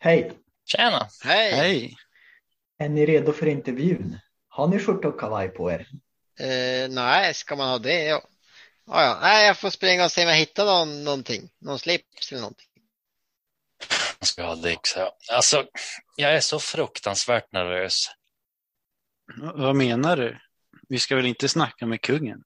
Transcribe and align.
Hej! 0.00 0.32
Tjena! 0.64 1.08
Hej! 1.24 1.52
Hej! 1.52 1.96
Är 2.78 2.88
ni 2.88 3.06
redo 3.06 3.32
för 3.32 3.46
intervjun? 3.46 4.18
Har 4.48 4.68
ni 4.68 4.78
skjorta 4.78 5.08
och 5.08 5.20
kavaj 5.20 5.48
på 5.48 5.70
er? 5.70 5.86
Eh, 6.40 6.90
nej, 6.90 7.34
ska 7.34 7.56
man 7.56 7.68
ha 7.68 7.78
det? 7.78 8.04
Ja. 8.04 8.22
Ja, 8.86 9.02
ja. 9.02 9.18
Nej, 9.22 9.46
jag 9.46 9.58
får 9.58 9.70
springa 9.70 10.04
och 10.04 10.12
se 10.12 10.22
om 10.22 10.28
jag 10.28 10.36
hittar 10.36 10.64
någon, 10.64 11.04
någonting. 11.04 11.50
Någon 11.58 11.78
slips 11.78 12.32
eller 12.32 12.40
någonting. 12.40 12.66
Jag 14.18 14.28
ska 14.28 14.42
ha 14.42 14.54
Dix 14.54 14.94
här. 14.94 15.10
Alltså, 15.32 15.66
jag 16.16 16.34
är 16.34 16.40
så 16.40 16.58
fruktansvärt 16.58 17.52
nervös. 17.52 18.06
Vad 19.54 19.76
menar 19.76 20.16
du? 20.16 20.38
Vi 20.88 20.98
ska 20.98 21.16
väl 21.16 21.26
inte 21.26 21.48
snacka 21.48 21.86
med 21.86 22.00
kungen? 22.00 22.42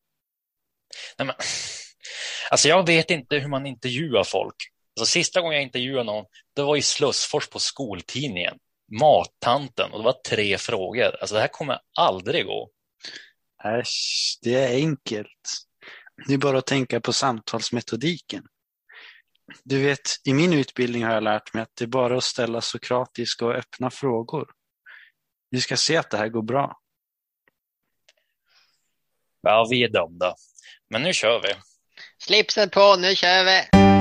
Nej, 1.19 1.27
men, 1.27 1.37
alltså 2.51 2.69
jag 2.69 2.87
vet 2.87 3.11
inte 3.11 3.37
hur 3.37 3.49
man 3.49 3.67
intervjuar 3.67 4.25
folk. 4.25 4.72
Alltså, 5.01 5.13
sista 5.13 5.41
gången 5.41 5.55
jag 5.55 5.63
intervjuade 5.63 6.05
någon, 6.05 6.25
det 6.57 6.63
var 6.63 6.77
i 6.77 6.83
Slussfors 6.83 7.49
på 7.49 7.59
skoltidningen. 7.59 8.59
Mattanten 9.01 9.93
och 9.93 9.99
det 9.99 10.05
var 10.05 10.21
tre 10.29 10.59
frågor. 10.59 11.17
Alltså 11.21 11.35
det 11.35 11.41
här 11.41 11.49
kommer 11.49 11.79
aldrig 11.99 12.47
gå. 12.47 12.71
Äsch, 13.65 14.39
det 14.43 14.55
är 14.55 14.75
enkelt. 14.75 15.29
Det 16.27 16.35
är 16.35 16.39
bara 16.39 16.59
att 16.59 16.67
tänka 16.67 17.01
på 17.01 17.13
samtalsmetodiken. 17.13 18.45
Du 19.65 19.83
vet, 19.83 20.01
i 20.25 20.35
min 20.35 20.53
utbildning 20.53 21.05
har 21.05 21.13
jag 21.15 21.23
lärt 21.23 21.55
mig 21.55 21.63
att 21.63 21.77
det 21.79 21.85
är 21.85 21.89
bara 21.89 22.17
att 22.17 22.25
ställa 22.25 22.61
sokratiska 22.61 23.47
och 23.47 23.55
öppna 23.55 23.91
frågor. 23.91 24.51
Du 25.51 25.61
ska 25.61 25.77
se 25.77 25.97
att 25.97 26.11
det 26.11 26.17
här 26.17 26.29
går 26.29 26.43
bra. 26.43 26.79
Ja, 29.43 29.67
vi 29.71 29.85
är 29.85 29.89
dömda. 29.89 30.35
Men 30.91 31.03
nu 31.03 31.13
kör 31.13 31.43
vi. 31.43 31.55
Slipsen 32.19 32.71
på, 32.71 32.97
nu 32.97 33.15
kör 33.15 33.45
vi! 33.45 33.92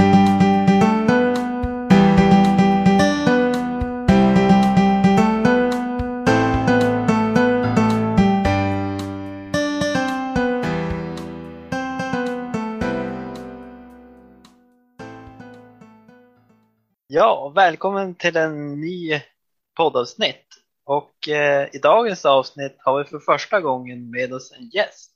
Ja, 17.14 17.52
välkommen 17.56 18.16
till 18.16 18.38
en 18.38 18.82
ny 18.82 19.22
poddavsnitt. 19.78 20.46
Och 20.86 21.28
eh, 21.30 21.70
i 21.74 21.78
dagens 21.78 22.26
avsnitt 22.26 22.76
har 22.80 22.98
vi 22.98 23.10
för 23.10 23.20
första 23.20 23.62
gången 23.62 24.12
med 24.12 24.34
oss 24.34 24.52
en 24.52 24.70
gäst. 24.70 25.12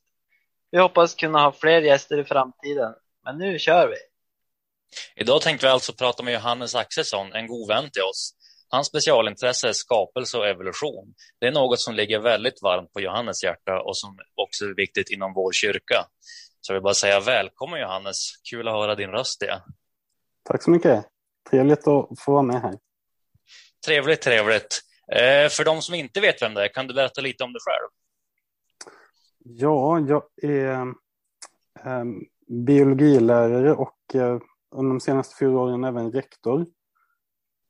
Vi 0.71 0.79
hoppas 0.79 1.15
kunna 1.15 1.39
ha 1.39 1.51
fler 1.51 1.81
gäster 1.81 2.19
i 2.19 2.23
framtiden, 2.23 2.93
men 3.23 3.37
nu 3.37 3.59
kör 3.59 3.87
vi. 3.87 3.95
Idag 5.21 5.41
tänkte 5.41 5.65
vi 5.65 5.71
alltså 5.71 5.93
prata 5.93 6.23
med 6.23 6.33
Johannes 6.33 6.75
Axelsson, 6.75 7.33
en 7.33 7.47
god 7.47 7.67
vän 7.67 7.89
till 7.91 8.01
oss. 8.01 8.35
Hans 8.69 8.87
specialintresse 8.87 9.67
är 9.67 9.73
skapelse 9.73 10.37
och 10.37 10.47
evolution. 10.47 11.13
Det 11.39 11.47
är 11.47 11.51
något 11.51 11.79
som 11.79 11.95
ligger 11.95 12.19
väldigt 12.19 12.61
varmt 12.61 12.93
på 12.93 13.01
Johannes 13.01 13.43
hjärta 13.43 13.81
och 13.81 13.97
som 13.97 14.17
också 14.35 14.65
är 14.65 14.75
viktigt 14.75 15.09
inom 15.09 15.33
vår 15.33 15.51
kyrka. 15.51 16.05
Så 16.61 16.73
jag 16.73 16.75
vill 16.75 16.83
bara 16.83 16.93
säga 16.93 17.19
välkommen 17.19 17.79
Johannes. 17.79 18.17
Kul 18.49 18.67
att 18.67 18.73
höra 18.73 18.95
din 18.95 19.09
röst 19.09 19.41
igen. 19.41 19.61
Tack 20.43 20.63
så 20.63 20.69
mycket. 20.69 21.14
Trevligt 21.49 21.87
att 21.87 22.19
få 22.19 22.31
vara 22.31 22.43
med 22.43 22.61
här. 22.61 22.77
Trevligt, 23.85 24.21
trevligt. 24.21 24.81
Eh, 25.11 25.49
för 25.49 25.65
de 25.65 25.81
som 25.81 25.95
inte 25.95 26.21
vet 26.21 26.41
vem 26.41 26.53
det 26.53 26.63
är, 26.63 26.67
kan 26.67 26.87
du 26.87 26.93
berätta 26.93 27.21
lite 27.21 27.43
om 27.43 27.53
dig 27.53 27.59
själv? 27.61 27.89
Ja, 29.37 29.99
jag 29.99 30.23
är 30.41 30.81
eh, 31.83 32.05
biologilärare 32.47 33.73
och 33.73 34.15
eh, 34.15 34.39
under 34.71 34.89
de 34.89 34.99
senaste 34.99 35.35
fyra 35.39 35.59
åren 35.59 35.83
även 35.83 36.11
rektor 36.11 36.65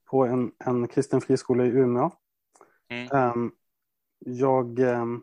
på 0.10 0.26
en, 0.26 0.52
en 0.66 0.88
kristen 0.88 1.22
friskola 1.22 1.66
i 1.66 1.68
Umeå. 1.68 2.12
Mm. 2.90 3.08
Eh, 3.12 3.52
jag 4.20 4.80
ehm, 4.80 5.22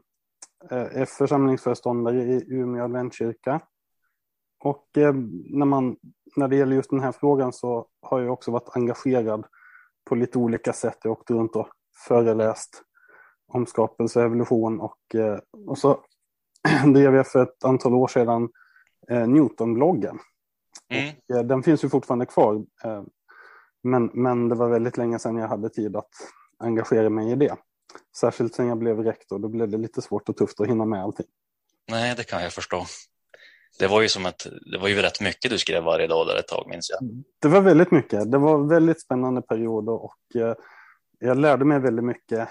är 0.71 1.05
församlingsföreståndare 1.05 2.23
i 2.23 2.45
Umeå 2.49 2.85
adventkyrka. 2.85 3.61
Och 4.65 4.97
ehm, 4.97 5.45
när, 5.51 5.67
man, 5.67 5.97
när 6.37 6.49
det 6.49 6.57
gäller 6.57 6.77
just 6.77 6.91
den 6.91 7.01
här 7.01 7.13
frågan 7.13 7.53
så 7.53 7.87
har 8.03 8.21
jag 8.21 8.33
också 8.33 8.51
varit 8.51 8.77
engagerad 8.77 9.45
på 10.05 10.15
lite 10.15 10.39
olika 10.39 10.73
sätt. 10.73 10.99
Jag 11.03 11.11
har 11.11 11.17
åkt 11.17 11.31
runt 11.31 11.57
och 11.57 11.69
föreläst 12.09 12.83
om 13.49 13.67
skapelse 13.67 14.19
och 14.19 14.25
evolution 14.25 14.81
och, 14.81 15.15
eh, 15.15 15.39
och 15.67 15.79
så 15.79 16.05
drev 16.95 17.15
jag 17.15 17.27
för 17.27 17.43
ett 17.43 17.65
antal 17.65 17.95
år 17.95 18.09
sedan 18.09 18.49
eh, 19.11 19.27
Newton-bloggen. 19.27 20.19
Mm. 20.89 21.15
Eh, 21.35 21.43
den 21.43 21.63
finns 21.63 21.85
ju 21.85 21.89
fortfarande 21.89 22.27
kvar, 22.27 22.55
eh, 22.85 23.03
men, 23.83 24.11
men 24.15 24.49
det 24.49 24.55
var 24.55 24.69
väldigt 24.69 24.97
länge 24.97 25.19
sedan 25.19 25.37
jag 25.37 25.49
hade 25.49 25.71
tid 25.71 25.97
att 25.97 26.11
engagera 26.59 27.11
mig 27.11 27.33
i 27.33 27.35
det. 27.35 27.57
Särskilt 28.17 28.55
sen 28.55 28.67
jag 28.67 28.79
blev 28.79 28.99
rektor, 28.99 29.39
då 29.39 29.49
blev 29.49 29.69
det 29.69 29.79
lite 29.79 30.03
svårt 30.03 30.29
och 30.29 30.37
tufft 30.37 30.61
att 30.61 30.67
hinna 30.67 30.85
med 30.85 31.03
allting. 31.03 31.27
Nej, 31.91 32.15
det 32.17 32.25
kan 32.25 32.43
jag 32.43 32.53
förstå. 32.53 32.85
Det 33.79 33.87
var 33.87 34.03
ju 34.03 34.09
som 34.09 34.27
att 34.27 34.47
det 34.73 34.79
var 34.79 34.89
ju 34.89 35.03
rätt 35.03 35.21
mycket 35.21 35.51
du 35.51 35.59
skrev 35.59 35.83
varje 35.83 36.07
dag 36.07 36.27
där 36.27 36.37
ett 36.37 36.49
tag 36.49 36.67
minns 36.69 36.91
jag. 36.91 37.25
Det 37.39 37.49
var 37.49 37.61
väldigt 37.61 37.91
mycket. 37.91 38.33
Det 38.33 38.39
var 38.39 38.59
väldigt 38.69 39.01
spännande 39.01 39.43
perioder 39.43 39.93
och 39.93 40.37
eh, 40.37 40.55
jag 41.19 41.37
lärde 41.37 41.65
mig 41.65 41.81
väldigt 41.81 42.05
mycket. 42.05 42.49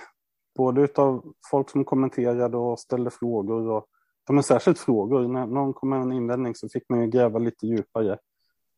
Både 0.58 0.88
av 0.96 1.34
folk 1.52 1.70
som 1.70 1.86
kommenterade 1.86 2.58
och 2.58 2.80
ställde 2.80 3.12
frågor 3.12 3.70
och 3.70 3.86
ja, 4.28 4.34
men 4.34 4.44
särskilt 4.44 4.80
frågor. 4.80 5.28
När 5.28 5.46
någon 5.46 5.74
kom 5.74 5.90
med 5.90 6.02
en 6.02 6.12
invändning 6.12 6.56
så 6.56 6.70
fick 6.70 6.90
man 6.90 7.02
ju 7.02 7.08
gräva 7.08 7.40
lite 7.40 7.68
djupare 7.68 8.18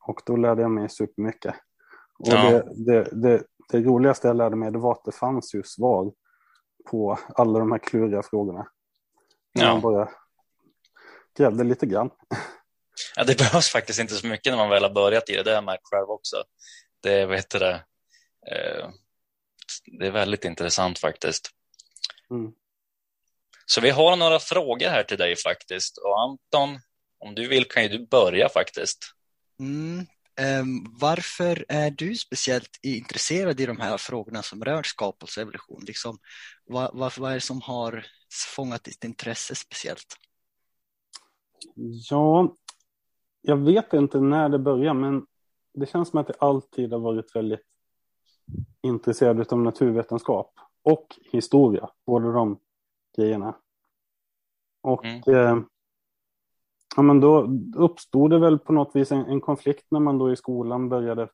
och 0.08 0.22
då 0.26 0.36
lärde 0.36 0.62
jag 0.62 0.72
mig 0.72 0.90
supermycket. 0.90 1.56
Och 2.20 2.28
Ja. 2.28 2.50
det, 2.50 2.64
det, 2.76 3.10
det, 3.12 3.44
det 3.72 3.80
roligaste 3.80 4.28
jag 4.28 4.38
lärde 4.38 4.56
mig 4.56 4.72
det 4.72 4.80
var 4.80 4.92
att 4.92 5.06
det 5.06 5.12
fanns 5.12 5.56
ju 5.56 5.64
svar 5.64 6.12
på 6.92 7.18
alla 7.36 7.60
de 7.60 7.72
här 7.72 7.80
kluriga 7.80 8.24
frågorna. 8.24 8.68
Ja. 9.54 9.72
Man 9.72 9.82
bara 9.82 10.10
grävde 11.38 11.64
lite 11.64 11.86
grann. 11.86 12.10
Ja, 13.16 13.24
det 13.24 13.38
behövs 13.38 13.70
faktiskt 13.70 14.00
inte 14.00 14.16
så 14.16 14.28
mycket 14.28 14.54
när 14.54 14.58
man 14.58 14.70
väl 14.70 14.84
har 14.84 14.94
börjat 14.94 15.30
i 15.30 15.36
det. 15.36 15.44
Det 15.44 15.50
har 15.50 15.56
jag 15.56 15.64
märkt 15.64 15.84
själv 15.84 16.10
också. 16.10 16.44
Det, 17.04 17.26
vad 17.26 17.36
heter 17.36 17.60
det? 17.60 17.84
Eh, 18.52 18.90
det 20.00 20.08
är 20.08 20.12
väldigt 20.12 20.46
intressant 20.46 21.00
faktiskt. 21.00 21.50
Mm. 22.32 22.52
Så 23.66 23.82
vi 23.82 23.90
har 23.90 24.16
några 24.16 24.40
frågor 24.40 24.90
här 24.90 25.04
till 25.04 25.18
dig 25.18 25.36
faktiskt. 25.36 25.98
Och 25.98 26.22
Anton, 26.22 26.80
om 27.20 27.36
du 27.36 27.48
vill 27.48 27.66
kan 27.66 27.84
ju 27.84 27.90
du 27.90 28.08
börja 28.08 28.50
faktiskt. 28.50 29.00
Mm. 29.60 30.06
ehm, 30.40 30.98
varför 31.00 31.66
är 31.70 31.92
du 31.92 32.16
speciellt 32.16 32.80
intresserad 32.82 33.60
i 33.62 33.66
de 33.66 33.80
här 33.80 33.98
frågorna 33.98 34.44
som 34.44 34.64
rör 34.64 34.84
skapelse 34.84 35.40
och 35.40 35.42
evolution? 35.42 35.84
Liksom, 35.88 36.20
vad, 36.66 36.92
vad, 36.94 37.18
vad 37.18 37.32
är 37.32 37.36
det 37.36 37.42
som 37.42 37.62
har 37.62 38.06
fångat 38.56 38.84
ditt 38.84 39.04
intresse 39.04 39.56
speciellt? 39.56 40.18
Ja, 42.10 42.56
jag 43.42 43.58
vet 43.58 43.94
inte 43.94 44.20
när 44.20 44.50
det 44.50 44.60
började, 44.60 45.00
men 45.00 45.26
det 45.74 45.86
känns 45.86 46.10
som 46.10 46.20
att 46.20 46.28
jag 46.30 46.50
alltid 46.50 46.94
har 46.94 47.00
varit 47.00 47.36
väldigt 47.36 47.64
intresserad 48.82 49.54
av 49.54 49.60
naturvetenskap 49.60 50.60
och 50.84 51.20
historia, 51.32 51.90
båda 52.06 52.32
de 52.32 52.60
grejerna. 53.18 53.56
Och 54.82 55.06
Mm. 55.06 55.22
eh, 55.28 55.64
ja, 56.96 57.02
men 57.02 57.20
då 57.20 57.50
uppstod 57.76 58.30
det 58.30 58.40
väl 58.40 58.60
på 58.60 58.74
något 58.74 58.96
vis 58.96 59.12
en, 59.12 59.26
en 59.26 59.42
konflikt 59.42 59.86
när 59.92 60.00
man 60.00 60.18
då 60.18 60.32
i 60.32 60.36
skolan 60.36 60.90
började 60.90 61.30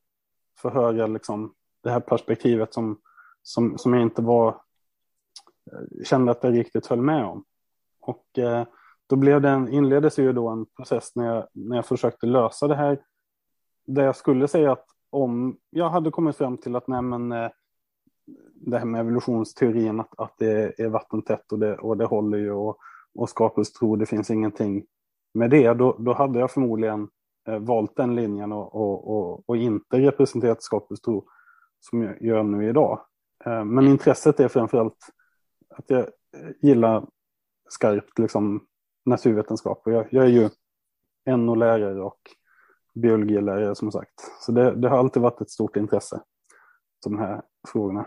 förhöra 0.58 1.08
liksom, 1.08 1.54
det 1.82 1.90
här 1.92 2.00
perspektivet 2.00 2.74
som, 2.74 3.02
som, 3.44 3.78
som 3.78 3.94
jag 3.94 4.02
inte 4.02 4.22
var 4.22 4.48
eh, 5.72 6.04
kände 6.06 6.32
att 6.32 6.44
jag 6.44 6.58
riktigt 6.58 6.88
höll 6.88 7.02
med 7.02 7.26
om. 7.26 7.46
Och 8.00 8.38
eh, 8.38 8.68
då 9.10 9.16
blev 9.16 9.42
det 9.42 9.50
en, 9.50 9.70
inleddes 9.70 10.20
ju 10.20 10.34
då 10.34 10.48
en 10.48 10.66
process 10.66 11.16
när 11.16 11.26
jag, 11.26 11.48
när 11.54 11.76
jag 11.76 11.86
försökte 11.86 12.26
lösa 12.26 12.68
det 12.68 12.76
här. 12.76 13.00
Där 13.88 14.04
jag 14.04 14.16
skulle 14.16 14.48
säga 14.48 14.72
att 14.72 14.86
om 15.10 15.58
jag 15.70 15.90
hade 15.90 16.12
kommit 16.12 16.36
fram 16.36 16.58
till 16.58 16.76
att 16.76 16.88
nej 16.88 17.02
men, 17.02 17.32
eh, 17.32 17.50
det 18.54 18.78
här 18.78 18.86
med 18.86 19.02
evolutionsteorin, 19.02 20.00
att, 20.00 20.20
att 20.20 20.34
det 20.38 20.80
är 20.80 20.88
vattentätt 20.88 21.52
och 21.52 21.60
det, 21.60 21.78
och 21.78 21.98
det 21.98 22.06
håller 22.06 22.38
ju 22.38 22.52
och, 22.52 22.78
och 23.16 23.30
skapelsetro, 23.30 23.96
det 23.96 24.06
finns 24.06 24.32
ingenting 24.32 24.86
med 25.34 25.50
det, 25.50 25.74
då, 25.74 25.96
då 26.00 26.14
hade 26.14 26.40
jag 26.40 26.52
förmodligen 26.52 27.10
eh, 27.48 27.60
valt 27.60 27.96
den 27.96 28.16
linjen 28.16 28.52
och, 28.52 28.76
och, 28.76 29.16
och, 29.16 29.50
och 29.50 29.58
inte 29.58 29.98
representerat 29.98 30.64
skapelsetro 30.64 31.26
som 31.80 32.02
jag 32.02 32.22
gör 32.22 32.44
nu 32.44 32.70
idag. 32.70 33.02
Eh, 33.46 33.66
men 33.66 33.88
intresset 33.88 34.40
är 34.40 34.48
framförallt 34.48 34.98
att 35.70 35.90
jag 35.90 36.06
gillar 36.62 37.08
skarpt 37.70 38.20
liksom, 38.20 38.66
naturvetenskap. 39.10 39.82
Och 39.86 39.94
jag, 39.94 40.08
jag 40.12 40.26
är 40.26 40.30
ju 40.30 40.50
NO-lärare 41.38 42.02
och 42.02 42.20
biologilärare 42.94 43.76
som 43.76 43.92
sagt. 43.92 44.14
Så 44.42 44.52
det, 44.52 44.76
det 44.76 44.90
har 44.90 44.98
alltid 44.98 45.22
varit 45.22 45.42
ett 45.42 45.52
stort 45.52 45.76
intresse, 45.76 46.22
de 47.04 47.20
här 47.20 47.42
frågorna. 47.68 48.06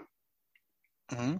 Mm. 1.12 1.38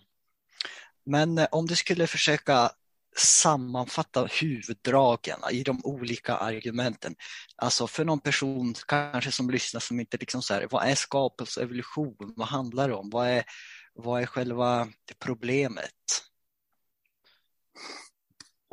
Men 1.05 1.39
eh, 1.39 1.47
om 1.51 1.67
du 1.67 1.77
skulle 1.77 2.07
försöka 2.07 2.71
sammanfatta 3.17 4.25
huvuddragen 4.25 5.39
i 5.51 5.63
de 5.63 5.81
olika 5.85 6.37
argumenten. 6.37 7.15
Alltså 7.57 7.87
för 7.87 8.05
någon 8.05 8.21
person 8.21 8.75
kanske 8.87 9.33
som 9.33 9.51
lyssnar 9.51 9.81
som 9.81 10.01
inte 10.01 10.17
liksom 10.17 10.43
så 10.43 10.55
här, 10.55 10.67
vad 10.71 10.85
är 10.85 10.95
skapelse 10.95 11.63
evolution? 11.63 12.17
Vad 12.37 12.49
handlar 12.49 12.89
det 12.89 12.95
om? 12.95 13.11
Vad 13.11 13.29
är, 13.29 13.45
vad 13.95 14.23
är 14.23 14.27
själva 14.27 14.89
problemet? 15.19 15.93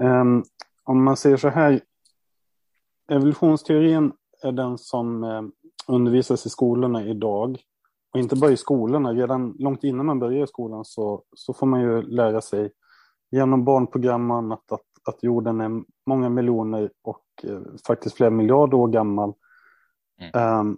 Um, 0.02 0.44
om 0.90 1.04
man 1.04 1.18
säger 1.18 1.38
så 1.38 1.50
här, 1.50 1.82
evolutionsteorin 3.12 4.14
är 4.44 4.52
den 4.52 4.78
som 4.78 5.24
eh, 5.24 5.42
undervisas 5.88 6.46
i 6.46 6.50
skolorna 6.50 7.06
idag. 7.06 7.60
Och 8.14 8.20
inte 8.20 8.36
bara 8.36 8.52
i 8.52 8.58
skolorna, 8.58 9.14
redan 9.14 9.56
långt 9.60 9.84
innan 9.84 10.06
man 10.06 10.20
börjar 10.20 10.44
i 10.44 10.48
skolan 10.48 10.86
så, 10.86 11.24
så 11.36 11.54
får 11.54 11.68
man 11.68 11.82
ju 11.82 12.02
lära 12.02 12.42
sig 12.42 12.72
genom 13.32 13.66
barnprogram 13.66 14.32
och 14.32 14.38
annat 14.38 14.72
att, 14.72 14.86
att 15.04 15.24
jorden 15.24 15.62
är 15.62 15.84
många 16.06 16.30
miljoner 16.30 16.92
och 17.02 17.26
eh, 17.44 17.62
faktiskt 17.88 18.16
flera 18.16 18.30
miljarder 18.30 18.78
år 18.78 18.88
gammal. 18.88 19.34
Mm. 20.20 20.60
Um, 20.60 20.78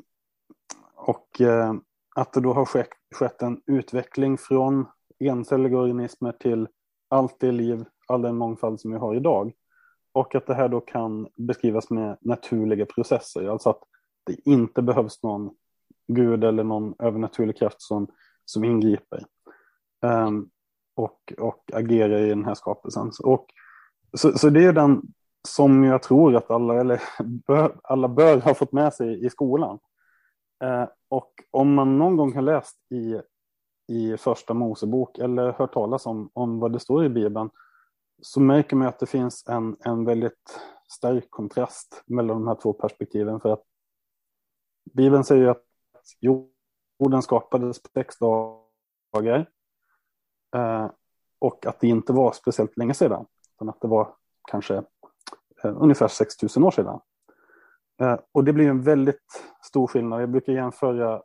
och 0.96 1.42
eh, 1.42 1.74
att 2.16 2.34
det 2.34 2.42
då 2.42 2.54
har 2.54 2.66
skett, 2.66 2.90
skett 3.16 3.42
en 3.42 3.62
utveckling 3.66 4.38
från 4.38 4.86
encelliga 5.20 5.78
organismer 5.78 6.32
till 6.32 6.68
allt 7.10 7.40
det 7.40 7.52
liv, 7.52 7.86
all 8.08 8.22
den 8.22 8.38
mångfald 8.38 8.80
som 8.80 8.92
vi 8.92 8.98
har 8.98 9.16
idag. 9.16 9.54
Och 10.14 10.36
att 10.36 10.48
det 10.48 10.54
här 10.54 10.70
då 10.70 10.82
kan 10.82 11.28
beskrivas 11.36 11.90
med 11.90 12.18
naturliga 12.22 12.86
processer, 12.86 13.48
alltså 13.48 13.70
att 13.70 13.84
det 14.24 14.50
inte 14.50 14.82
behövs 14.82 15.24
någon 15.24 15.56
gud 16.08 16.44
eller 16.44 16.64
någon 16.64 16.96
övernaturlig 17.00 17.58
kraft 17.58 17.82
som, 17.82 18.08
som 18.46 18.64
ingriper. 18.64 19.26
Um, 20.06 20.50
och, 20.96 21.34
och 21.38 21.64
agerar 21.74 22.18
i 22.18 22.30
den 22.30 22.46
här 22.46 22.56
skapelsen. 22.56 23.12
Och, 23.24 23.46
så, 24.14 24.38
så 24.38 24.50
det 24.50 24.66
är 24.66 24.74
den 24.74 25.02
som 25.48 25.84
jag 25.84 26.04
tror 26.04 26.36
att 26.36 26.52
alla, 26.52 26.80
eller 26.80 27.02
bör, 27.48 27.80
alla 27.84 28.08
bör 28.08 28.42
ha 28.42 28.54
fått 28.54 28.72
med 28.72 28.94
sig 28.94 29.26
i 29.26 29.30
skolan. 29.30 29.80
Uh, 30.64 30.88
och 31.10 31.32
om 31.52 31.74
man 31.74 31.98
någon 31.98 32.18
gång 32.18 32.36
har 32.36 32.42
läst 32.42 32.78
i, 32.92 33.22
i 33.94 34.18
första 34.18 34.54
Mosebok 34.54 35.18
eller 35.18 35.52
hört 35.52 35.74
talas 35.74 36.06
om, 36.06 36.30
om 36.34 36.60
vad 36.60 36.74
det 36.74 36.80
står 36.80 37.06
i 37.06 37.10
Bibeln 37.10 37.50
så 38.22 38.42
märker 38.42 38.76
man 38.76 38.88
att 38.88 39.00
det 39.00 39.06
finns 39.06 39.48
en, 39.48 39.78
en 39.80 40.06
väldigt 40.06 40.60
stark 40.90 41.28
kontrast 41.30 42.04
mellan 42.06 42.38
de 42.38 42.48
här 42.48 42.56
två 42.56 42.74
perspektiven. 42.74 43.40
För 43.40 43.54
att 43.54 43.64
Bibeln 44.94 45.24
säger 45.24 45.48
att 45.48 45.64
jorden 46.20 47.22
skapades 47.22 47.84
på 47.84 47.90
sex 47.94 48.16
dagar 48.18 49.50
eh, 50.56 50.90
och 51.40 51.66
att 51.66 51.80
det 51.80 51.88
inte 51.88 52.14
var 52.14 52.32
speciellt 52.32 52.78
länge 52.78 52.94
sedan, 52.94 53.26
utan 53.56 53.70
att 53.70 53.82
det 53.82 53.88
var 53.88 54.16
kanske 54.52 54.76
eh, 55.64 55.82
ungefär 55.82 56.08
6000 56.08 56.64
år 56.64 56.72
sedan. 56.72 57.00
Eh, 58.02 58.20
och 58.32 58.44
det 58.44 58.54
blir 58.54 58.70
en 58.70 58.82
väldigt 58.82 59.44
stor 59.62 59.88
skillnad. 59.88 60.22
Jag 60.22 60.30
brukar 60.30 60.54
jämföra 60.54 61.22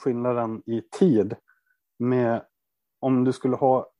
skillnaden 0.00 0.62
i 0.66 0.82
tid 0.98 1.36
med 1.98 2.44
om 3.00 3.24
du 3.24 3.32
skulle 3.32 3.56
ha 3.56 3.90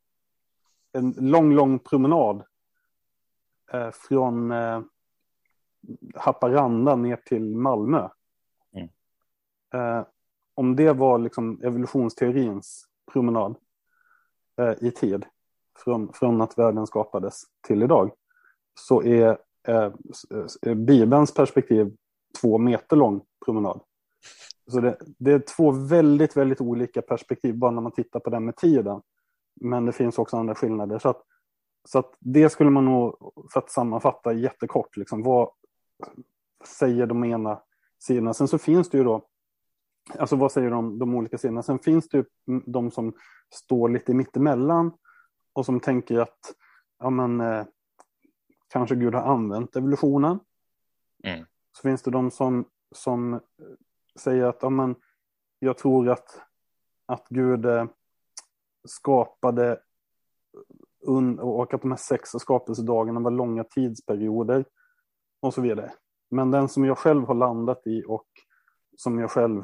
en 0.92 1.14
lång, 1.19 1.54
lång 1.54 1.78
promenad 1.78 2.42
eh, 3.72 3.90
från 3.90 4.50
eh, 4.50 4.81
Haparanda 6.14 6.96
ner 6.96 7.16
till 7.16 7.56
Malmö. 7.56 8.08
Mm. 8.72 8.88
Eh, 9.75 10.06
om 10.54 10.76
det 10.76 10.92
var 10.92 11.19
liksom 11.19 11.60
evolutionsteorins 11.62 12.87
promenad 13.12 13.56
i 14.81 14.90
tid 14.90 15.26
från, 15.78 16.12
från 16.12 16.40
att 16.40 16.58
världen 16.58 16.87
skapades 16.87 17.42
till 17.66 17.82
idag 17.82 18.10
så 18.75 19.02
är 19.02 19.38
Bibelns 20.75 21.34
perspektiv 21.34 21.96
två 22.40 22.58
meter 22.58 22.96
lång 22.96 23.22
promenad. 23.44 23.81
Så 24.70 24.81
det, 24.81 24.98
det, 25.19 25.32
är 25.32 25.38
två 25.38 25.70
väldigt, 25.70 26.37
väldigt 26.37 26.60
olika 26.60 27.02
perspektiv 27.02 27.54
bara 27.54 27.70
när 27.70 27.82
man 27.82 27.92
tittar 27.92 28.20
på 28.20 28.31
den 28.31 28.44
med 28.44 28.56
tiden. 28.56 29.02
Men 29.60 29.86
det 29.86 29.92
finns 29.92 30.18
också 30.18 30.36
andra 30.36 30.54
skillnader. 30.54 30.98
Så 30.98 31.08
att, 31.08 31.22
så 31.84 31.98
att 31.98 32.14
det 32.18 32.50
skulle 32.50 32.70
man 32.70 32.84
nog, 32.84 33.32
för 33.52 33.60
att 33.60 33.70
sammanfatta 33.70 34.32
jättekort, 34.32 34.96
liksom, 34.96 35.22
vad 35.22 35.50
säger 36.64 37.06
de 37.06 37.24
ena 37.24 37.62
sidorna? 37.98 38.34
Sen 38.34 38.48
så 38.48 38.58
finns 38.58 38.90
det 38.90 38.98
ju 38.98 39.04
då, 39.04 39.26
alltså 40.18 40.36
vad 40.36 40.52
säger 40.52 40.70
de, 40.70 40.98
de 40.98 41.14
olika 41.14 41.38
sidorna? 41.38 41.62
Sen 41.62 41.78
finns 41.78 42.08
det 42.08 42.16
ju 42.18 42.24
de 42.66 42.90
som 42.90 43.14
står 43.54 43.88
lite 43.88 44.14
mittemellan 44.14 44.92
och 45.52 45.66
som 45.66 45.80
tänker 45.80 46.20
att 46.20 46.54
ja, 46.98 47.10
men, 47.10 47.40
eh, 47.40 47.64
kanske 48.68 48.94
Gud 48.94 49.14
har 49.14 49.22
använt 49.22 49.76
evolutionen. 49.76 50.40
Mm. 51.24 51.46
Så 51.72 51.82
finns 51.82 52.02
det 52.02 52.10
de 52.10 52.30
som, 52.30 52.64
som 52.92 53.40
säger 54.20 54.44
att 54.44 54.58
ja, 54.62 54.70
men, 54.70 54.94
jag 55.58 55.78
tror 55.78 56.08
att, 56.08 56.40
att 57.06 57.26
Gud 57.28 57.66
eh, 57.66 57.84
skapade 58.84 59.80
och 61.40 61.74
att 61.74 61.82
de 61.82 61.90
här 61.90 61.96
sex 61.96 62.30
skapelsedagarna 62.30 63.20
var 63.20 63.30
långa 63.30 63.64
tidsperioder 63.64 64.64
och 65.40 65.54
så 65.54 65.60
vidare. 65.60 65.92
Men 66.30 66.50
den 66.50 66.68
som 66.68 66.84
jag 66.84 66.98
själv 66.98 67.24
har 67.24 67.34
landat 67.34 67.86
i 67.86 68.04
och 68.06 68.26
som 68.96 69.18
jag 69.18 69.30
själv 69.30 69.62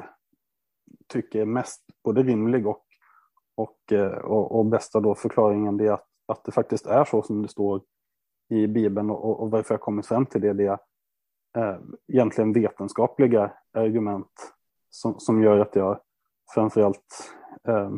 tycker 1.07 1.41
är 1.41 1.45
mest 1.45 1.83
både 2.03 2.23
rimlig 2.23 2.67
och, 2.67 2.85
och, 3.55 3.91
eh, 3.91 4.17
och, 4.17 4.59
och 4.59 4.65
bästa 4.65 4.99
då 4.99 5.15
förklaringen 5.15 5.77
det 5.77 5.87
är 5.87 5.91
att, 5.91 6.07
att 6.25 6.43
det 6.43 6.51
faktiskt 6.51 6.85
är 6.85 7.05
så 7.05 7.21
som 7.21 7.41
det 7.41 7.47
står 7.47 7.81
i 8.49 8.67
Bibeln 8.67 9.09
och, 9.09 9.39
och 9.39 9.51
varför 9.51 9.73
jag 9.73 9.81
kommit 9.81 10.07
fram 10.07 10.25
till 10.25 10.41
det, 10.41 10.53
det 10.53 10.65
är 10.65 10.79
eh, 11.57 11.79
egentligen 12.07 12.53
vetenskapliga 12.53 13.53
argument 13.73 14.53
som, 14.89 15.19
som 15.19 15.43
gör 15.43 15.59
att 15.59 15.75
jag 15.75 15.99
framförallt 16.53 17.33
eh, 17.67 17.91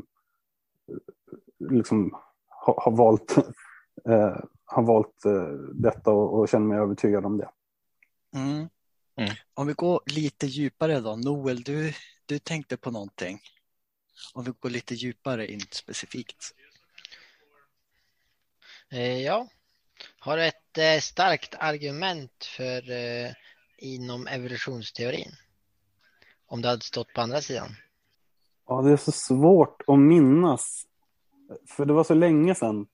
liksom 1.60 2.16
har, 2.48 2.82
har 2.82 2.92
valt, 2.92 3.38
eh, 4.10 4.38
har 4.66 4.84
valt 4.84 5.26
eh, 5.26 5.54
detta 5.74 6.12
och, 6.12 6.40
och, 6.40 6.50
känner 6.50 6.66
mig 6.66 6.80
övertygad 6.80 7.26
om 7.26 7.38
det. 7.38 7.50
Mm. 8.36 8.70
Mm. 9.16 9.36
Om 9.54 9.68
vi 9.68 9.74
går 9.74 10.02
lite 10.06 10.48
djupare 10.48 11.00
då, 11.00 11.16
Noel, 11.16 11.64
du, 11.64 11.94
du 12.26 12.40
tänkte 12.40 12.78
på 12.78 12.92
någonting. 12.92 13.40
Om 14.34 14.44
vi 14.44 14.52
går 14.60 14.70
lite 14.70 14.96
djupare 14.96 15.48
in 15.48 15.62
specifikt. 15.72 16.56
Eh, 18.92 19.22
ja, 19.22 19.48
har 20.20 20.38
du 20.38 20.46
ett 20.46 20.78
eh, 20.78 21.00
starkt 21.00 21.56
argument 21.60 22.46
för 22.46 22.92
eh, 22.92 23.32
inom 23.78 24.28
evolutionsteorin? 24.28 25.32
Om 26.48 26.62
det 26.62 26.68
hade 26.68 26.82
stått 26.82 27.14
på 27.14 27.22
andra 27.22 27.42
sidan? 27.42 27.76
Ja, 28.70 28.82
det 28.82 28.92
är 28.92 28.98
så 28.98 29.12
svårt 29.12 29.82
att 29.88 30.00
minnas 30.00 30.84
för 31.68 31.86
det 31.86 31.94
var 31.94 32.04
så 32.04 32.14
länge 32.14 32.56
sedan. 32.56 32.88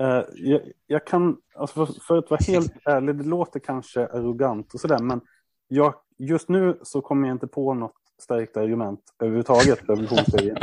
Uh, 0.00 0.22
jag, 0.34 0.60
jag, 0.86 1.06
kan, 1.06 1.36
alltså 1.54 1.86
för, 1.86 1.94
för, 2.06 2.18
att 2.18 2.30
vara 2.30 2.40
helt 2.46 2.72
ärlig, 2.84 3.16
det 3.16 3.24
låter 3.24 3.60
kanske 3.60 4.06
arrogant 4.06 4.74
och 4.74 4.80
sådär, 4.80 4.98
men 4.98 5.20
jag, 5.68 5.94
just 6.18 6.48
nu 6.48 6.78
så 6.82 7.00
kommer 7.00 7.28
jag 7.28 7.34
inte 7.34 7.46
på 7.46 7.74
något 7.74 7.94
starkt 8.18 8.56
argument 8.56 9.00
överhuvudtaget 9.18 9.78
för 9.86 9.92
evolutionsteorin. 9.92 10.56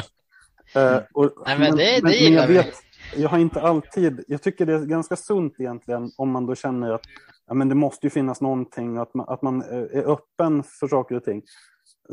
Uh, 0.75 0.99
och, 1.13 1.31
Nej, 1.45 1.59
men, 1.59 1.75
det, 1.75 1.99
men, 2.03 2.11
det 2.11 2.23
men 2.23 2.33
jag 2.33 2.47
vet, 2.47 2.73
jag 3.15 3.29
har 3.29 3.37
inte 3.37 3.61
alltid, 3.61 4.23
jag 4.27 4.41
tycker 4.41 4.65
det 4.65 4.73
är 4.73 4.85
ganska 4.85 5.15
sunt 5.15 5.59
egentligen 5.59 6.11
om 6.17 6.31
man 6.31 6.45
då 6.45 6.55
känner 6.55 6.91
att 6.91 7.05
ja, 7.47 7.53
men 7.53 7.69
det 7.69 7.75
måste 7.75 8.05
ju 8.05 8.09
finnas 8.09 8.41
någonting, 8.41 8.97
att 8.97 9.13
man, 9.13 9.29
att 9.29 9.41
man 9.41 9.61
är 9.61 10.11
öppen 10.11 10.63
för 10.63 10.87
saker 10.87 11.15
och 11.15 11.23
ting. 11.23 11.43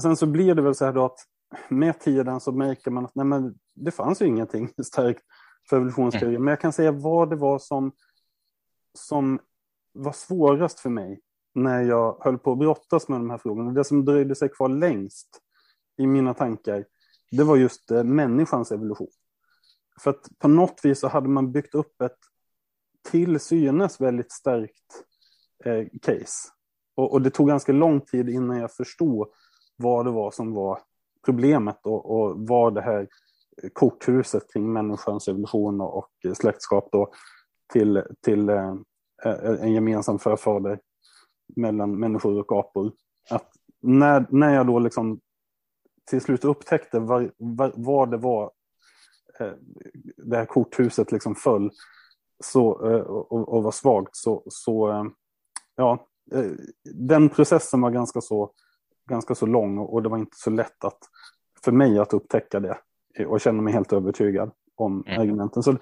Sen 0.03 0.17
så 0.17 0.27
blir 0.27 0.55
det 0.55 0.63
väl 0.63 0.75
så 0.75 0.85
här 0.85 0.93
då 0.93 1.05
att 1.05 1.19
med 1.69 2.01
tiden 2.01 2.41
så 2.41 2.53
märker 2.53 2.91
man 2.91 3.05
att 3.05 3.15
nej, 3.15 3.27
men 3.27 3.55
det 3.75 3.91
fanns 3.91 4.23
ju 4.23 4.27
ingenting 4.27 4.69
starkt 4.85 5.23
för 5.69 5.77
evolutionsteori. 5.77 6.35
Mm. 6.35 6.45
Men 6.45 6.53
jag 6.53 6.61
kan 6.61 6.73
säga 6.73 6.93
vad 6.93 7.31
det 7.31 7.37
var 7.37 7.59
som, 7.59 7.93
som 8.95 9.39
var 9.93 10.13
svårast 10.13 10.81
för 10.81 10.91
mig 10.91 11.21
när 11.55 11.83
jag 11.83 12.17
höll 12.21 12.39
på 12.39 12.53
att 12.53 12.59
brottas 12.59 13.09
med 13.09 13.21
de 13.21 13.31
här 13.31 13.39
frågorna. 13.39 13.73
Det 13.73 13.85
som 13.85 14.05
dröjde 14.05 14.35
sig 14.35 14.49
kvar 14.49 14.69
längst 14.69 15.29
i 15.99 16.07
mina 16.07 16.35
tankar, 16.35 16.85
det 17.31 17.45
var 17.45 17.57
just 17.57 17.91
eh, 17.91 18.05
människans 18.05 18.73
evolution. 18.73 19.11
För 20.01 20.11
att 20.11 20.39
på 20.39 20.49
något 20.49 20.81
vis 20.83 21.01
så 21.01 21.09
hade 21.09 21.29
man 21.29 21.53
byggt 21.53 21.75
upp 21.75 22.01
ett 22.01 22.19
till 23.11 23.41
synes 23.41 24.01
väldigt 24.01 24.33
starkt 24.33 25.05
eh, 25.65 25.87
case. 26.03 26.49
Och, 26.95 27.13
och, 27.13 27.23
det 27.23 27.31
tog 27.31 27.49
ganska 27.49 27.73
lång 27.73 28.01
tid 28.01 28.29
innan 28.29 28.59
jag 28.59 28.73
förstod 28.73 29.29
vad 29.77 30.05
det 30.05 30.11
var 30.11 30.31
som 30.31 30.53
var 30.53 30.79
problemet 31.25 31.81
och, 31.83 32.11
och 32.11 32.49
vad 32.49 32.75
det 32.75 32.81
här 32.81 33.09
korthuset 33.73 34.53
kring 34.53 34.73
människans 34.73 35.29
evolution 35.29 35.81
och 35.81 36.11
släktskap 36.37 36.89
då 36.93 37.13
till, 37.73 38.03
till 38.25 38.49
eh, 38.49 38.75
en 39.61 39.73
gemensam 39.73 40.19
förfader 40.19 40.81
mellan 41.57 41.99
människor 42.01 42.39
och 42.39 42.59
apor. 42.59 42.93
Att 43.31 43.51
när, 43.81 44.27
när 44.31 44.55
jag 44.55 44.67
då 44.67 44.79
liksom 44.79 45.21
till 46.11 46.21
slut 46.21 46.45
upptäckte 46.45 47.01
var, 47.01 47.33
var, 47.39 47.73
var 47.77 48.07
det 48.07 48.17
var 48.17 48.51
eh, 49.41 49.53
det 50.17 50.37
här 50.37 50.47
korthuset 50.47 51.13
liksom 51.13 51.35
föll 51.35 51.71
så, 52.45 52.91
eh, 52.91 53.01
och, 53.01 53.49
och 53.49 53.63
var 53.63 53.71
svagt 53.71 54.17
så, 54.17 54.43
så 54.47 54.91
eh, 54.91 55.05
ja, 55.77 56.07
eh, 56.33 56.51
den 56.95 57.29
processen 57.29 57.81
var 57.81 57.91
ganska 57.91 58.21
så, 58.21 58.53
ganska 59.09 59.35
så 59.35 59.47
lång 59.47 59.79
och 59.79 60.03
det 60.03 60.09
var 60.09 60.19
inte 60.19 60.37
så 60.37 60.51
lätt 60.51 60.85
att, 60.85 60.99
för 61.65 61.73
mig 61.73 61.99
att 61.99 62.13
upptäcka 62.15 62.61
det 62.61 62.79
och 63.27 63.41
känna 63.41 63.63
mig 63.63 63.73
helt 63.73 63.93
övertygad 63.93 64.51
om 64.77 65.05
mm. 65.07 65.21
argumenten. 65.21 65.63
Så 65.63 65.77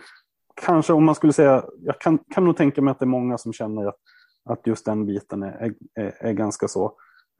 kanske 0.55 0.93
om 0.93 1.05
man 1.05 1.15
skulle 1.15 1.33
säga, 1.33 1.65
jag 1.81 2.01
kan, 2.01 2.19
kan 2.19 2.45
nog 2.45 2.57
tänka 2.57 2.83
mig 2.83 2.93
att 2.93 2.99
det 2.99 3.05
är 3.05 3.07
många 3.07 3.39
som 3.39 3.53
känner 3.53 3.87
att, 3.87 3.99
att 4.45 4.67
just 4.67 4.85
den 4.85 5.07
biten 5.07 5.43
är, 5.43 5.75
är, 5.95 6.15
är 6.21 6.33
ganska 6.33 6.69
så, 6.69 6.93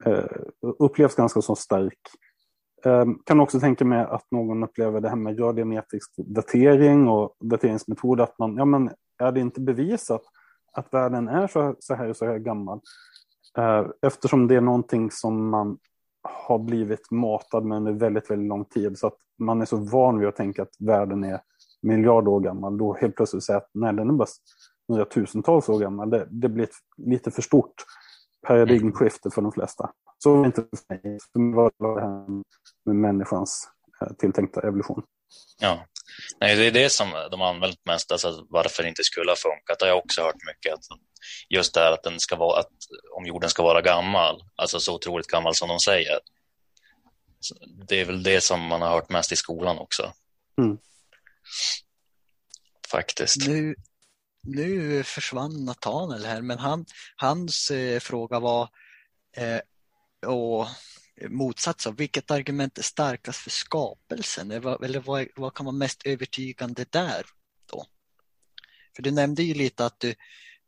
eh, 0.05 0.25
upplevs 0.79 1.15
ganska 1.15 1.41
så 1.41 1.55
stark. 1.55 1.99
Eh, 2.85 3.05
kan 3.25 3.39
också 3.39 3.59
tänka 3.59 3.85
mig 3.85 3.99
att 3.99 4.31
någon 4.31 4.63
upplever 4.63 5.01
det 5.01 5.09
här 5.09 5.15
med 5.15 5.39
radiometrisk 5.39 6.13
datering 6.17 7.07
och 7.07 7.35
dateringsmetod, 7.39 8.21
att 8.21 8.39
man, 8.39 8.57
ja 8.57 8.65
men 8.65 8.89
är 9.19 9.31
det 9.31 9.39
inte 9.39 9.61
bevisat 9.61 10.21
att 10.73 10.93
världen 10.93 11.27
är 11.27 11.47
så, 11.47 11.75
så 11.79 11.93
här 11.93 12.13
så 12.13 12.25
här 12.25 12.37
gammal? 12.37 12.79
Eh, 13.57 13.85
eftersom 14.01 14.47
det 14.47 14.55
är 14.55 14.61
någonting 14.61 15.11
som 15.11 15.49
man 15.49 15.77
har 16.23 16.59
blivit 16.59 17.11
matad 17.11 17.65
med 17.65 17.77
under 17.77 17.91
väldigt, 17.91 18.31
väldigt 18.31 18.47
lång 18.47 18.65
tid. 18.65 18.97
Så 18.97 19.07
att 19.07 19.17
man 19.39 19.61
är 19.61 19.65
så 19.65 19.77
van 19.77 20.19
vid 20.19 20.27
att 20.27 20.35
tänka 20.35 20.61
att 20.61 20.75
världen 20.79 21.23
är 21.23 21.41
miljarder 21.81 22.31
år 22.31 22.39
gammal. 22.39 22.77
Då 22.77 22.93
helt 22.93 23.15
plötsligt 23.15 23.43
säga 23.43 23.57
att 23.57 23.69
nej, 23.73 23.93
den 23.93 24.09
är 24.09 24.13
bara 24.13 24.27
några 24.87 25.05
tusentals 25.05 25.69
år 25.69 25.79
gammal. 25.79 26.09
Det, 26.09 26.27
det 26.29 26.49
blir 26.49 26.63
ett 26.63 26.75
lite 26.97 27.31
för 27.31 27.41
stort 27.41 27.73
paradigmskifte 28.47 29.29
för 29.31 29.41
de 29.41 29.51
flesta. 29.51 29.91
Så 30.17 30.35
var 30.35 30.41
det 30.41 30.45
inte 30.45 30.61
för 30.61 30.95
mig. 30.95 31.19
För 31.33 31.39
mig 31.39 31.71
var 31.77 31.95
det 31.95 32.01
här 32.01 32.27
med 32.85 32.95
människans 32.95 33.67
eh, 34.01 34.13
tilltänkta 34.13 34.61
evolution. 34.61 35.03
Ja, 35.61 35.79
Nej, 36.39 36.55
det 36.55 36.65
är 36.65 36.71
det 36.71 36.89
som 36.89 37.27
de 37.31 37.39
har 37.39 37.47
använt 37.47 37.85
mest, 37.85 38.11
alltså 38.11 38.45
varför 38.49 38.83
det 38.83 38.89
inte 38.89 39.03
skulle 39.03 39.31
ha 39.31 39.35
funkat. 39.35 39.79
Det 39.79 39.85
har 39.85 39.89
jag 39.89 39.97
också 39.97 40.21
hört 40.21 40.45
mycket. 40.47 40.73
Att 40.73 40.85
just 41.49 41.73
det 41.73 41.79
här 41.79 41.91
att, 41.91 42.03
den 42.03 42.19
ska 42.19 42.35
vara, 42.35 42.59
att 42.59 42.71
om 43.17 43.25
jorden 43.25 43.49
ska 43.49 43.63
vara 43.63 43.81
gammal, 43.81 44.43
alltså 44.55 44.79
så 44.79 44.95
otroligt 44.95 45.27
gammal 45.27 45.55
som 45.55 45.69
de 45.69 45.79
säger. 45.79 46.19
Det 47.87 47.99
är 47.99 48.05
väl 48.05 48.23
det 48.23 48.41
som 48.41 48.61
man 48.61 48.81
har 48.81 48.89
hört 48.89 49.09
mest 49.09 49.31
i 49.31 49.35
skolan 49.35 49.77
också. 49.77 50.13
Mm. 50.57 50.77
Faktiskt. 52.87 53.47
Nu, 53.47 53.75
nu 54.43 55.03
försvann 55.03 55.65
Nathanael 55.65 56.25
här, 56.25 56.41
men 56.41 56.59
han, 56.59 56.85
hans 57.15 57.71
eh, 57.71 57.99
fråga 57.99 58.39
var 58.39 58.69
eh, 59.37 59.59
och 60.29 60.67
motsats 61.29 61.87
av 61.87 61.95
vilket 61.95 62.31
argument 62.31 62.77
är 62.77 62.83
starkast 62.83 63.39
för 63.39 63.49
skapelsen? 63.49 64.51
Eller 64.51 64.99
vad, 64.99 65.27
vad 65.35 65.53
kan 65.53 65.65
vara 65.65 65.75
mest 65.75 66.05
övertygande 66.05 66.85
där 66.89 67.25
då? 67.71 67.85
För 68.95 69.03
du 69.03 69.11
nämnde 69.11 69.43
ju 69.43 69.53
lite 69.53 69.85
att 69.85 69.99
du, 69.99 70.13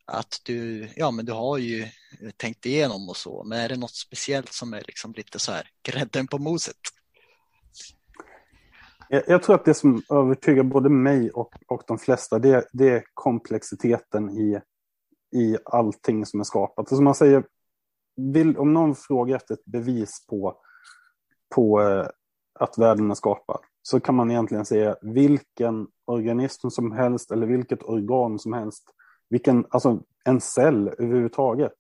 att 0.05 0.41
du, 0.43 0.89
ja 0.95 1.12
men 1.12 1.25
du 1.25 1.31
har 1.31 1.57
ju 1.57 1.88
tänkt 2.38 2.65
igenom 2.65 3.10
och 3.10 3.17
så, 3.17 3.43
men 3.43 3.60
är 3.60 3.69
det 3.69 3.77
något 3.77 3.95
speciellt 3.95 4.53
som 4.53 4.74
är 4.74 4.83
liksom 4.88 5.13
lite 5.13 5.39
så 5.39 5.51
här 5.51 5.69
grädden 5.83 6.27
på 6.27 6.38
moset? 6.38 6.77
Jag, 9.10 9.24
jag 9.27 9.43
tror 9.43 9.55
att 9.55 9.65
det 9.65 9.74
som 9.74 10.03
övertygar 10.10 10.63
både 10.63 10.89
mig 10.89 11.31
och, 11.31 11.53
och 11.67 11.83
de 11.88 11.98
flesta, 11.98 12.39
det, 12.39 12.65
det 12.74 12.89
är 12.89 13.03
komplexiteten 13.13 14.29
i, 14.29 14.60
i 15.36 15.57
allting 15.65 16.25
som 16.25 16.39
är 16.39 16.43
skapat. 16.43 16.91
Alltså 16.91 17.01
man 17.01 17.15
säger, 17.15 17.43
vill, 18.15 18.58
om 18.58 18.74
någon 18.74 18.96
frågar 18.96 19.36
efter 19.36 19.53
ett 19.53 19.65
bevis 19.65 20.25
på, 20.29 20.58
på 21.55 21.82
eh, 21.82 22.08
att 22.60 22.77
världen 22.77 23.12
är 23.12 23.15
skapad 23.15 23.60
så 23.82 24.00
kan 24.00 24.15
man 24.15 24.32
egentligen 24.32 24.65
säga 24.65 24.96
vilken 25.01 25.88
organism 26.05 26.70
som 26.70 26.91
helst 26.91 27.32
eller 27.32 27.48
vilket 27.48 27.84
organ 27.84 28.39
som 28.39 28.53
helst, 28.53 28.84
vilken, 29.29 29.65
alltså 29.70 30.00
en 30.25 30.41
cell 30.41 30.88
överhuvudtaget 30.88 31.74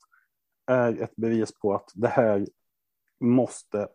är 0.71 1.01
ett 1.01 1.15
bevis 1.15 1.59
på 1.59 1.73
att 1.73 1.91
det 1.93 2.07
här 2.07 2.47
måste 3.19 3.87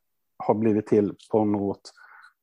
ha 0.47 0.55
blivit 0.55 0.87
till 0.87 1.15
på 1.31 1.45
något 1.45 1.93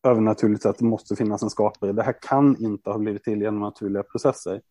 övernaturligt 0.07 0.63
sätt. 0.63 0.77
Det 0.79 0.85
måste 0.85 1.15
finnas 1.15 1.43
en 1.43 1.49
skapare. 1.49 1.91
Det 1.91 2.03
här 2.03 2.15
kan 2.21 2.57
inte 2.59 2.89
ha 2.89 2.97
blivit 2.97 3.23
till 3.23 3.41
genom 3.41 3.59
naturliga 3.59 4.03
processer. 4.03 4.61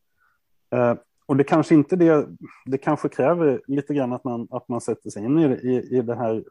Eh, 0.75 0.95
och 1.27 1.37
det 1.37 1.45
kanske 1.45 1.75
inte 1.75 1.97
det, 1.97 2.29
det 2.67 2.79
kanske 2.79 3.09
kräver 3.09 3.63
lite 3.67 3.95
grann 3.95 4.13
att 4.13 4.25
man, 4.25 4.49
att 4.51 4.69
man 4.69 4.81
sätter 4.81 5.11
sig 5.11 5.25
in 5.25 5.39
i, 5.39 5.45
i, 5.45 5.99
i 5.99 6.03
det 6.03 6.15
här 6.15 6.45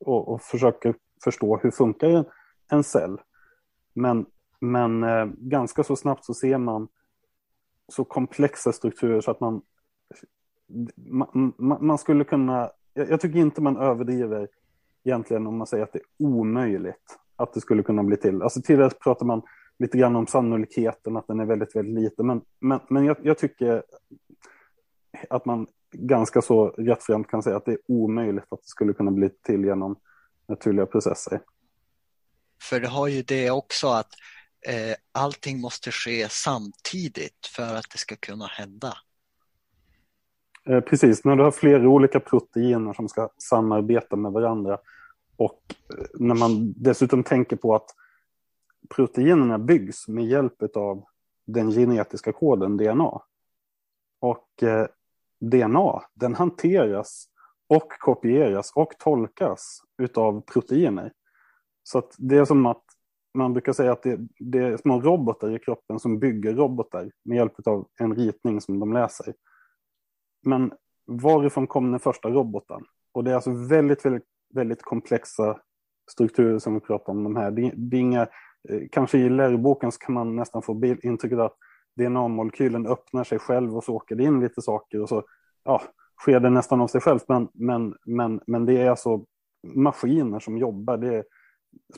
och, 0.00 0.28
och 0.28 0.42
försöker 0.42 0.94
förstå 1.24 1.56
hur 1.56 1.70
funkar 1.70 2.08
en, 2.08 2.24
en 2.70 2.84
cell. 2.84 3.20
Men, 3.94 4.26
men 4.60 5.04
eh, 5.04 5.26
ganska 5.38 5.84
så 5.84 5.96
snabbt 5.96 6.24
så 6.24 6.34
ser 6.34 6.58
man 6.58 6.88
så 7.88 8.04
komplexa 8.04 8.72
strukturer 8.72 9.20
så 9.20 9.30
att 9.30 9.40
man, 9.40 9.62
man, 10.96 11.52
man 11.80 11.98
skulle 11.98 12.24
kunna, 12.24 12.70
jag, 12.94 13.10
jag 13.10 13.20
tycker 13.20 13.38
inte 13.38 13.62
man 13.62 13.76
överdriver 13.76 14.48
egentligen 15.04 15.46
om 15.46 15.56
man 15.56 15.66
säger 15.66 15.84
att 15.84 15.92
det 15.92 15.98
är 15.98 16.26
omöjligt 16.26 17.18
att 17.36 17.52
det 17.52 17.60
skulle 17.60 17.82
kunna 17.82 18.02
bli 18.02 18.16
till. 18.16 18.42
Alltså 18.42 18.62
tidigare 18.62 18.90
pratar 18.90 19.26
man 19.26 19.42
lite 19.78 19.98
grann 19.98 20.16
om 20.16 20.26
sannolikheten 20.26 21.16
att 21.16 21.26
den 21.26 21.40
är 21.40 21.44
väldigt, 21.44 21.76
väldigt 21.76 21.94
liten. 21.94 22.26
Men, 22.26 22.40
men, 22.60 22.80
men 22.88 23.04
jag, 23.04 23.16
jag 23.22 23.38
tycker 23.38 23.82
att 25.30 25.44
man 25.44 25.66
ganska 25.92 26.42
så 26.42 26.68
rättframt 26.68 27.28
kan 27.28 27.42
säga 27.42 27.56
att 27.56 27.64
det 27.64 27.72
är 27.72 27.78
omöjligt 27.88 28.44
att 28.50 28.62
det 28.62 28.68
skulle 28.68 28.92
kunna 28.92 29.10
bli 29.10 29.30
till 29.46 29.64
genom 29.64 29.96
naturliga 30.48 30.86
processer. 30.86 31.40
För 32.62 32.80
det 32.80 32.88
har 32.88 33.08
ju 33.08 33.22
det 33.22 33.50
också 33.50 33.88
att 33.88 34.10
eh, 34.68 34.96
allting 35.12 35.60
måste 35.60 35.90
ske 35.90 36.28
samtidigt 36.28 37.46
för 37.56 37.74
att 37.74 37.90
det 37.92 37.98
ska 37.98 38.16
kunna 38.16 38.46
hända. 38.46 38.94
Eh, 40.68 40.80
precis, 40.80 41.24
när 41.24 41.36
du 41.36 41.42
har 41.42 41.50
flera 41.50 41.88
olika 41.88 42.20
proteiner 42.20 42.92
som 42.92 43.08
ska 43.08 43.28
samarbeta 43.38 44.16
med 44.16 44.32
varandra 44.32 44.78
och 45.36 45.62
eh, 45.98 46.04
när 46.14 46.34
man 46.34 46.72
dessutom 46.76 47.22
tänker 47.22 47.56
på 47.56 47.74
att 47.74 47.86
proteinerna 48.88 49.58
byggs 49.58 50.08
med 50.08 50.26
hjälp 50.26 50.76
av 50.76 51.04
den 51.46 51.70
genetiska 51.70 52.32
koden 52.32 52.76
DNA. 52.76 53.20
Och 54.20 54.62
eh, 54.62 54.86
DNA, 55.40 56.02
den 56.14 56.34
hanteras 56.34 57.26
och 57.68 57.92
kopieras 58.00 58.72
och 58.74 58.98
tolkas 58.98 59.80
utav 60.02 60.40
proteiner. 60.40 61.12
Så 61.82 61.98
att 61.98 62.14
det 62.18 62.36
är 62.36 62.44
som 62.44 62.66
att 62.66 62.84
man 63.34 63.52
brukar 63.52 63.72
säga 63.72 63.92
att 63.92 64.02
det, 64.02 64.18
det 64.38 64.58
är 64.58 64.76
små 64.76 65.00
robotar 65.00 65.56
i 65.56 65.58
kroppen 65.58 65.98
som 65.98 66.18
bygger 66.18 66.54
robotar 66.54 67.10
med 67.24 67.36
hjälp 67.36 67.66
av 67.66 67.88
en 68.00 68.14
ritning 68.14 68.60
som 68.60 68.80
de 68.80 68.92
läser. 68.92 69.34
Men 70.46 70.72
varifrån 71.06 71.66
kom 71.66 71.90
den 71.90 72.00
första 72.00 72.28
roboten? 72.28 72.84
Och 73.12 73.24
det 73.24 73.30
är 73.30 73.34
alltså 73.34 73.50
väldigt, 73.50 74.04
väldigt, 74.04 74.26
väldigt 74.54 74.82
komplexa 74.82 75.60
strukturer 76.10 76.58
som 76.58 76.74
vi 76.74 76.80
pratar 76.80 77.12
om 77.12 77.24
de 77.24 77.36
här. 77.36 77.50
Det, 77.50 77.72
det 77.76 77.96
är 77.96 78.00
inga 78.00 78.22
eh, 78.68 78.80
kanske 78.92 79.18
i 79.18 79.28
läroboken 79.28 79.92
så 79.92 79.98
kan 79.98 80.14
man 80.14 80.36
nästan 80.36 80.62
få 80.62 80.84
intrycket 81.02 81.38
att 81.38 81.56
DNA-molekylen 81.96 82.86
öppnar 82.86 83.24
sig 83.24 83.38
själv 83.38 83.76
och 83.76 83.84
så 83.84 83.94
åker 83.94 84.16
det 84.16 84.24
in 84.24 84.40
lite 84.40 84.62
saker 84.62 85.02
och 85.02 85.08
så 85.08 85.22
ja, 85.64 85.82
sker 86.20 86.40
det 86.40 86.50
nästan 86.50 86.80
av 86.80 86.86
sig 86.86 87.00
självt. 87.00 87.24
Men, 87.28 87.48
men, 87.52 87.94
men, 88.06 88.40
men 88.46 88.66
det 88.66 88.82
är 88.82 88.90
alltså 88.90 89.24
maskiner 89.62 90.38
som 90.38 90.58
jobbar. 90.58 90.96
Det 90.96 91.14
är 91.14 91.24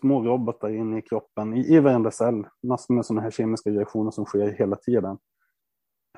små 0.01 0.23
robotar 0.23 0.69
inne 0.69 0.99
i 0.99 1.03
kroppen, 1.03 1.55
i, 1.55 1.75
i 1.75 1.81
varenda 1.81 2.11
cell. 2.11 2.47
Massor 2.63 2.95
med 2.95 3.07
sådana 3.07 3.23
här 3.23 3.31
kemiska 3.31 3.71
reaktioner 3.71 4.11
som 4.11 4.25
sker 4.25 4.53
hela 4.53 4.77
tiden. 4.77 5.19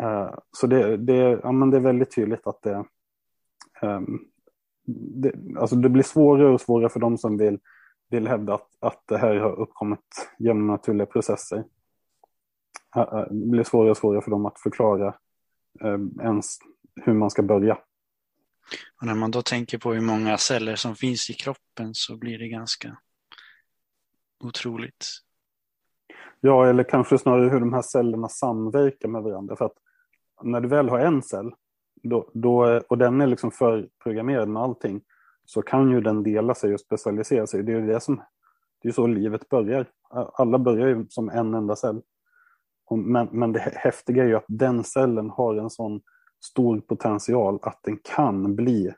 Uh, 0.00 0.34
så 0.52 0.66
det, 0.66 0.96
det, 0.96 1.40
ja, 1.42 1.52
men 1.52 1.70
det 1.70 1.76
är 1.76 1.80
väldigt 1.80 2.14
tydligt 2.14 2.46
att 2.46 2.62
det, 2.62 2.84
um, 3.82 4.24
det, 5.14 5.32
alltså 5.58 5.76
det 5.76 5.88
blir 5.88 6.02
svårare 6.02 6.48
och 6.48 6.60
svårare 6.60 6.88
för 6.88 7.00
de 7.00 7.18
som 7.18 7.36
vill 7.36 7.58
vill 8.10 8.28
hävda 8.28 8.54
att, 8.54 8.68
att 8.80 9.02
det 9.06 9.18
här 9.18 9.36
har 9.36 9.60
uppkommit 9.60 10.30
genom 10.38 10.66
naturliga 10.66 11.06
processer. 11.06 11.64
Blir 13.30 13.64
svårare 13.64 13.90
och 13.90 13.96
svårare 13.96 14.22
för 14.22 14.30
dem 14.30 14.46
att 14.46 14.60
förklara 14.60 15.14
eh, 15.80 16.24
ens 16.24 16.58
hur 17.04 17.12
man 17.12 17.30
ska 17.30 17.42
börja. 17.42 17.78
Och 19.00 19.06
när 19.06 19.14
man 19.14 19.30
då 19.30 19.42
tänker 19.42 19.78
på 19.78 19.92
hur 19.92 20.00
många 20.00 20.38
celler 20.38 20.76
som 20.76 20.94
finns 20.94 21.30
i 21.30 21.32
kroppen 21.32 21.90
så 21.92 22.16
blir 22.16 22.38
det 22.38 22.48
ganska 22.48 22.96
otroligt. 24.44 25.06
Ja, 26.40 26.66
eller 26.66 26.82
kanske 26.82 27.18
snarare 27.18 27.48
hur 27.48 27.60
de 27.60 27.72
här 27.72 27.82
cellerna 27.82 28.28
samverkar 28.28 29.08
med 29.08 29.22
varandra. 29.22 29.56
För 29.56 29.64
att 29.64 29.76
när 30.42 30.60
du 30.60 30.68
väl 30.68 30.88
har 30.88 30.98
en 30.98 31.22
cell 31.22 31.52
då, 32.02 32.30
då, 32.34 32.80
och 32.88 32.98
den 32.98 33.20
är 33.20 33.26
liksom 33.26 33.50
förprogrammerad 33.50 34.48
med 34.48 34.62
allting 34.62 35.00
så 35.44 35.62
kan 35.62 35.90
ju 35.90 36.00
den 36.00 36.22
dela 36.22 36.54
sig 36.54 36.74
och 36.74 36.80
specialisera 36.80 37.46
sig. 37.46 37.62
Det 37.62 37.72
är 37.72 37.80
ju 37.80 37.86
det 37.86 38.00
som, 38.00 38.22
det 38.82 38.88
är 38.88 38.92
så 38.92 39.06
livet 39.06 39.48
börjar. 39.48 39.86
Alla 40.10 40.58
börjar 40.58 40.88
ju 40.88 41.06
som 41.08 41.28
en 41.28 41.54
enda 41.54 41.76
cell. 41.76 42.02
Men, 42.90 43.28
men 43.32 43.52
det 43.52 43.60
häftiga 43.60 44.24
är 44.24 44.28
ju 44.28 44.36
att 44.36 44.44
den 44.48 44.84
cellen 44.84 45.30
har 45.30 45.54
en 45.54 45.70
sån 45.70 46.00
stor 46.44 46.80
potential 46.80 47.58
att 47.62 47.80
den 47.82 47.98
kan 48.14 48.56
bli 48.56 48.92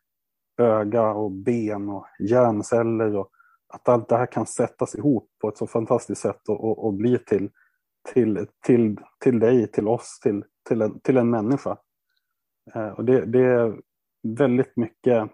öga 0.59 1.11
och 1.11 1.31
ben 1.31 1.89
och 1.89 2.07
hjärnceller 2.19 3.17
och 3.17 3.31
att 3.73 3.89
allt 3.89 4.09
det 4.09 4.17
här 4.17 4.27
kan 4.27 4.47
sättas 4.47 4.95
ihop 4.95 5.29
på 5.41 5.49
ett 5.49 5.59
så 5.59 5.67
fantastiskt 5.67 6.21
sätt 6.21 6.49
och, 6.49 6.65
och, 6.65 6.85
och 6.87 6.95
bli 6.95 7.19
till, 7.19 7.51
till, 8.13 8.47
till, 8.67 8.97
till 9.19 9.39
dig, 9.39 9.67
till 9.67 9.89
oss, 9.89 10.21
till, 10.23 10.45
till 10.69 10.83
en, 10.83 11.01
till 11.01 11.17
en 11.17 11.31
människa. 11.31 11.77
Eh, 12.75 12.89
och 12.89 13.05
det, 13.05 13.27
det 13.27 13.45
är 13.45 13.81
väldigt 14.23 14.77
mycket, 14.77 15.31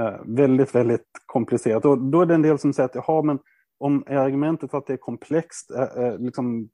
eh, 0.00 0.16
väldigt, 0.24 0.74
väldigt 0.74 1.06
komplicerat. 1.26 1.84
Och 1.84 1.98
då 1.98 2.20
är 2.20 2.26
det 2.26 2.34
en 2.34 2.42
del 2.42 2.58
som 2.58 2.72
säger 2.72 2.88
att 2.88 3.06
jaha, 3.06 3.22
men 3.22 3.38
om 3.78 4.04
argumentet 4.06 4.74
att 4.74 4.86
det 4.86 4.92
är 4.92 4.96
komplext, 4.96 5.70
eh, 5.70 6.04
eh 6.04 6.18
liksom, 6.18 6.68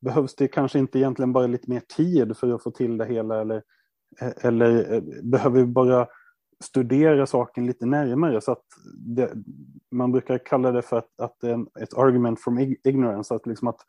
behövs 0.00 0.34
det 0.34 0.48
kanske 0.48 0.78
inte 0.78 0.98
egentligen 0.98 1.32
bara 1.32 1.46
lite 1.46 1.70
mer 1.70 1.80
tid 1.80 2.36
för 2.36 2.54
att 2.54 2.62
få 2.62 2.70
till 2.70 2.98
det 2.98 3.06
hela 3.06 3.40
eller, 3.40 3.62
eller 4.40 5.00
behöver 5.22 5.60
vi 5.60 5.66
bara 5.66 6.08
studera 6.60 7.26
saken 7.26 7.66
lite 7.66 7.86
närmare 7.86 8.40
så 8.40 8.52
att 8.52 8.64
det, 8.96 9.32
man 9.90 10.12
brukar 10.12 10.38
kalla 10.38 10.72
det 10.72 10.82
för 10.82 10.98
att, 10.98 11.20
att 11.20 11.40
det 11.40 11.50
är 11.50 11.82
ett 11.82 11.94
argument 11.94 12.40
from 12.40 12.58
ignorance. 12.84 13.34
Att 13.34 13.46
liksom 13.46 13.68
att, 13.68 13.80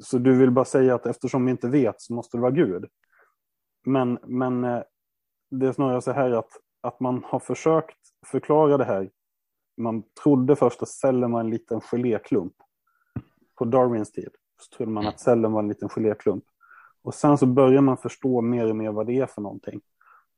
så 0.00 0.18
du 0.18 0.38
vill 0.38 0.50
bara 0.50 0.64
säga 0.64 0.94
att 0.94 1.06
eftersom 1.06 1.44
vi 1.44 1.50
inte 1.50 1.68
vet 1.68 2.00
så 2.00 2.14
måste 2.14 2.36
det 2.36 2.40
vara 2.40 2.50
Gud. 2.50 2.86
Men, 3.86 4.18
men 4.22 4.64
eh, 4.64 4.82
det 5.50 5.66
är 5.66 5.72
snarare 5.72 6.02
så 6.02 6.12
här 6.12 6.30
att, 6.30 6.50
att 6.80 7.00
man 7.00 7.24
har 7.24 7.38
försökt 7.38 7.98
förklara 8.26 8.76
det 8.76 8.84
här. 8.84 9.10
Man 9.76 10.02
trodde 10.22 10.56
först 10.56 10.82
att 10.82 10.88
cellen 10.88 11.32
var 11.32 11.40
en 11.40 11.50
liten 11.50 11.80
geléklump. 11.80 12.54
På 13.58 13.64
Darwins 13.64 14.12
tid 14.12 14.30
så 14.60 14.76
trodde 14.76 14.92
man 14.92 15.06
att 15.06 15.20
cellen 15.20 15.52
var 15.52 15.60
en 15.60 15.68
liten 15.68 15.88
geléklump. 15.88 16.44
Och 17.02 17.14
sen 17.14 17.38
så 17.38 17.46
börjar 17.46 17.80
man 17.80 17.96
förstå 17.96 18.40
mer 18.40 18.70
och 18.70 18.76
mer 18.76 18.90
vad 18.90 19.06
det 19.06 19.18
är 19.18 19.26
för 19.26 19.42
någonting. 19.42 19.80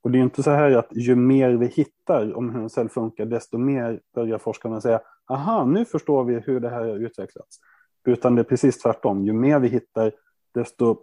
Och 0.03 0.11
det 0.11 0.19
är 0.19 0.23
inte 0.23 0.43
så 0.43 0.51
här 0.51 0.77
att 0.77 0.89
ju 0.91 1.17
mer 1.17 1.53
vi 1.53 1.67
hittar 1.67 2.37
om 2.37 2.51
hur 2.51 2.63
en 2.63 2.71
cell 2.71 2.89
funkar, 2.89 3.25
desto 3.25 3.59
mer 3.59 4.01
börjar 4.15 4.39
forskarna 4.39 4.81
säga, 4.81 5.01
aha, 5.27 5.65
nu 5.65 5.85
förstår 5.85 6.25
vi 6.25 6.35
hur 6.35 6.61
det 6.61 6.71
här 6.71 6.81
har 6.81 6.97
utvecklats. 6.97 7.59
Utan 8.05 8.35
det 8.35 8.43
är 8.43 8.45
precis 8.45 8.79
tvärtom, 8.79 9.25
ju 9.25 9.33
mer 9.33 9.59
vi 9.59 9.69
hittar, 9.69 10.13
desto 10.55 10.97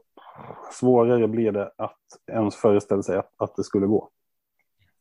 svårare 0.72 1.28
blir 1.28 1.52
det 1.52 1.72
att 1.78 2.00
ens 2.32 2.56
föreställa 2.56 3.04
sig 3.04 3.18
att, 3.18 3.34
att 3.38 3.56
det 3.56 3.64
skulle 3.64 3.88
gå. 3.88 4.10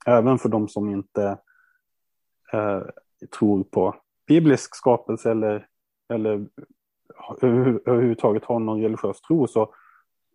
Även 0.06 0.38
för 0.38 0.48
de 0.48 0.68
som 0.68 0.88
inte 0.88 1.38
eh, 2.52 2.82
tror 3.38 3.64
på 3.64 3.94
biblisk 4.26 4.74
skapelse 4.74 5.30
eller, 5.30 5.66
eller 6.08 6.48
överhuvudtaget 7.42 8.44
har 8.44 8.58
någon 8.58 8.82
religiös 8.82 9.20
tro 9.20 9.46
så, 9.46 9.74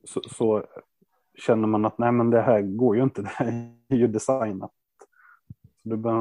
så, 0.04 0.22
så 0.22 0.66
känner 1.46 1.68
man 1.68 1.86
att 1.86 1.98
nej 1.98 2.12
men 2.12 2.30
det 2.30 2.42
här 2.42 2.62
går 2.62 2.96
ju 2.96 3.04
inte, 3.04 3.22
det 3.22 3.28
här 3.28 3.74
är 3.90 3.96
ju 3.96 4.08
designat. 4.08 4.72
Så 5.84 5.90
det 5.90 5.98
blir 5.98 6.12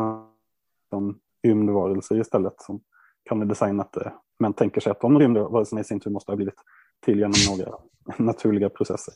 en 0.93 1.15
rymdvarelser 1.43 2.21
istället 2.21 2.55
som 2.61 2.81
kan 3.29 3.39
ha 3.39 3.45
designat 3.45 3.93
det. 3.93 4.13
Men 4.39 4.53
tänker 4.53 4.81
sig 4.81 4.91
att 4.91 5.01
de 5.01 5.19
rymdvarelserna 5.19 5.81
i 5.81 5.85
sin 5.85 6.01
tur 6.01 6.11
måste 6.11 6.33
ha 6.33 6.37
blivit 6.37 6.55
till 7.05 7.19
genom 7.19 7.35
några 7.49 7.79
naturliga 8.25 8.69
processer. 8.69 9.15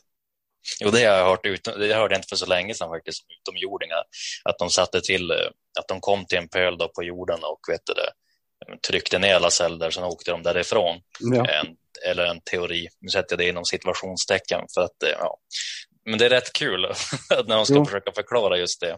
Jo, 0.81 0.89
det 0.89 1.05
har 1.05 1.17
jag 1.17 1.25
hört, 1.25 1.45
ut, 1.45 1.63
det 1.63 1.93
hörde 1.93 2.13
jag 2.13 2.19
inte 2.19 2.27
för 2.29 2.35
så 2.35 2.49
länge 2.49 2.73
sedan 2.73 2.89
faktiskt, 2.89 3.25
utomjordingar. 3.39 4.03
Att 4.45 4.57
de 4.59 4.69
satte 4.69 5.01
till, 5.01 5.31
eh, 5.31 5.47
att 5.79 5.87
de 5.87 5.99
kom 5.99 6.25
till 6.25 6.37
en 6.37 6.47
pöl 6.47 6.77
då 6.77 6.89
på 6.95 7.03
jorden 7.03 7.39
och 7.43 7.59
vet 7.69 7.81
du 7.85 7.93
det, 7.93 8.11
tryckte 8.87 9.19
ner 9.19 9.35
alla 9.35 9.49
celler, 9.49 9.89
sen 9.89 10.03
åkte 10.03 10.31
de 10.31 10.43
därifrån. 10.43 10.97
Ja. 11.19 11.45
En, 11.45 11.67
eller 12.09 12.25
en 12.25 12.41
teori, 12.41 12.87
nu 12.99 13.09
sätter 13.09 13.33
jag 13.33 13.39
det 13.39 13.49
inom 13.49 13.65
situationstecken 13.65 14.61
för 14.73 14.81
att, 14.81 15.03
eh, 15.03 15.09
ja. 15.19 15.37
Men 16.05 16.19
det 16.19 16.25
är 16.25 16.29
rätt 16.29 16.53
kul 16.53 16.81
när 17.47 17.55
de 17.55 17.65
ska 17.65 17.75
jo. 17.75 17.85
försöka 17.85 18.11
förklara 18.11 18.57
just 18.57 18.81
det. 18.81 18.97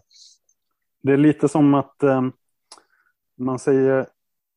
Det 1.04 1.14
är 1.14 1.18
lite 1.18 1.50
som 1.50 1.74
att 1.74 1.96
um, 2.04 2.34
man 3.38 3.60
säger 3.60 4.08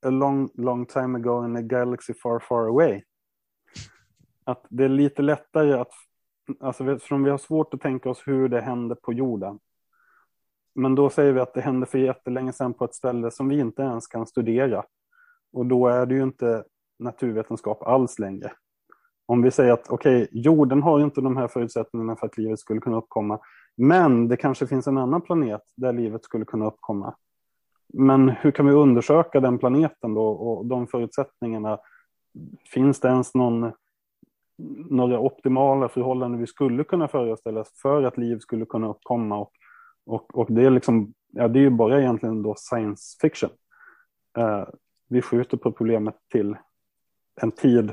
a 0.07 0.11
long, 0.11 0.51
long 0.55 0.87
time 0.87 1.19
ago 1.19 1.45
in 1.45 1.57
a 1.57 1.63
galaxy 1.63 2.15
far, 2.15 2.41
far 2.41 2.69
away. 2.69 3.03
Att 4.45 4.67
det 4.69 4.85
är 4.85 4.89
lite 4.89 5.23
lättare 5.23 5.73
att, 5.73 5.93
alltså 6.61 6.93
eftersom 6.93 7.25
vi 7.25 7.31
har 7.31 7.39
svårt 7.39 7.75
att 7.75 7.81
tänka 7.81 8.11
oss 8.11 8.23
hur 8.27 8.49
det 8.49 8.61
hände 8.61 8.95
på 8.95 9.13
jorden. 9.13 9.59
Men 10.75 10.95
då 10.95 11.11
säger 11.11 11.33
vi 11.33 11.41
att 11.41 11.55
det 11.55 11.61
hände 11.61 11.87
för 11.87 11.99
jättelänge 11.99 12.53
sedan 12.53 12.75
på 12.75 12.85
ett 12.85 12.95
ställe 12.95 13.31
som 13.31 13.49
vi 13.49 13.59
inte 13.59 13.83
ens 13.83 14.07
kan 14.07 14.27
studera. 14.27 14.85
Och 15.53 15.67
då 15.67 15.89
är 15.89 16.07
det 16.07 16.15
ju 16.15 16.23
inte 16.23 16.65
naturvetenskap 16.99 17.83
alls 17.83 18.19
längre. 18.19 18.53
Om 19.27 19.43
vi 19.43 19.51
säger 19.51 19.73
att 19.73 19.91
okej, 19.91 20.23
okay, 20.23 20.41
jorden 20.41 20.83
har 20.83 21.01
inte 21.01 21.21
de 21.21 21.37
här 21.37 21.49
förutsättningarna 21.49 22.17
för 22.17 22.27
att 22.27 22.39
livet 22.39 22.59
skulle 22.59 22.81
kunna 22.81 22.97
uppkomma. 22.97 23.41
Men 23.77 24.29
det 24.29 24.37
kanske 24.37 24.67
finns 24.67 24.87
en 24.87 24.99
annan 24.99 25.21
planet 25.21 25.63
där 25.77 25.93
livet 25.93 26.25
skulle 26.25 26.45
kunna 26.45 26.67
uppkomma. 26.67 27.15
Men 27.93 28.29
hur 28.29 28.51
kan 28.51 28.67
vi 28.67 28.73
undersöka 28.73 29.41
den 29.41 29.59
planeten 29.59 30.15
då 30.15 30.27
och 30.27 30.67
de 30.67 30.87
förutsättningarna? 30.87 31.79
Finns 32.75 33.01
det 33.01 33.09
ens 33.09 33.35
någon, 33.35 33.73
några 34.91 35.21
optimala 35.21 35.89
förhållanden 35.89 36.41
vi 36.41 36.47
skulle 36.47 36.85
kunna 36.85 37.09
föreställa 37.09 37.61
oss 37.61 37.81
för 37.83 38.03
att 38.03 38.19
liv 38.19 38.39
skulle 38.39 38.67
kunna 38.67 38.89
uppkomma? 38.89 39.39
Och, 39.39 39.53
och, 40.07 40.39
och 40.39 40.53
det 40.53 40.65
är 40.65 40.71
liksom, 40.71 41.15
ja, 41.33 41.49
det 41.49 41.59
är 41.59 41.63
ju 41.63 41.71
bara 41.71 42.01
egentligen 42.01 42.43
då 42.43 42.55
science 42.57 43.19
fiction. 43.21 43.51
Uh, 44.39 44.65
vi 45.13 45.23
skjuter 45.23 45.57
på 45.57 45.73
problemet 45.73 46.15
till 46.33 46.57
en 47.41 47.53
tid 47.53 47.93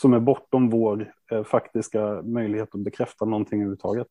som 0.00 0.14
är 0.14 0.20
bortom 0.20 0.70
vår 0.70 1.12
uh, 1.32 1.44
faktiska 1.44 2.22
möjlighet 2.22 2.74
att 2.74 2.80
bekräfta 2.80 3.24
någonting 3.24 3.58
överhuvudtaget. 3.60 4.06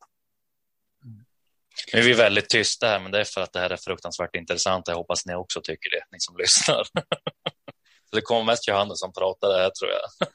Nu 1.94 2.00
är 2.00 2.04
vi 2.04 2.14
väldigt 2.14 2.50
tysta 2.50 2.88
här, 2.88 3.00
men 3.00 3.12
det 3.12 3.20
är 3.20 3.24
för 3.24 3.42
att 3.42 3.54
det 3.54 3.60
här 3.60 3.70
är 3.70 3.78
fruktansvärt 3.78 4.36
intressant. 4.36 4.88
Jag 4.88 4.96
hoppas 4.96 5.26
ni 5.26 5.36
också 5.36 5.62
tycker 5.62 5.90
det, 5.90 6.04
ni 6.12 6.20
som 6.20 6.38
lyssnar. 6.38 6.84
Så 8.10 8.16
det 8.16 8.22
kommer 8.22 8.44
mest 8.44 8.68
Johannes 8.68 9.00
som 9.00 9.14
pratar 9.14 9.48
här, 9.48 9.70
tror 9.70 9.92
jag. 9.92 10.28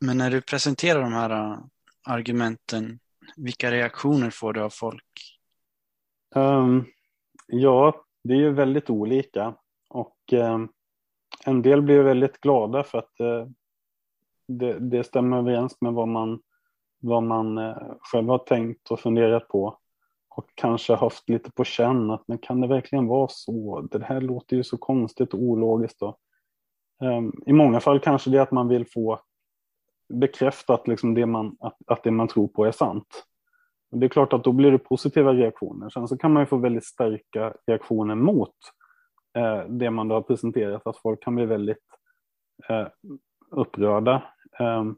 men 0.00 0.18
när 0.18 0.30
du 0.30 0.40
presenterar 0.40 1.00
de 1.00 1.12
här 1.12 1.30
äh, 1.30 1.58
argumenten, 2.06 2.98
vilka 3.36 3.70
reaktioner 3.70 4.30
får 4.30 4.52
du 4.52 4.60
av 4.60 4.70
folk? 4.70 5.38
Um, 6.34 6.86
ja, 7.46 8.04
det 8.24 8.34
är 8.34 8.38
ju 8.38 8.52
väldigt 8.52 8.90
olika. 8.90 9.54
Och 9.92 10.32
eh, 10.32 10.58
en 11.44 11.62
del 11.62 11.82
blir 11.82 12.02
väldigt 12.02 12.40
glada 12.40 12.82
för 12.82 12.98
att 12.98 13.20
eh, 13.20 13.46
det, 14.48 14.78
det, 14.78 15.04
stämmer 15.04 15.38
överens 15.38 15.80
med 15.80 15.92
vad 15.92 16.08
man, 16.08 16.40
vad 17.00 17.22
man 17.22 17.58
eh, 17.58 17.76
själv 18.00 18.28
har 18.28 18.38
tänkt 18.38 18.90
och 18.90 19.00
funderat 19.00 19.48
på 19.48 19.78
och 20.36 20.46
kanske 20.54 20.94
haft 20.94 21.28
lite 21.28 21.50
på 21.50 21.64
känn 21.64 22.10
att 22.10 22.24
men 22.28 22.38
kan 22.38 22.60
det 22.60 22.66
verkligen 22.66 23.06
vara 23.06 23.28
så? 23.30 23.80
Det 23.90 24.04
här 24.04 24.20
låter 24.20 24.56
ju 24.56 24.64
så 24.64 24.78
konstigt 24.78 25.34
och 25.34 25.42
ologiskt. 25.42 26.00
Då. 26.00 26.16
Ehm, 27.02 27.32
I 27.46 27.52
många 27.52 27.80
fall 27.80 28.00
kanske 28.00 28.30
det 28.30 28.38
är 28.38 28.42
att 28.42 28.50
man 28.50 28.68
vill 28.68 28.86
få 28.86 29.20
bekräftat 30.08 30.88
liksom 30.88 31.14
det 31.14 31.26
man, 31.26 31.56
att, 31.60 31.76
att 31.86 32.02
det 32.02 32.10
man 32.10 32.28
tror 32.28 32.48
på 32.48 32.64
är 32.64 32.72
sant. 32.72 33.24
Och 33.90 33.98
det 33.98 34.06
är 34.06 34.08
klart 34.08 34.32
att 34.32 34.44
då 34.44 34.52
blir 34.52 34.70
det 34.70 34.78
positiva 34.78 35.32
reaktioner. 35.32 35.90
Sen 35.90 36.08
så 36.08 36.18
kan 36.18 36.32
man 36.32 36.42
ju 36.42 36.46
få 36.46 36.56
väldigt 36.56 36.84
starka 36.84 37.54
reaktioner 37.66 38.14
mot 38.14 38.56
eh, 39.34 39.64
det 39.68 39.90
man 39.90 40.08
då 40.08 40.14
har 40.14 40.22
presenterat. 40.22 40.86
Att 40.86 40.96
folk 40.96 41.22
kan 41.22 41.34
bli 41.34 41.46
väldigt 41.46 41.84
eh, 42.68 42.86
upprörda. 43.50 44.22
Ehm, 44.58 44.96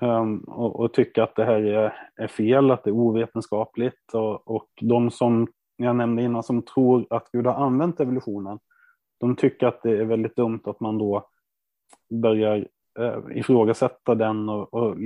ehm, 0.00 0.38
och, 0.38 0.80
och 0.80 0.92
tycka 0.92 1.22
att 1.22 1.36
det 1.36 1.44
här 1.44 1.62
är, 1.62 1.92
är, 2.16 2.26
fel, 2.26 2.70
att 2.70 2.84
det 2.84 2.90
är 2.90 2.94
ovetenskapligt. 2.94 4.14
Och, 4.14 4.48
och 4.50 4.68
de 4.80 5.10
som 5.10 5.48
jag 5.76 5.96
nämnde 5.96 6.22
innan 6.22 6.42
som 6.42 6.62
tror 6.62 7.06
att 7.10 7.30
Gud 7.32 7.46
har 7.46 7.54
använt 7.54 8.00
evolutionen, 8.00 8.58
de 9.18 9.36
tycker 9.36 9.66
att 9.66 9.82
det 9.82 9.90
är 9.90 10.04
väldigt 10.04 10.36
dumt 10.36 10.60
att 10.64 10.80
man 10.80 10.98
då 10.98 11.28
börjar 12.10 12.68
eh, 12.98 13.18
ifrågasätta 13.30 14.14
den 14.14 14.48
och, 14.48 14.74
och 14.74 14.96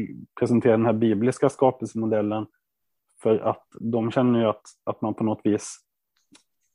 presentera 0.40 0.72
den 0.72 0.86
här 0.86 0.92
bibliska 0.92 1.48
skapelsemodellen. 1.48 2.46
För 3.22 3.38
att 3.38 3.66
de 3.80 4.10
känner 4.10 4.40
ju 4.40 4.46
att, 4.46 4.62
att 4.84 5.00
man 5.00 5.14
på 5.14 5.24
något 5.24 5.40
vis 5.44 5.78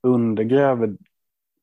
undergräver 0.06 0.98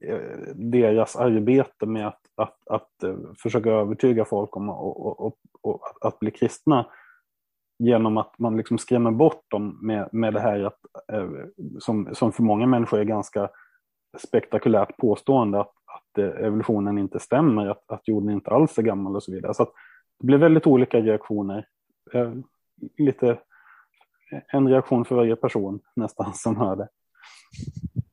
eh, 0.00 0.54
deras 0.54 1.16
arbete 1.16 1.86
med 1.86 2.06
att, 2.06 2.20
att, 2.34 2.68
att 2.68 3.02
eh, 3.02 3.16
försöka 3.38 3.70
övertyga 3.70 4.24
folk 4.24 4.56
om 4.56 4.68
och, 4.68 5.26
och, 5.26 5.36
och, 5.62 5.80
att 6.00 6.18
bli 6.18 6.30
kristna 6.30 6.86
genom 7.78 8.16
att 8.16 8.38
man 8.38 8.56
liksom 8.56 8.78
skrämmer 8.78 9.10
bort 9.10 9.44
dem 9.48 9.78
med, 9.82 10.08
med 10.12 10.34
det 10.34 10.40
här 10.40 10.64
att, 10.64 10.78
eh, 11.12 11.30
som, 11.78 12.14
som 12.14 12.32
för 12.32 12.42
många 12.42 12.66
människor 12.66 12.98
är 12.98 13.04
ganska 13.04 13.50
spektakulärt 14.18 14.96
påstående 14.96 15.60
att, 15.60 15.72
att 15.86 16.18
evolutionen 16.18 16.98
inte 16.98 17.18
stämmer, 17.18 17.66
att, 17.66 17.90
att 17.90 18.08
jorden 18.08 18.30
inte 18.30 18.50
alls 18.50 18.78
är 18.78 18.82
gammal 18.82 19.16
och 19.16 19.22
så 19.22 19.32
vidare. 19.32 19.54
Så 19.54 19.64
det 20.18 20.26
blir 20.26 20.38
väldigt 20.38 20.66
olika 20.66 21.00
reaktioner. 21.00 21.66
Lite 22.98 23.38
en 24.48 24.68
reaktion 24.68 25.04
för 25.04 25.14
varje 25.14 25.36
person 25.36 25.80
nästan 25.96 26.34
som 26.34 26.56
hör 26.56 26.76
det. 26.76 26.88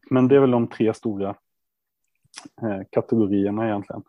Men 0.09 0.27
det 0.27 0.35
är 0.35 0.39
väl 0.39 0.51
de 0.51 0.67
tre 0.67 0.93
stora 0.93 1.35
kategorierna 2.91 3.65
egentligen. 3.65 4.03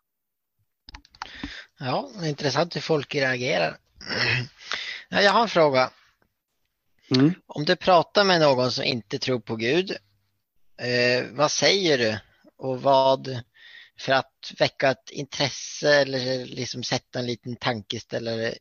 Ja, 1.78 2.10
intressant 2.24 2.76
hur 2.76 2.80
folk 2.80 3.14
reagerar. 3.14 3.76
Jag 5.08 5.32
har 5.32 5.42
en 5.42 5.48
fråga. 5.48 5.90
Mm. 7.16 7.34
Om 7.46 7.64
du 7.64 7.76
pratar 7.76 8.24
med 8.24 8.40
någon 8.40 8.72
som 8.72 8.84
inte 8.84 9.18
tror 9.18 9.40
på 9.40 9.56
Gud, 9.56 9.90
eh, 10.76 11.26
vad 11.32 11.50
säger 11.50 11.98
du? 11.98 12.18
Och 12.56 12.82
vad 12.82 13.42
för 13.98 14.12
att 14.12 14.52
väcka 14.58 14.90
ett 14.90 15.10
intresse 15.10 15.94
eller 15.94 16.46
liksom 16.46 16.82
sätta 16.82 17.18
en 17.18 17.26
liten 17.26 17.56
tankeställare 17.56 18.54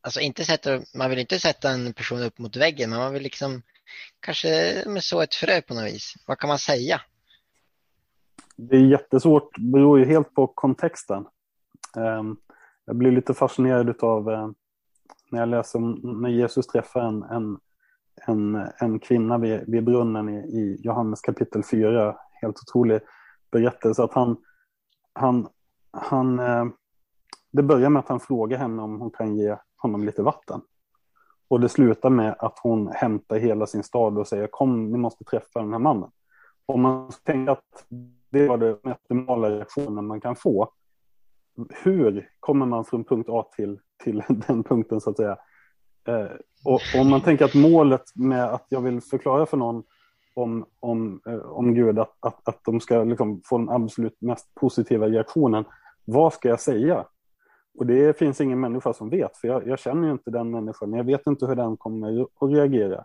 alltså 0.00 0.20
inte 0.20 0.44
sätta, 0.44 0.82
man 0.94 1.10
vill 1.10 1.18
inte 1.18 1.38
sätta 1.38 1.70
en 1.70 1.92
person 1.92 2.22
upp 2.22 2.38
mot 2.38 2.56
väggen, 2.56 2.90
men 2.90 2.98
man 2.98 3.12
vill 3.12 3.22
liksom 3.22 3.62
kanske 4.20 4.84
så 5.00 5.22
ett 5.22 5.34
frö 5.34 5.62
på 5.62 5.74
något 5.74 5.84
vis. 5.84 6.14
Vad 6.26 6.38
kan 6.38 6.48
man 6.48 6.58
säga? 6.58 7.00
Det 8.56 8.76
är 8.76 8.86
jättesvårt, 8.86 9.56
det 9.56 9.72
beror 9.72 9.98
ju 9.98 10.04
helt 10.04 10.34
på 10.34 10.46
kontexten. 10.46 11.26
Ehm, 11.96 12.36
jag 12.84 12.96
blir 12.96 13.12
lite 13.12 13.34
fascinerad 13.34 14.04
av 14.04 14.30
eh, 14.30 14.48
när 15.30 15.38
jag 15.40 15.48
läser 15.48 15.78
när 16.20 16.28
Jesus 16.28 16.66
träffar 16.66 17.00
en, 17.00 17.22
en, 17.22 17.58
en, 18.26 18.68
en 18.80 18.98
kvinna 18.98 19.38
vid, 19.38 19.64
vid 19.66 19.84
brunnen 19.84 20.28
i, 20.28 20.38
i 20.38 20.76
Johannes 20.84 21.20
kapitel 21.20 21.62
4. 21.64 22.16
Helt 22.42 22.56
otrolig 22.62 23.00
berättelse 23.50 24.02
att 24.02 24.12
han, 24.12 24.36
han, 25.12 25.48
han 25.92 26.38
eh, 26.38 26.64
det 27.52 27.62
börjar 27.62 27.90
med 27.90 28.00
att 28.00 28.08
han 28.08 28.20
frågar 28.20 28.58
henne 28.58 28.82
om 28.82 29.00
hon 29.00 29.10
kan 29.10 29.36
ge 29.36 29.56
honom 29.76 30.04
lite 30.04 30.22
vatten. 30.22 30.60
Och 31.48 31.60
det 31.60 31.68
slutar 31.68 32.10
med 32.10 32.34
att 32.38 32.58
hon 32.62 32.88
hämtar 32.88 33.36
hela 33.36 33.66
sin 33.66 33.82
stad 33.82 34.18
och 34.18 34.26
säger 34.26 34.46
kom, 34.46 34.90
ni 34.90 34.98
måste 34.98 35.24
träffa 35.24 35.60
den 35.60 35.72
här 35.72 35.78
mannen. 35.78 36.10
Om 36.66 36.80
man 36.82 37.10
tänker 37.24 37.52
att 37.52 37.86
det 38.30 38.48
var 38.48 38.56
den 38.56 38.76
optimala 38.92 39.50
reaktionen 39.50 40.06
man 40.06 40.20
kan 40.20 40.36
få. 40.36 40.72
Hur 41.82 42.30
kommer 42.40 42.66
man 42.66 42.84
från 42.84 43.04
punkt 43.04 43.28
A 43.28 43.46
till, 43.56 43.80
till 44.04 44.22
den 44.28 44.64
punkten 44.64 45.00
så 45.00 45.10
att 45.10 45.16
säga? 45.16 45.36
Eh, 46.08 46.30
och 46.64 46.80
om 47.00 47.10
man 47.10 47.20
tänker 47.20 47.44
att 47.44 47.54
målet 47.54 48.04
med 48.14 48.44
att 48.44 48.66
jag 48.68 48.80
vill 48.80 49.00
förklara 49.00 49.46
för 49.46 49.56
någon 49.56 49.82
om, 50.34 50.66
om, 50.80 51.20
eh, 51.26 51.38
om 51.38 51.74
Gud 51.74 51.98
att, 51.98 52.16
att, 52.20 52.48
att 52.48 52.60
de 52.64 52.80
ska 52.80 53.04
liksom 53.04 53.40
få 53.44 53.58
den 53.58 53.68
absolut 53.68 54.20
mest 54.20 54.54
positiva 54.54 55.06
reaktionen. 55.08 55.64
Vad 56.04 56.32
ska 56.32 56.48
jag 56.48 56.60
säga? 56.60 57.04
Och 57.78 57.86
det 57.86 58.18
finns 58.18 58.40
ingen 58.40 58.60
människa 58.60 58.92
som 58.92 59.10
vet, 59.10 59.36
för 59.36 59.48
jag, 59.48 59.66
jag 59.66 59.78
känner 59.78 60.06
ju 60.06 60.12
inte 60.12 60.30
den 60.30 60.50
människan. 60.50 60.92
Jag 60.92 61.04
vet 61.04 61.26
inte 61.26 61.46
hur 61.46 61.56
den 61.56 61.76
kommer 61.76 62.22
att 62.22 62.50
reagera. 62.50 63.04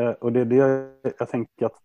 Eh, 0.00 0.10
och 0.10 0.32
det 0.32 0.40
är 0.40 0.44
det 0.44 0.88
jag 1.18 1.28
tänker 1.28 1.66
att 1.66 1.76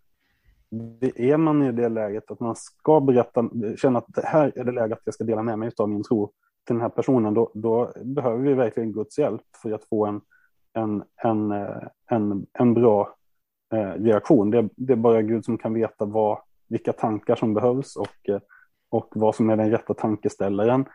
det 1.00 1.32
är 1.32 1.38
man 1.38 1.64
i 1.64 1.72
det 1.72 1.90
läget 1.90 2.32
att 2.32 2.40
man 2.40 2.56
ska 2.56 3.00
berätta, 3.00 3.50
känna 3.78 4.00
att 4.00 4.06
det 4.08 4.26
här 4.26 4.52
är 4.56 4.64
det 4.64 4.72
läge 4.72 4.94
att 4.94 5.02
jag 5.04 5.14
ska 5.14 5.24
dela 5.24 5.44
med 5.44 5.60
mig 5.60 5.72
av 5.78 5.90
min 5.90 6.04
tro 6.04 6.32
till 6.66 6.76
den 6.76 6.82
här 6.82 6.90
personen, 6.90 7.34
då, 7.34 7.52
då 7.54 7.94
behöver 8.04 8.44
vi 8.44 8.54
verkligen 8.54 8.92
Guds 8.92 9.20
hjälp 9.20 9.42
för 9.62 9.72
att 9.72 9.86
få 9.86 10.06
en, 10.06 10.22
en, 10.74 11.04
en, 11.24 11.52
eh, 11.52 11.88
en, 12.06 12.46
en 12.54 12.74
bra 12.74 13.16
eh, 13.74 13.92
reaktion. 13.92 14.52
Det, 14.52 14.70
det, 14.76 14.94
är 14.94 14.98
bara 14.98 15.22
Gud 15.22 15.46
som 15.46 15.58
kan 15.58 15.74
veta 15.74 16.06
vad, 16.06 16.40
vilka 16.68 16.94
tankar 16.94 17.36
som 17.36 17.54
behövs 17.54 17.96
och, 17.96 18.30
eh, 18.30 18.40
och 18.90 19.10
vad 19.16 19.36
som 19.36 19.50
är 19.50 19.58
den 19.58 19.72
rätta 19.72 19.94
tankeställaren. 19.94 20.86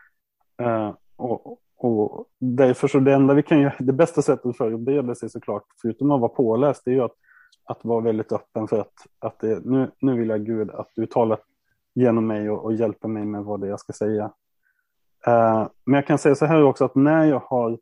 Eh, 0.61 0.93
och, 1.23 1.59
och 1.77 2.25
därför 2.39 2.87
så 2.87 2.99
det 2.99 3.13
enda 3.13 3.33
vi 3.33 3.43
kan 3.43 3.61
göra, 3.61 3.75
det 3.79 3.93
bästa 3.93 4.21
sättet 4.21 4.45
att 4.45 4.57
förbereda 4.57 5.15
sig 5.15 5.29
såklart, 5.29 5.65
förutom 5.81 6.11
att 6.11 6.21
vara 6.21 6.29
påläst, 6.29 6.81
det 6.85 6.91
är 6.91 6.95
ju 6.95 7.03
att, 7.03 7.15
att 7.65 7.85
vara 7.85 8.01
väldigt 8.01 8.31
öppen 8.31 8.67
för 8.67 8.79
att, 8.79 8.93
att 9.19 9.39
det, 9.39 9.65
nu, 9.65 9.91
nu 9.99 10.17
vill 10.17 10.29
jag 10.29 10.45
Gud 10.45 10.71
att 10.71 10.89
du 10.95 11.05
talar 11.05 11.39
genom 11.95 12.27
mig 12.27 12.49
och, 12.49 12.65
och 12.65 12.73
hjälper 12.73 13.07
mig 13.07 13.25
med 13.25 13.43
vad 13.43 13.61
det 13.61 13.67
är 13.67 13.69
jag 13.69 13.79
ska 13.79 13.93
säga. 13.93 14.25
Uh, 15.27 15.67
men 15.85 15.95
jag 15.95 16.07
kan 16.07 16.17
säga 16.17 16.35
så 16.35 16.45
här 16.45 16.63
också 16.63 16.85
att 16.85 16.95
när 16.95 17.25
jag 17.25 17.39
har 17.39 17.79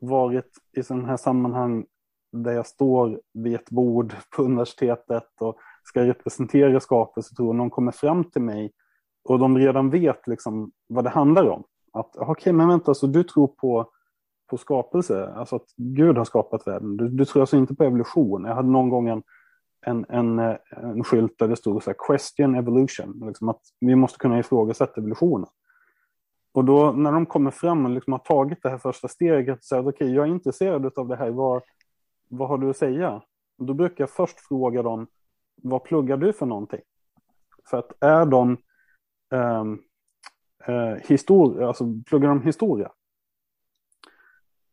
varit 0.00 0.52
i 0.76 0.82
sådana 0.82 1.08
här 1.08 1.16
sammanhang 1.16 1.86
där 2.32 2.52
jag 2.52 2.66
står 2.66 3.20
vid 3.34 3.54
ett 3.54 3.70
bord 3.70 4.14
på 4.36 4.42
universitetet 4.42 5.28
och 5.40 5.58
ska 5.84 6.04
representera 6.04 6.80
skapelsetron, 6.80 7.56
någon 7.56 7.70
kommer 7.70 7.92
fram 7.92 8.24
till 8.24 8.42
mig 8.42 8.72
och 9.24 9.38
de 9.38 9.58
redan 9.58 9.90
vet 9.90 10.26
liksom 10.26 10.72
vad 10.86 11.04
det 11.04 11.10
handlar 11.10 11.48
om. 11.48 11.64
Att 11.98 12.16
okej, 12.16 12.30
okay, 12.30 12.52
men 12.52 12.68
vänta, 12.68 12.94
så 12.94 13.06
du 13.06 13.24
tror 13.24 13.46
på, 13.46 13.90
på 14.50 14.56
skapelse, 14.56 15.32
alltså 15.36 15.56
att 15.56 15.66
Gud 15.76 16.16
har 16.16 16.24
skapat 16.24 16.66
världen. 16.66 16.96
Du, 16.96 17.08
du 17.08 17.24
tror 17.24 17.42
alltså 17.42 17.56
inte 17.56 17.74
på 17.74 17.84
evolution. 17.84 18.44
Jag 18.44 18.54
hade 18.54 18.68
någon 18.68 18.88
gång 18.88 19.08
en, 19.08 19.22
en, 19.86 20.06
en, 20.08 20.38
en 20.70 21.04
skylt 21.04 21.38
där 21.38 21.48
det 21.48 21.56
stod 21.56 21.82
så 21.82 21.90
här, 21.90 21.96
question 22.06 22.54
evolution, 22.54 23.22
liksom 23.26 23.48
att 23.48 23.60
vi 23.80 23.94
måste 23.94 24.18
kunna 24.18 24.38
ifrågasätta 24.38 25.00
evolutionen. 25.00 25.48
Och 26.52 26.64
då 26.64 26.92
när 26.92 27.12
de 27.12 27.26
kommer 27.26 27.50
fram 27.50 27.84
och 27.84 27.90
liksom 27.90 28.12
har 28.12 28.20
tagit 28.20 28.62
det 28.62 28.70
här 28.70 28.78
första 28.78 29.08
steget 29.08 29.58
och 29.58 29.64
säger 29.64 29.82
okej, 29.82 29.90
okay, 29.90 30.10
jag 30.10 30.26
är 30.26 30.30
intresserad 30.30 30.98
av 30.98 31.08
det 31.08 31.16
här, 31.16 31.30
vad, 31.30 31.62
vad 32.28 32.48
har 32.48 32.58
du 32.58 32.70
att 32.70 32.76
säga? 32.76 33.22
Då 33.58 33.74
brukar 33.74 34.02
jag 34.02 34.10
först 34.10 34.40
fråga 34.40 34.82
dem, 34.82 35.06
vad 35.62 35.84
pluggar 35.84 36.16
du 36.16 36.32
för 36.32 36.46
någonting? 36.46 36.80
För 37.70 37.78
att 37.78 37.92
är 38.00 38.26
de 38.26 38.56
um, 39.30 39.82
eh, 40.66 40.94
historia, 41.08 41.68
alltså 41.68 41.84
pluggar 42.06 42.28
de 42.28 42.42
historia. 42.42 42.90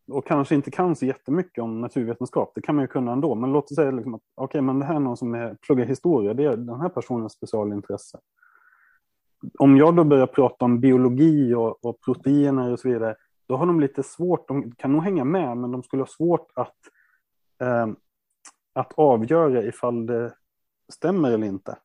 Och 0.07 0.27
kanske 0.27 0.55
inte 0.55 0.71
kan 0.71 0.95
så 0.95 1.05
jättemycket 1.05 1.63
om 1.63 1.81
naturvetenskap, 1.81 2.51
det 2.55 2.61
kan 2.61 2.75
man 2.75 2.83
ju 2.83 2.87
kunna 2.87 3.11
ändå. 3.11 3.35
Men 3.35 3.51
låt 3.51 3.71
oss 3.71 3.75
säga 3.75 3.91
liksom 3.91 4.13
att 4.13 4.21
okay, 4.35 4.61
men 4.61 4.79
det 4.79 4.85
här 4.85 4.95
är 4.95 4.99
någon 4.99 5.17
som 5.17 5.35
är, 5.35 5.57
pluggar 5.61 5.85
historia, 5.85 6.33
det 6.33 6.43
är 6.43 6.57
den 6.57 6.81
här 6.81 6.89
personens 6.89 7.33
specialintresse. 7.33 8.19
Om 9.59 9.77
jag 9.77 9.95
då 9.95 10.03
börjar 10.03 10.27
prata 10.27 10.65
om 10.65 10.79
biologi 10.79 11.53
och, 11.53 11.85
och 11.85 12.01
proteiner 12.01 12.71
och 12.71 12.79
så 12.79 12.89
vidare, 12.89 13.15
då 13.47 13.55
har 13.55 13.65
de 13.65 13.79
lite 13.79 14.03
svårt, 14.03 14.47
de 14.47 14.71
kan 14.71 14.91
nog 14.91 15.03
hänga 15.03 15.23
med, 15.23 15.57
men 15.57 15.71
de 15.71 15.83
skulle 15.83 16.01
ha 16.01 16.07
svårt 16.07 16.51
att, 16.53 16.77
eh, 17.61 17.87
att 18.73 18.93
avgöra 18.93 19.63
ifall 19.63 20.05
det 20.05 20.33
stämmer 20.89 21.31
eller 21.31 21.47
inte 21.47 21.77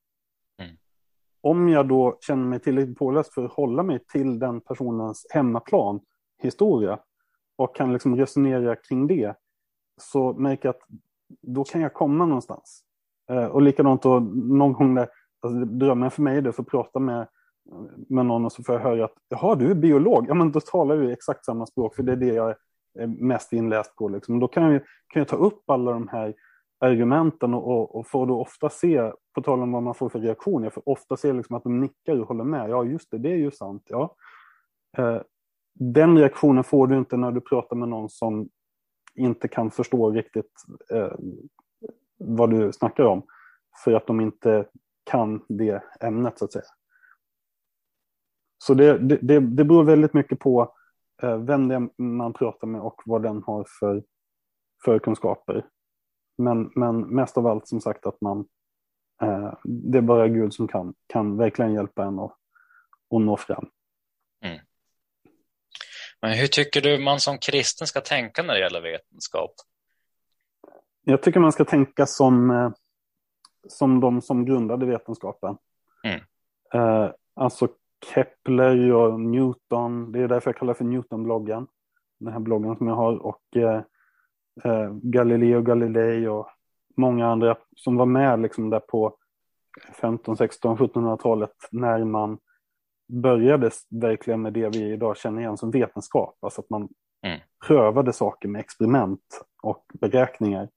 om 1.40 1.68
jag 1.68 1.88
då 1.88 2.18
känner 2.20 2.44
mig 2.44 2.61
tillräckligt 2.61 2.98
påläst 2.98 3.35
för 3.35 3.44
att 3.44 3.53
hålla 3.53 3.83
mig 3.83 3.98
till 4.12 4.38
den 4.38 4.61
personens 4.61 5.26
hemmaplan, 5.31 6.00
historia, 6.42 6.98
och 7.57 7.76
kan 7.76 7.92
liksom 7.92 8.16
resonera 8.16 8.76
kring 8.76 9.07
det, 9.07 9.35
så 10.00 10.33
märker 10.33 10.68
jag 10.68 10.74
att 10.74 10.83
då 11.42 11.64
kan 11.64 11.81
jag 11.81 11.94
komma 11.94 12.26
någonstans. 12.26 12.83
Eh, 13.31 13.44
och 13.44 13.62
likadant 13.62 14.03
då, 14.03 14.20
någon 14.35 14.72
gång 14.72 14.94
där, 14.94 15.09
alltså, 15.40 15.64
drömmen 15.64 16.11
för 16.11 16.22
mig 16.22 16.37
är 16.37 16.42
det 16.42 16.48
att 16.48 16.57
få 16.57 16.64
prata 16.64 16.98
med, 16.98 17.29
med 18.09 18.26
någon 18.26 18.44
och 18.44 18.53
så 18.53 18.62
får 18.62 18.74
jag 18.74 18.83
höra 18.83 19.05
att 19.05 19.14
jaha, 19.29 19.55
du 19.55 19.70
är 19.70 19.74
biolog, 19.74 20.26
ja 20.29 20.35
men 20.35 20.53
då 20.53 20.61
talar 20.61 20.96
vi 20.96 21.12
exakt 21.12 21.44
samma 21.44 21.66
språk, 21.66 21.94
för 21.94 22.03
det 22.03 22.12
är 22.12 22.16
det 22.16 22.35
jag 22.35 22.55
är 22.98 23.07
mest 23.07 23.53
inläst 23.53 23.96
på. 23.96 24.09
Liksom. 24.09 24.40
Då 24.40 24.48
kan 24.48 24.72
jag, 24.72 24.83
kan 25.07 25.20
jag 25.20 25.29
ta 25.29 25.37
upp 25.37 25.70
alla 25.70 25.92
de 25.92 26.09
här 26.09 26.35
argumenten 26.80 27.54
och, 27.54 27.66
och, 27.68 27.96
och 27.96 28.06
får 28.06 28.26
då 28.26 28.40
ofta 28.40 28.70
se, 28.70 29.12
på 29.34 29.42
tal 29.42 29.62
om 29.62 29.72
vad 29.72 29.82
man 29.82 29.94
får 29.94 30.08
för 30.08 30.20
reaktion, 30.20 30.62
jag 30.62 30.74
får 30.74 30.88
ofta 30.88 31.16
se 31.16 31.32
liksom 31.32 31.56
att 31.56 31.62
de 31.62 31.80
nickar 31.80 32.20
och 32.20 32.28
håller 32.28 32.44
med. 32.44 32.70
Ja, 32.70 32.84
just 32.84 33.10
det, 33.10 33.18
det 33.18 33.32
är 33.32 33.36
ju 33.36 33.50
sant. 33.50 33.82
Ja. 33.86 34.16
Eh, 34.98 35.20
den 35.74 36.18
reaktionen 36.18 36.64
får 36.64 36.86
du 36.86 36.98
inte 36.98 37.16
när 37.16 37.32
du 37.32 37.40
pratar 37.40 37.76
med 37.76 37.88
någon 37.88 38.10
som 38.10 38.48
inte 39.14 39.48
kan 39.48 39.70
förstå 39.70 40.10
riktigt 40.10 40.52
eh, 40.90 41.12
vad 42.18 42.50
du 42.50 42.72
snackar 42.72 43.04
om. 43.04 43.22
För 43.84 43.92
att 43.92 44.06
de 44.06 44.20
inte 44.20 44.66
kan 45.04 45.44
det 45.48 45.82
ämnet 46.00 46.38
så 46.38 46.44
att 46.44 46.52
säga. 46.52 46.64
Så 48.58 48.74
det, 48.74 48.98
det, 48.98 49.18
det, 49.22 49.40
det 49.40 49.64
beror 49.64 49.84
väldigt 49.84 50.14
mycket 50.14 50.38
på 50.38 50.74
eh, 51.22 51.38
vem 51.38 51.68
det 51.68 51.74
är 51.74 52.02
man 52.02 52.32
pratar 52.32 52.66
med 52.66 52.80
och 52.80 53.02
vad 53.04 53.22
den 53.22 53.42
har 53.42 53.66
för 53.80 54.02
förkunskaper. 54.84 55.66
Men, 56.40 56.70
men 56.74 57.00
mest 57.00 57.38
av 57.38 57.46
allt 57.46 57.68
som 57.68 57.81
sagt 57.81 58.07
att 58.07 58.20
man, 58.20 58.48
eh, 59.22 59.55
det 59.64 59.98
är 59.98 60.03
bara 60.03 60.29
Gud 60.29 60.55
som 60.55 60.68
kan, 60.68 60.94
kan 61.07 61.37
verkligen 61.37 61.72
hjälpa 61.72 62.05
en 62.05 62.18
att, 62.18 62.37
att 63.14 63.20
nå 63.20 63.37
fram. 63.37 63.70
Mm. 64.44 64.59
Men 66.22 66.33
hur 66.33 66.46
tycker 66.46 66.81
du 66.81 66.98
man 66.98 67.20
som 67.20 67.38
kristen 67.38 67.87
ska 67.87 68.00
tänka 68.00 68.42
när 68.42 68.55
det 68.55 68.61
gäller 68.61 68.81
vetenskap? 68.81 69.50
Jag 71.05 71.22
tycker 71.22 71.40
man 71.40 71.53
ska 71.53 71.64
tänka 71.64 72.07
som, 72.07 72.50
eh, 72.50 72.70
som 73.68 74.00
de 74.00 74.22
som 74.22 74.44
grundade 74.44 74.87
vetenskapen. 74.87 75.57
Mm. 76.05 76.20
Eh, 76.74 77.11
alltså 77.35 77.68
Kepler 78.14 78.92
och 78.92 79.20
Newton, 79.20 80.12
det 80.12 80.20
är 80.20 80.29
därför 80.29 80.50
jag 80.50 80.59
kallar 80.59 80.74
för 80.74 80.85
Newton-bloggen. 80.85 81.66
Den 82.18 82.33
här 82.33 82.40
bloggen 82.40 82.76
som 82.76 82.87
jag 82.87 82.94
har. 82.94 83.16
Och 83.16 83.57
eh, 83.57 83.83
eh, 84.64 84.92
Galileo 85.03 85.62
Galilei 85.62 86.27
och 86.27 86.49
många 86.96 87.27
andra 87.27 87.57
som 87.77 87.96
var 87.96 88.07
med 88.07 88.40
liksom 88.40 88.70
där 88.70 88.81
på 88.81 89.16
15, 90.01 90.37
16, 90.37 90.77
1700-talet 90.77 91.55
när 91.70 92.05
man 92.05 92.38
började 93.09 93.70
verkligen 93.90 94.42
med 94.42 94.53
det 94.53 94.68
vi 94.68 94.92
idag 94.92 95.16
känner 95.16 95.40
igen 95.40 95.57
som 95.57 95.70
vetenskap. 95.70 96.38
Alltså 96.40 96.61
att 96.61 96.70
man 96.70 96.88
mm. 97.27 97.40
prövade 97.66 98.12
saker 98.12 98.49
med 98.49 98.61
experiment 98.61 99.44
och 99.62 99.85
beräkningar. 100.01 100.68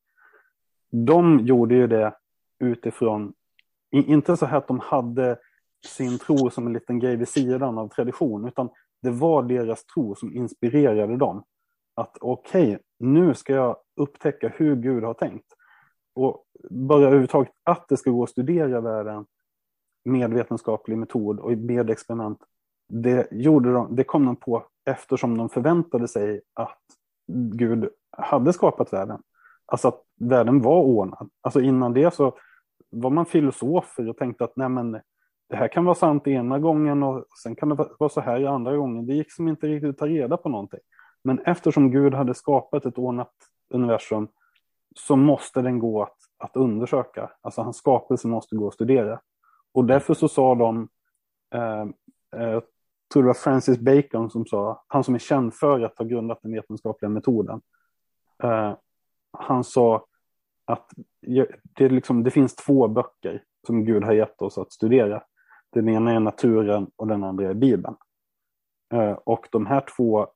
De 0.91 1.39
gjorde 1.39 1.75
ju 1.75 1.87
det 1.87 2.13
utifrån, 2.59 3.33
inte 3.91 4.37
så 4.37 4.45
här 4.45 4.57
att 4.57 4.67
de 4.67 4.79
hade 4.79 5.37
sin 5.87 6.19
tro 6.19 6.49
som 6.49 6.67
en 6.67 6.73
liten 6.73 6.99
grej 6.99 7.15
vid 7.15 7.27
sidan 7.27 7.77
av 7.77 7.87
tradition, 7.87 8.47
utan 8.47 8.69
det 9.01 9.11
var 9.11 9.43
deras 9.43 9.85
tro 9.85 10.15
som 10.15 10.33
inspirerade 10.33 11.17
dem 11.17 11.43
att 11.95 12.17
okej, 12.21 12.63
okay, 12.63 12.77
nu 12.99 13.33
ska 13.33 13.53
jag 13.53 13.77
upptäcka 13.95 14.53
hur 14.55 14.75
Gud 14.75 15.03
har 15.03 15.13
tänkt. 15.13 15.47
Och 16.15 16.43
bara 16.69 17.01
överhuvudtaget 17.01 17.51
att 17.63 17.87
det 17.87 17.97
ska 17.97 18.11
gå 18.11 18.23
att 18.23 18.29
studera 18.29 18.81
världen 18.81 19.25
med 20.05 20.33
vetenskaplig 20.33 20.97
metod 20.97 21.39
och 21.39 21.51
med 21.51 21.89
experiment, 21.89 22.39
det, 22.89 23.27
gjorde 23.31 23.73
de, 23.73 23.95
det 23.95 24.03
kom 24.03 24.25
de 24.25 24.35
på 24.35 24.65
eftersom 24.85 25.37
de 25.37 25.49
förväntade 25.49 26.07
sig 26.07 26.41
att 26.53 26.81
Gud 27.53 27.89
hade 28.17 28.53
skapat 28.53 28.93
världen. 28.93 29.21
Alltså 29.65 29.87
att 29.87 30.01
världen 30.19 30.61
var 30.61 30.81
ordnad. 30.81 31.29
Alltså 31.41 31.61
innan 31.61 31.93
det 31.93 32.13
så 32.13 32.37
var 32.89 33.09
man 33.09 33.25
filosofer 33.25 34.09
och 34.09 34.17
tänkte 34.17 34.43
att 34.43 34.55
nej 34.55 34.69
men, 34.69 34.91
det 35.49 35.55
här 35.55 35.67
kan 35.67 35.85
vara 35.85 35.95
sant 35.95 36.27
ena 36.27 36.59
gången 36.59 37.03
och 37.03 37.25
sen 37.43 37.55
kan 37.55 37.69
det 37.69 37.87
vara 37.99 38.09
så 38.09 38.21
här 38.21 38.45
andra 38.45 38.77
gången. 38.77 39.05
Det 39.05 39.13
gick 39.13 39.31
som 39.31 39.47
inte 39.47 39.67
riktigt 39.67 39.89
att 39.89 39.97
ta 39.97 40.07
reda 40.07 40.37
på 40.37 40.49
någonting. 40.49 40.79
Men 41.23 41.39
eftersom 41.39 41.91
Gud 41.91 42.13
hade 42.13 42.33
skapat 42.33 42.85
ett 42.85 42.97
ordnat 42.97 43.33
universum 43.69 44.27
så 44.95 45.15
måste 45.15 45.61
den 45.61 45.79
gå 45.79 46.03
att, 46.03 46.17
att 46.37 46.55
undersöka. 46.55 47.31
Alltså 47.41 47.61
hans 47.61 47.77
skapelse 47.77 48.27
måste 48.27 48.55
gå 48.55 48.67
att 48.67 48.73
studera. 48.73 49.21
Och 49.71 49.85
därför 49.85 50.13
så 50.13 50.27
sa 50.27 50.55
de, 50.55 50.89
eh, 51.55 51.81
eh, 52.35 52.49
jag 52.49 52.63
tror 53.13 53.23
det 53.23 53.27
var 53.27 53.33
Francis 53.33 53.79
Bacon 53.79 54.29
som 54.29 54.45
sa, 54.45 54.83
han 54.87 55.03
som 55.03 55.15
är 55.15 55.19
känd 55.19 55.53
för 55.53 55.79
att 55.79 55.97
ha 55.97 56.05
grundat 56.05 56.39
den 56.41 56.53
vetenskapliga 56.53 57.09
metoden. 57.09 57.61
Eh, 58.43 58.73
han 59.31 59.63
sa 59.63 60.05
att 60.65 60.89
det, 61.61 61.89
liksom, 61.89 62.23
det 62.23 62.31
finns 62.31 62.55
två 62.55 62.87
böcker 62.87 63.43
som 63.67 63.85
Gud 63.85 64.03
har 64.03 64.13
gett 64.13 64.41
oss 64.41 64.57
att 64.57 64.71
studera. 64.71 65.23
Den 65.69 65.89
ena 65.89 66.11
är 66.11 66.19
naturen 66.19 66.91
och 66.95 67.07
den 67.07 67.23
andra 67.23 67.49
är 67.49 67.53
Bibeln. 67.53 67.95
Eh, 68.93 69.11
och 69.11 69.47
de 69.51 69.65
här 69.65 69.85
två 69.97 70.27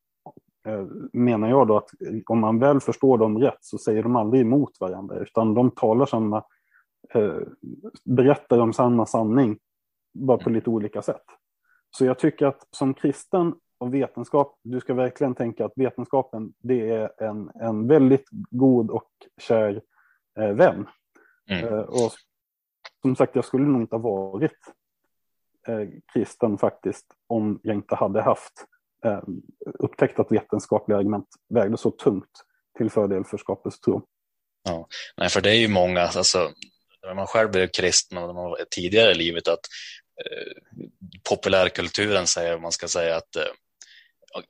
menar 1.13 1.49
jag 1.49 1.67
då 1.67 1.77
att 1.77 1.89
om 2.25 2.39
man 2.39 2.60
väl 2.60 2.80
förstår 2.80 3.17
dem 3.17 3.38
rätt 3.38 3.58
så 3.60 3.77
säger 3.77 4.03
de 4.03 4.15
aldrig 4.15 4.41
emot 4.41 4.71
varandra 4.80 5.19
utan 5.19 5.53
de 5.53 5.71
talar 5.71 6.06
samma, 6.06 6.43
eh, 7.13 7.39
berättar 8.06 8.60
om 8.60 8.73
samma 8.73 9.06
sanning 9.06 9.60
bara 10.13 10.38
på 10.38 10.49
lite 10.49 10.69
olika 10.69 11.01
sätt. 11.01 11.23
Så 11.89 12.06
jag 12.06 12.19
tycker 12.19 12.45
att 12.45 12.67
som 12.71 12.93
kristen 12.93 13.56
och 13.77 13.93
vetenskap, 13.93 14.60
du 14.63 14.80
ska 14.80 14.93
verkligen 14.93 15.36
tänka 15.36 15.65
att 15.65 15.73
vetenskapen 15.75 16.53
det 16.58 16.89
är 16.89 17.23
en, 17.23 17.51
en 17.56 17.88
väldigt 17.88 18.25
god 18.49 18.89
och 18.89 19.12
kär 19.38 19.82
eh, 20.39 20.51
vän. 20.51 20.88
Mm. 21.49 21.67
Eh, 21.67 21.80
och 21.80 22.12
som 23.01 23.15
sagt, 23.15 23.36
jag 23.36 23.45
skulle 23.45 23.67
nog 23.67 23.82
inte 23.82 23.95
ha 23.95 24.01
varit 24.01 24.73
eh, 25.67 25.88
kristen 26.13 26.58
faktiskt 26.58 27.06
om 27.27 27.60
jag 27.63 27.75
inte 27.75 27.95
hade 27.95 28.21
haft 28.21 28.53
eh, 28.60 28.77
upptäckt 29.80 30.20
att 30.20 30.32
vetenskapliga 30.32 30.98
argument 30.98 31.28
vägde 31.50 31.78
så 31.78 31.92
tungt 31.92 32.32
till 32.78 32.90
fördel 32.90 33.24
för 33.24 33.38
skapelsetro. 33.38 34.04
Ja, 34.64 34.88
nej, 35.18 35.30
för 35.30 35.42
det 35.42 35.50
är 35.50 35.60
ju 35.60 35.68
många, 35.68 36.02
alltså, 36.02 36.52
när 37.04 37.14
man 37.14 37.28
själv 37.28 37.52
blev 37.52 37.68
kristen 37.68 38.18
och 38.18 38.36
man 38.36 38.50
var 38.50 38.66
tidigare 38.72 39.12
i 39.12 39.16
livet, 39.16 39.48
att 39.48 39.60
eh, 40.26 40.82
populärkulturen 41.30 42.28
säger, 42.28 42.60
man 42.60 42.72
ska 42.72 42.88
säga 42.88 43.16
att 43.16 43.36
eh, 43.36 43.44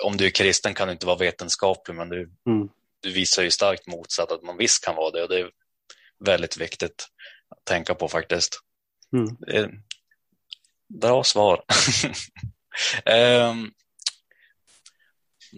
om 0.03 0.17
du 0.17 0.25
är 0.25 0.29
kristen 0.29 0.73
kan 0.73 0.87
du 0.87 0.91
inte 0.91 1.05
vara 1.05 1.17
vetenskaplig, 1.17 1.95
men 1.95 2.09
du, 2.09 2.31
mm. 2.47 2.69
du 2.99 3.11
visar 3.11 3.43
ju 3.43 3.51
starkt 3.51 3.87
motsatt 3.87 4.31
att 4.31 4.43
man 4.43 4.57
visst 4.57 4.85
kan 4.85 4.95
vara 4.95 5.11
det 5.11 5.23
och 5.23 5.29
det 5.29 5.39
är 5.39 5.49
väldigt 6.19 6.57
viktigt 6.57 7.07
att 7.49 7.65
tänka 7.65 7.95
på 7.95 8.07
faktiskt. 8.07 8.59
Mm. 9.13 9.37
Är 9.47 9.81
bra 10.87 11.23
svar. 11.23 11.63
um, 13.49 13.71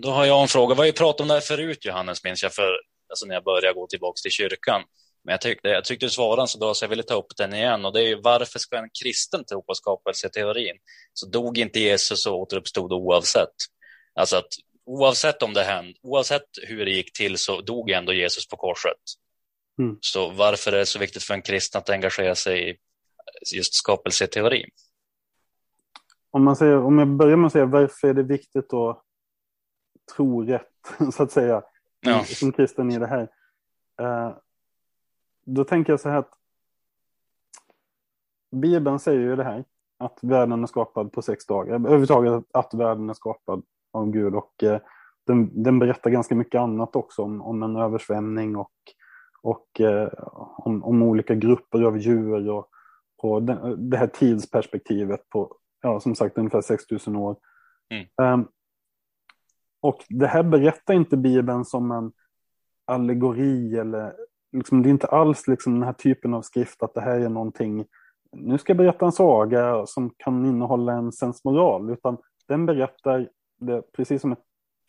Då 0.01 0.09
har 0.09 0.25
jag 0.25 0.41
en 0.41 0.47
fråga. 0.47 0.75
Vi 0.75 0.79
har 0.79 0.85
ju 0.85 0.91
pratat 0.91 1.21
om 1.21 1.27
det 1.27 1.33
här 1.33 1.41
förut, 1.41 1.85
Johannes, 1.85 2.23
minns 2.23 2.43
jag, 2.43 2.53
för, 2.53 2.71
alltså 3.09 3.25
när 3.25 3.33
jag 3.33 3.43
började 3.43 3.73
gå 3.73 3.87
tillbaka 3.87 4.19
till 4.21 4.31
kyrkan. 4.31 4.81
Men 5.23 5.31
jag 5.31 5.41
tyckte, 5.41 5.67
jag 5.67 5.85
tyckte 5.85 6.05
du 6.05 6.09
svarade 6.09 6.47
så 6.47 6.59
bra 6.59 6.73
så 6.73 6.85
jag 6.85 6.89
ville 6.89 7.03
ta 7.03 7.13
upp 7.13 7.37
den 7.37 7.53
igen. 7.53 7.85
Och 7.85 7.93
det 7.93 8.01
är 8.01 8.07
ju 8.07 8.21
varför 8.21 8.59
ska 8.59 8.77
en 8.77 8.89
kristen 9.03 9.45
tro 9.45 9.63
på 9.63 9.73
skapelseteorin? 9.73 10.75
Så 11.13 11.29
dog 11.29 11.57
inte 11.57 11.79
Jesus 11.79 12.25
och 12.25 12.39
återuppstod 12.39 12.93
oavsett. 12.93 13.55
Alltså 14.15 14.37
att 14.37 14.47
oavsett 14.85 15.43
om 15.43 15.53
det 15.53 15.63
hände, 15.63 15.93
oavsett 16.03 16.47
hur 16.67 16.85
det 16.85 16.91
gick 16.91 17.13
till 17.13 17.37
så 17.37 17.61
dog 17.61 17.89
ändå 17.89 18.13
Jesus 18.13 18.47
på 18.47 18.57
korset. 18.57 19.01
Mm. 19.79 19.97
Så 20.01 20.29
varför 20.29 20.71
är 20.71 20.77
det 20.77 20.85
så 20.85 20.99
viktigt 20.99 21.23
för 21.23 21.33
en 21.33 21.41
kristen 21.41 21.79
att 21.79 21.89
engagera 21.89 22.35
sig 22.35 22.71
i 22.71 22.75
just 23.55 23.73
skapelseteorin? 23.73 24.69
Om, 26.31 26.43
man 26.43 26.55
säger, 26.55 26.77
om 26.77 26.99
jag 26.99 27.07
börjar 27.07 27.37
med 27.37 27.47
att 27.47 27.53
säga 27.53 27.65
varför 27.65 28.07
är 28.07 28.13
det 28.13 28.23
viktigt 28.23 28.73
att 28.73 29.03
tro 30.15 30.43
rätt, 30.43 30.71
så 31.13 31.23
att 31.23 31.31
säga, 31.31 31.61
ja. 31.99 32.23
som 32.23 32.51
kristen 32.51 32.91
i 32.91 32.99
det 32.99 33.07
här. 33.07 33.27
Uh, 34.01 34.37
då 35.45 35.63
tänker 35.63 35.93
jag 35.93 35.99
så 35.99 36.09
här 36.09 36.17
att 36.17 36.33
Bibeln 38.51 38.99
säger 38.99 39.19
ju 39.19 39.35
det 39.35 39.43
här, 39.43 39.63
att 39.97 40.19
världen 40.21 40.63
är 40.63 40.67
skapad 40.67 41.11
på 41.11 41.21
sex 41.21 41.45
dagar. 41.45 41.73
Överhuvudtaget 41.75 42.43
att 42.51 42.73
världen 42.73 43.09
är 43.09 43.13
skapad 43.13 43.63
av 43.91 44.11
Gud 44.11 44.35
och 44.35 44.53
uh, 44.63 44.77
den, 45.27 45.63
den, 45.63 45.79
berättar 45.79 46.09
ganska 46.09 46.35
mycket 46.35 46.61
annat 46.61 46.95
också 46.95 47.21
om, 47.23 47.41
om 47.41 47.63
en 47.63 47.75
översvämning 47.75 48.55
och, 48.55 48.71
och 49.41 49.67
uh, 49.79 50.07
om, 50.57 50.83
om, 50.83 51.03
olika 51.03 51.35
grupper 51.35 51.83
av 51.83 51.97
djur 51.97 52.49
och, 52.49 52.69
och 53.17 53.43
den, 53.43 53.89
det 53.89 53.97
här 53.97 54.07
tidsperspektivet 54.07 55.29
på, 55.29 55.55
ja, 55.81 55.99
som 55.99 56.15
sagt, 56.15 56.37
ungefär 56.37 56.61
6000 56.61 57.15
år. 57.15 57.35
Mm. 57.89 58.33
Um, 58.33 58.47
och 59.81 60.05
det 60.09 60.27
här 60.27 60.43
berättar 60.43 60.93
inte 60.93 61.17
Bibeln 61.17 61.65
som 61.65 61.91
en 61.91 62.11
allegori 62.85 63.77
eller 63.77 64.13
liksom, 64.51 64.83
det 64.83 64.89
är 64.89 64.91
inte 64.91 65.07
alls 65.07 65.47
liksom 65.47 65.73
den 65.73 65.83
här 65.83 65.93
typen 65.93 66.33
av 66.33 66.41
skrift 66.41 66.83
att 66.83 66.93
det 66.93 67.01
här 67.01 67.19
är 67.19 67.29
någonting, 67.29 67.85
nu 68.31 68.57
ska 68.57 68.71
jag 68.71 68.77
berätta 68.77 69.05
en 69.05 69.11
saga 69.11 69.85
som 69.85 70.13
kan 70.17 70.45
innehålla 70.45 70.93
en 70.93 71.11
sensmoral, 71.11 71.89
utan 71.89 72.17
den 72.47 72.65
berättar 72.65 73.29
det 73.59 73.91
precis 73.91 74.21
som 74.21 74.31
ett 74.31 74.43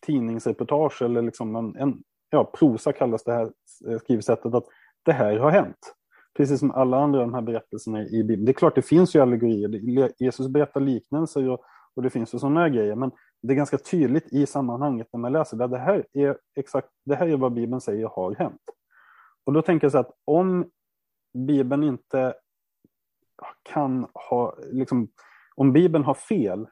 tidningsreportage 0.06 1.02
eller 1.02 1.22
liksom 1.22 1.56
en, 1.56 1.76
en 1.76 2.02
ja, 2.30 2.44
prosa 2.44 2.92
kallas 2.92 3.24
det 3.24 3.32
här 3.32 3.52
eh, 3.88 3.98
skrivsättet, 3.98 4.54
att 4.54 4.66
det 5.02 5.12
här 5.12 5.38
har 5.38 5.50
hänt. 5.50 5.94
Precis 6.36 6.60
som 6.60 6.70
alla 6.70 6.98
andra 6.98 7.20
de 7.20 7.34
här 7.34 7.40
berättelserna 7.40 8.02
i 8.02 8.24
Bibeln. 8.24 8.44
Det 8.44 8.52
är 8.52 8.54
klart, 8.54 8.74
det 8.74 8.82
finns 8.82 9.14
ju 9.14 9.20
allegorier. 9.20 10.12
Jesus 10.18 10.48
berättar 10.48 10.80
liknelser 10.80 11.48
och, 11.48 11.60
och 11.94 12.02
det 12.02 12.10
finns 12.10 12.34
ju 12.34 12.38
sådana 12.38 12.60
här 12.60 12.68
grejer, 12.68 12.94
men 12.94 13.10
det 13.42 13.52
är 13.52 13.56
ganska 13.56 13.78
tydligt 13.78 14.32
i 14.32 14.46
sammanhanget 14.46 15.08
när 15.12 15.20
man 15.20 15.32
läser 15.32 15.56
det. 15.56 15.66
Det 15.66 15.78
här 15.78 16.06
är 16.12 16.38
exakt, 16.56 16.88
det 17.04 17.14
här 17.14 17.28
är 17.28 17.36
vad 17.36 17.52
Bibeln 17.52 17.80
säger 17.80 18.06
har 18.06 18.34
hänt. 18.34 18.62
Och 19.44 19.52
då 19.52 19.62
tänker 19.62 19.84
jag 19.84 19.92
så 19.92 19.98
att 19.98 20.12
om 20.24 20.70
Bibeln 21.46 21.82
inte 21.82 22.34
kan 23.62 24.06
ha, 24.14 24.54
liksom, 24.72 25.08
om 25.54 25.72
Bibeln 25.72 26.04
har 26.04 26.14
fel 26.14 26.66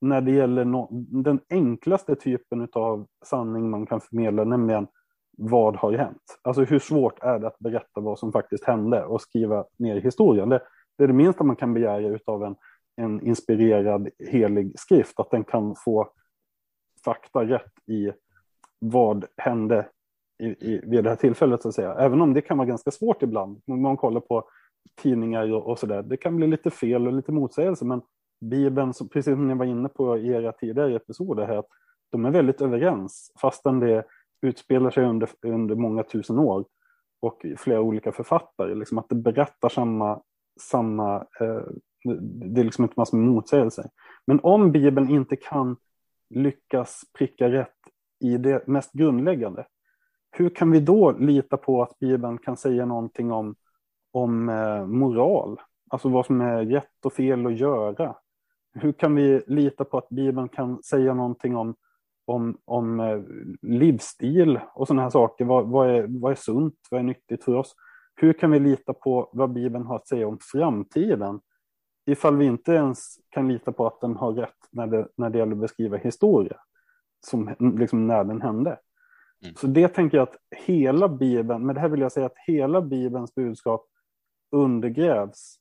när 0.00 0.20
det 0.20 0.30
gäller 0.30 0.64
no, 0.64 0.88
den 1.22 1.40
enklaste 1.50 2.16
typen 2.16 2.68
av 2.72 3.06
sanning 3.24 3.70
man 3.70 3.86
kan 3.86 4.00
förmedla, 4.00 4.44
nämligen 4.44 4.86
vad 5.38 5.76
har 5.76 5.92
hänt? 5.92 6.38
Alltså 6.42 6.64
hur 6.64 6.78
svårt 6.78 7.22
är 7.22 7.38
det 7.38 7.46
att 7.46 7.58
berätta 7.58 8.00
vad 8.00 8.18
som 8.18 8.32
faktiskt 8.32 8.64
hände 8.64 9.04
och 9.04 9.20
skriva 9.20 9.64
ner 9.78 10.00
historien? 10.00 10.48
Det, 10.48 10.62
det 10.98 11.04
är 11.04 11.08
det 11.08 11.14
minsta 11.14 11.44
man 11.44 11.56
kan 11.56 11.74
begära 11.74 12.18
av 12.26 12.44
en 12.44 12.56
en 12.96 13.26
inspirerad 13.26 14.08
helig 14.30 14.78
skrift, 14.78 15.20
att 15.20 15.30
den 15.30 15.44
kan 15.44 15.74
få 15.84 16.12
fakta 17.04 17.44
rätt 17.44 17.88
i 17.88 18.12
vad 18.78 19.24
hände 19.36 19.88
i, 20.38 20.46
i, 20.46 20.80
vid 20.84 21.04
det 21.04 21.10
här 21.10 21.16
tillfället, 21.16 21.62
så 21.62 21.68
att 21.68 21.74
säga. 21.74 21.94
Även 21.94 22.20
om 22.20 22.34
det 22.34 22.40
kan 22.40 22.58
vara 22.58 22.68
ganska 22.68 22.90
svårt 22.90 23.22
ibland, 23.22 23.62
när 23.66 23.76
man 23.76 23.96
kollar 23.96 24.20
på 24.20 24.48
tidningar 25.02 25.52
och, 25.52 25.66
och 25.66 25.78
så 25.78 25.86
där. 25.86 26.02
Det 26.02 26.16
kan 26.16 26.36
bli 26.36 26.46
lite 26.46 26.70
fel 26.70 27.06
och 27.06 27.12
lite 27.12 27.32
motsägelse, 27.32 27.84
men 27.84 28.02
Bibeln, 28.40 28.94
så, 28.94 29.08
precis 29.08 29.34
som 29.34 29.48
ni 29.48 29.54
var 29.54 29.64
inne 29.64 29.88
på 29.88 30.18
i 30.18 30.28
era 30.28 30.52
tidigare 30.52 30.96
episoder 30.96 31.46
här, 31.46 31.56
att 31.56 31.68
de 32.10 32.24
är 32.24 32.30
väldigt 32.30 32.60
överens, 32.60 33.32
fastän 33.40 33.80
det 33.80 34.04
utspelar 34.42 34.90
sig 34.90 35.04
under, 35.04 35.28
under 35.42 35.74
många 35.74 36.02
tusen 36.02 36.38
år 36.38 36.64
och 37.22 37.46
flera 37.56 37.80
olika 37.80 38.12
författare, 38.12 38.74
liksom 38.74 38.98
att 38.98 39.08
det 39.08 39.14
berättar 39.14 39.68
samma, 39.68 40.22
samma 40.60 41.16
eh, 41.40 41.62
det 42.54 42.60
är 42.60 42.64
liksom 42.64 42.84
inte 42.84 42.94
massor 42.96 43.18
med 43.18 43.28
motsägelser. 43.28 43.84
Men 44.26 44.40
om 44.42 44.72
Bibeln 44.72 45.10
inte 45.10 45.36
kan 45.36 45.76
lyckas 46.30 47.02
pricka 47.18 47.48
rätt 47.50 47.76
i 48.20 48.36
det 48.36 48.66
mest 48.66 48.92
grundläggande, 48.92 49.66
hur 50.30 50.50
kan 50.50 50.70
vi 50.70 50.80
då 50.80 51.12
lita 51.12 51.56
på 51.56 51.82
att 51.82 51.98
Bibeln 51.98 52.38
kan 52.38 52.56
säga 52.56 52.86
någonting 52.86 53.32
om, 53.32 53.54
om 54.12 54.48
eh, 54.48 54.86
moral? 54.86 55.60
Alltså 55.90 56.08
vad 56.08 56.26
som 56.26 56.40
är 56.40 56.64
rätt 56.64 57.04
och 57.04 57.12
fel 57.12 57.46
att 57.46 57.56
göra. 57.56 58.16
Hur 58.74 58.92
kan 58.92 59.14
vi 59.14 59.42
lita 59.46 59.84
på 59.84 59.98
att 59.98 60.08
Bibeln 60.08 60.48
kan 60.48 60.82
säga 60.82 61.14
någonting 61.14 61.56
om, 61.56 61.74
om, 62.24 62.58
om 62.64 63.00
eh, 63.00 63.20
livsstil 63.62 64.60
och 64.74 64.86
sådana 64.86 65.02
här 65.02 65.10
saker? 65.10 65.44
Vad, 65.44 65.68
vad, 65.68 65.90
är, 65.90 66.06
vad 66.08 66.32
är 66.32 66.36
sunt? 66.36 66.74
Vad 66.90 67.00
är 67.00 67.04
nyttigt 67.04 67.44
för 67.44 67.54
oss? 67.54 67.74
Hur 68.14 68.32
kan 68.32 68.50
vi 68.50 68.60
lita 68.60 68.94
på 68.94 69.30
vad 69.32 69.52
Bibeln 69.52 69.86
har 69.86 69.96
att 69.96 70.08
säga 70.08 70.28
om 70.28 70.38
framtiden? 70.52 71.40
Ifall 72.10 72.36
vi 72.36 72.44
inte 72.44 72.72
ens 72.72 73.18
kan 73.28 73.48
lita 73.48 73.72
på 73.72 73.86
att 73.86 74.00
den 74.00 74.16
har 74.16 74.32
rätt 74.32 74.68
när 74.70 74.86
det, 74.86 75.08
när 75.16 75.30
det 75.30 75.38
gäller 75.38 75.52
att 75.52 75.58
beskriva 75.58 75.96
historia, 75.96 76.56
som 77.26 77.54
liksom 77.58 78.06
när 78.06 78.24
den 78.24 78.42
hände. 78.42 78.78
Mm. 79.42 79.54
Så 79.54 79.66
det 79.66 79.88
tänker 79.88 80.16
jag 80.16 80.22
att 80.22 80.36
hela 80.50 81.08
Bibeln, 81.08 81.66
med 81.66 81.74
det 81.74 81.80
här 81.80 81.88
vill 81.88 82.00
jag 82.00 82.12
säga 82.12 82.26
att 82.26 82.38
hela 82.46 82.80
Bibelns 82.82 83.34
budskap 83.34 83.86
undergrävs 84.50 85.56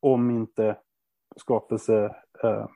om 0.00 0.30
inte 0.30 0.76
skapelse, 1.36 2.16
eh, 2.42 2.66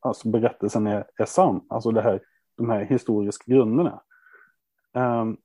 alltså 0.00 0.28
berättelsen 0.28 0.86
är, 0.86 1.04
är 1.16 1.24
sann, 1.24 1.60
alltså 1.68 1.90
det 1.90 2.02
här, 2.02 2.20
de 2.56 2.70
här 2.70 2.84
historiska 2.84 3.44
grunderna. 3.46 4.02
Um, 4.92 5.36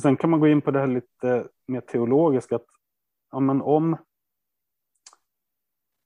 sen 0.00 0.16
kan 0.16 0.30
man 0.30 0.40
gå 0.40 0.48
in 0.48 0.60
på 0.60 0.70
det 0.70 0.80
här 0.80 0.86
lite 0.86 1.48
mer 1.66 1.80
teologiska. 1.80 2.56
Att, 2.56 2.66
ja, 3.30 3.40
men 3.40 3.62
om, 3.62 3.96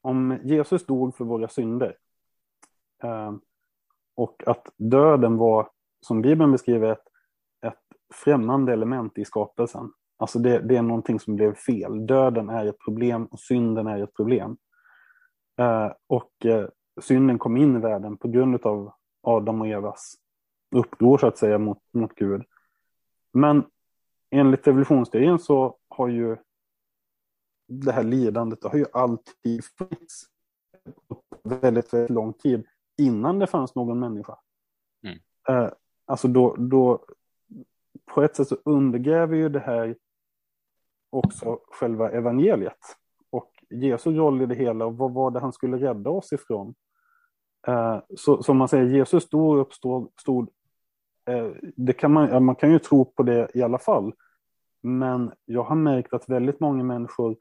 om 0.02 0.38
Jesus 0.44 0.86
dog 0.86 1.16
för 1.16 1.24
våra 1.24 1.48
synder 1.48 1.96
eh, 3.02 3.32
och 4.14 4.42
att 4.46 4.68
döden 4.76 5.36
var, 5.36 5.68
som 6.00 6.22
Bibeln 6.22 6.52
beskriver, 6.52 6.92
ett, 6.92 7.06
ett 7.66 7.80
främmande 8.14 8.72
element 8.72 9.18
i 9.18 9.24
skapelsen. 9.24 9.92
Alltså 10.16 10.38
det, 10.38 10.58
det, 10.58 10.76
är 10.76 10.82
någonting 10.82 11.20
som 11.20 11.36
blev 11.36 11.54
fel. 11.54 12.06
Döden 12.06 12.48
är 12.48 12.66
ett 12.66 12.78
problem 12.78 13.26
och 13.26 13.40
synden 13.40 13.86
är 13.86 14.02
ett 14.02 14.14
problem. 14.14 14.56
Eh, 15.58 15.92
och 16.06 16.46
eh, 16.46 16.68
synden 17.00 17.38
kom 17.38 17.56
in 17.56 17.76
i 17.76 17.80
världen 17.80 18.16
på 18.16 18.28
grund 18.28 18.66
av 18.66 18.92
Adam 19.22 19.60
och 19.60 19.66
Evas 19.66 20.14
uppror 20.74 21.18
så 21.18 21.26
att 21.26 21.38
säga 21.38 21.58
mot, 21.58 21.78
mot 21.92 22.14
Gud. 22.14 22.42
Men 23.32 23.64
enligt 24.30 24.66
evolutionsteorin 24.66 25.38
så 25.38 25.76
har 25.88 26.08
ju 26.08 26.36
det 27.80 27.92
här 27.92 28.02
lidandet 28.02 28.64
har 28.64 28.78
ju 28.78 28.87
alltid 28.92 29.64
funnits 29.64 30.26
väldigt, 31.42 31.94
väldigt 31.94 32.11
lång 32.11 32.32
tid 32.32 32.66
innan 32.98 33.38
det 33.38 33.46
fanns 33.46 33.74
någon 33.74 34.00
människa. 34.00 34.38
Mm. 35.04 35.18
Eh, 35.48 35.72
alltså 36.06 36.28
då, 36.28 36.56
då 36.56 37.04
på 38.14 38.22
ett 38.22 38.37
sätt 38.37 38.48
så 38.48 38.56
undergräver 38.64 39.37
ju 39.37 39.48
det 39.48 39.61
här 39.61 39.96
också 41.11 41.58
själva 41.70 42.11
evangeliet 42.11 42.78
och 43.30 43.64
Jesu 43.70 44.11
roll 44.11 44.42
i 44.42 44.46
det 44.46 44.54
hela 44.54 44.87
och 44.87 44.96
vad 44.96 45.12
var 45.12 45.30
det 45.30 45.40
han 45.40 45.52
skulle 45.52 45.76
rädda 45.76 46.11
oss 46.11 46.32
ifrån. 46.32 46.74
Eh, 47.66 47.98
så 48.16 48.42
som 48.42 48.56
man 48.56 48.68
säger, 48.68 48.85
Jesus 48.85 49.24
stod 49.24 49.54
och 49.54 49.61
uppstod, 49.61 50.12
stod, 50.20 50.50
eh, 51.26 51.50
det 51.76 51.92
kan 51.92 52.12
man, 52.12 52.44
man 52.44 52.54
kan 52.54 52.72
ju 52.72 52.78
tro 52.78 53.04
på 53.04 53.22
det 53.22 53.50
i 53.54 53.62
alla 53.62 53.78
fall. 53.78 54.12
Men 54.80 55.32
jag 55.44 55.62
har 55.62 55.76
märkt 55.76 56.12
att 56.12 56.28
väldigt 56.28 56.61
många 56.61 56.85
människor 56.85 57.37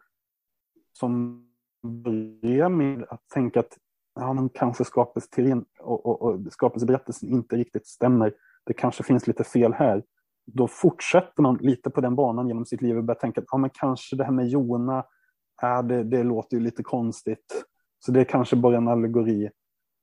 som 1.02 1.46
börjar 1.84 2.70
med 2.70 3.06
att 3.10 3.30
tänka 3.34 3.60
att 3.60 3.78
ja, 4.16 4.34
men 4.34 4.50
kanske 4.50 4.86
skapelseteorin 4.86 5.66
och, 5.80 6.06
och, 6.06 6.22
och 6.22 6.54
skapelseberättelsen 6.54 7.30
inte 7.30 7.56
riktigt 7.56 7.88
stämmer. 7.88 8.34
Det 8.66 8.74
kanske 8.74 9.04
finns 9.04 9.28
lite 9.28 9.44
fel 9.44 9.74
här. 9.74 10.04
Då 10.46 10.68
fortsätter 10.68 11.42
man 11.44 11.58
lite 11.62 11.90
på 11.90 12.02
den 12.02 12.16
banan 12.16 12.48
genom 12.48 12.66
sitt 12.66 12.82
liv 12.82 12.98
och 12.98 13.04
börjar 13.04 13.20
tänka 13.20 13.42
att 13.42 13.48
ja, 13.52 13.58
men 13.58 13.70
kanske 13.74 14.16
det 14.16 14.24
här 14.24 14.32
med 14.32 14.48
Jona, 14.48 15.06
ja, 15.62 15.82
det, 15.82 16.04
det 16.04 16.24
låter 16.24 16.58
ju 16.58 16.64
lite 16.64 16.84
konstigt. 16.84 17.66
Så 18.00 18.12
det 18.12 18.20
är 18.20 18.24
kanske 18.24 18.56
bara 18.56 18.78
en 18.78 18.88
allegori. 18.88 19.50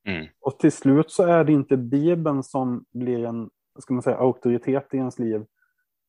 Mm. 0.09 0.27
Och 0.41 0.59
till 0.59 0.73
slut 0.73 1.11
så 1.11 1.23
är 1.23 1.45
det 1.45 1.53
inte 1.53 1.77
Bibeln 1.77 2.43
som 2.43 2.85
blir 2.93 3.25
en 3.25 3.51
ska 3.79 3.95
man 3.95 4.03
säga, 4.03 4.17
auktoritet 4.17 4.95
i 4.95 4.97
ens 4.97 5.19
liv. 5.19 5.45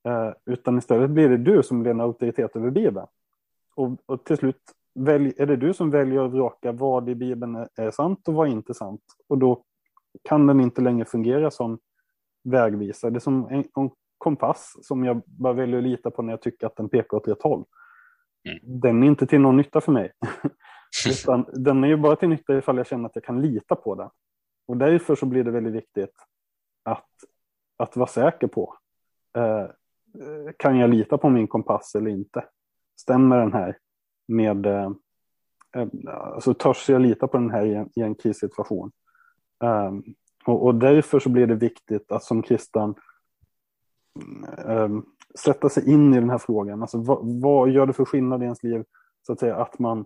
Eh, 0.08 0.34
utan 0.46 0.78
istället 0.78 1.10
blir 1.10 1.30
det 1.30 1.38
du 1.38 1.64
som 1.64 1.80
blir 1.80 1.92
en 1.92 2.02
auktoritet 2.02 2.56
över 2.56 2.70
Bibeln. 2.70 3.08
Och, 3.76 3.98
och 4.06 4.24
till 4.24 4.38
slut 4.38 4.62
välj, 5.00 5.34
är 5.38 5.46
det 5.46 5.56
du 5.56 5.74
som 5.74 5.90
väljer 5.90 6.26
att 6.26 6.32
vraka 6.32 6.72
vad 6.72 7.10
i 7.10 7.16
Bibeln 7.16 7.56
är, 7.76 7.92
sant 7.92 8.28
och 8.28 8.34
vad 8.34 8.48
är 8.48 8.52
inte 8.52 8.74
sant. 8.74 9.02
Och 9.28 9.38
då 9.38 9.64
kan 10.24 10.48
den 10.48 10.60
inte 10.60 10.82
längre 10.82 11.06
fungera 11.06 11.52
som 11.52 11.80
vägvisare. 12.44 13.12
Det 13.12 13.18
är 13.18 13.20
som 13.20 13.48
en, 13.50 13.64
en 13.76 13.90
kompass 14.18 14.76
som 14.82 15.04
jag 15.04 15.22
bara 15.26 15.54
väljer 15.54 15.78
att 15.78 15.84
lita 15.84 16.12
på 16.12 16.22
när 16.22 16.34
jag 16.34 16.42
tycker 16.42 16.68
att 16.68 16.76
den 16.76 16.90
pekar 16.90 17.18
åt 17.18 17.28
rätt 17.28 17.42
håll. 17.42 17.66
Mm. 18.50 18.80
Den 18.82 19.04
är 19.04 19.08
inte 19.08 19.28
till 19.28 19.42
någon 19.42 19.58
nytta 19.58 19.82
för 19.82 19.92
mig. 19.92 20.12
Utan 21.08 21.46
den 21.54 21.84
är 21.84 21.88
ju 21.88 21.98
bara 21.98 22.16
till 22.16 22.30
nytta 22.30 22.58
ifall 22.58 22.78
jag 22.78 22.88
känner 22.88 23.06
att 23.06 23.16
jag 23.16 23.24
kan 23.24 23.42
lita 23.42 23.76
på 23.76 23.96
den. 23.96 24.10
Och 24.68 24.78
därför 24.78 25.16
så 25.16 25.26
blir 25.26 25.44
det 25.44 25.52
väldigt 25.52 25.74
viktigt 25.74 26.16
att, 26.84 27.10
att 27.78 27.96
vara 27.96 28.08
säker 28.08 28.48
på. 28.48 28.76
Eh, 29.38 29.68
kan 30.58 30.78
jag 30.78 30.90
lita 30.90 31.18
på 31.18 31.30
min 31.30 31.48
kompass 31.48 31.96
eller 31.96 32.12
inte? 32.12 32.46
Stämmer 33.02 33.38
den 33.38 33.54
här 33.54 33.78
med... 34.30 34.66
Eh, 34.66 34.92
eh, 35.76 35.88
alltså 36.12 36.54
törs 36.54 36.90
jag 36.90 37.02
lita 37.02 37.28
på 37.28 37.38
den 37.38 37.52
här 37.52 37.66
i 37.66 37.74
en, 37.74 37.90
i 37.96 38.02
en 38.02 38.16
krissituation? 38.16 38.92
Ehm, 39.64 40.04
och, 40.46 40.66
och, 40.66 40.76
därför 40.76 41.20
så 41.20 41.30
blir 41.30 41.48
det 41.48 41.56
viktigt 41.56 42.12
att 42.12 42.24
som 42.24 42.42
kristen 42.42 42.96
mm, 44.22 44.44
ehm, 44.68 45.06
sätta 45.40 45.70
sig 45.70 45.90
in 45.90 46.14
i 46.14 46.20
den 46.20 46.30
här 46.30 46.38
frågan. 46.38 46.82
Alltså 46.82 46.98
vad, 46.98 47.42
vad, 47.42 47.70
gör 47.70 47.86
det 47.86 47.94
för 47.94 48.06
skillnad 48.06 48.42
i 48.42 48.46
ens 48.46 48.64
liv 48.64 48.84
så 49.22 49.34
att 49.34 49.40
säga 49.40 49.56
att 49.56 49.80
man 49.80 50.06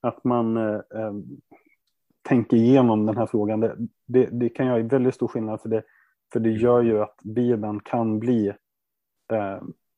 att 0.00 0.24
man 0.24 0.56
eh, 0.56 0.80
ehm, 0.94 1.24
tänker 2.22 2.56
igenom 2.56 3.06
den 3.06 3.16
här 3.16 3.26
frågan. 3.26 3.60
Det, 3.60 3.76
det, 4.06 4.26
det, 4.26 4.48
kan 4.48 4.66
göra 4.66 4.82
väldigt 4.82 5.14
stor 5.14 5.28
skillnad 5.28 5.60
för 5.60 5.68
det, 5.68 5.82
för 6.32 6.40
det 6.40 6.50
gör 6.50 6.82
ju 6.82 7.02
att 7.02 7.16
Bibeln 7.22 7.80
kan 7.80 8.18
bli 8.18 8.52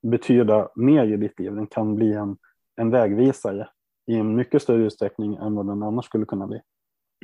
betyda 0.02 0.68
mer 0.74 1.04
i 1.04 1.16
ditt 1.16 1.38
liv. 1.40 1.54
Den 1.54 1.66
kan 1.66 1.94
bli 1.94 2.12
en, 2.12 2.36
en 2.80 2.90
vägvisare 2.90 3.68
i 4.06 4.14
en 4.14 4.36
mycket 4.36 4.62
större 4.62 4.82
utsträckning 4.82 5.36
än 5.36 5.54
vad 5.54 5.66
den 5.66 5.82
annars 5.82 6.04
skulle 6.04 6.26
kunna 6.26 6.46
bli. 6.46 6.60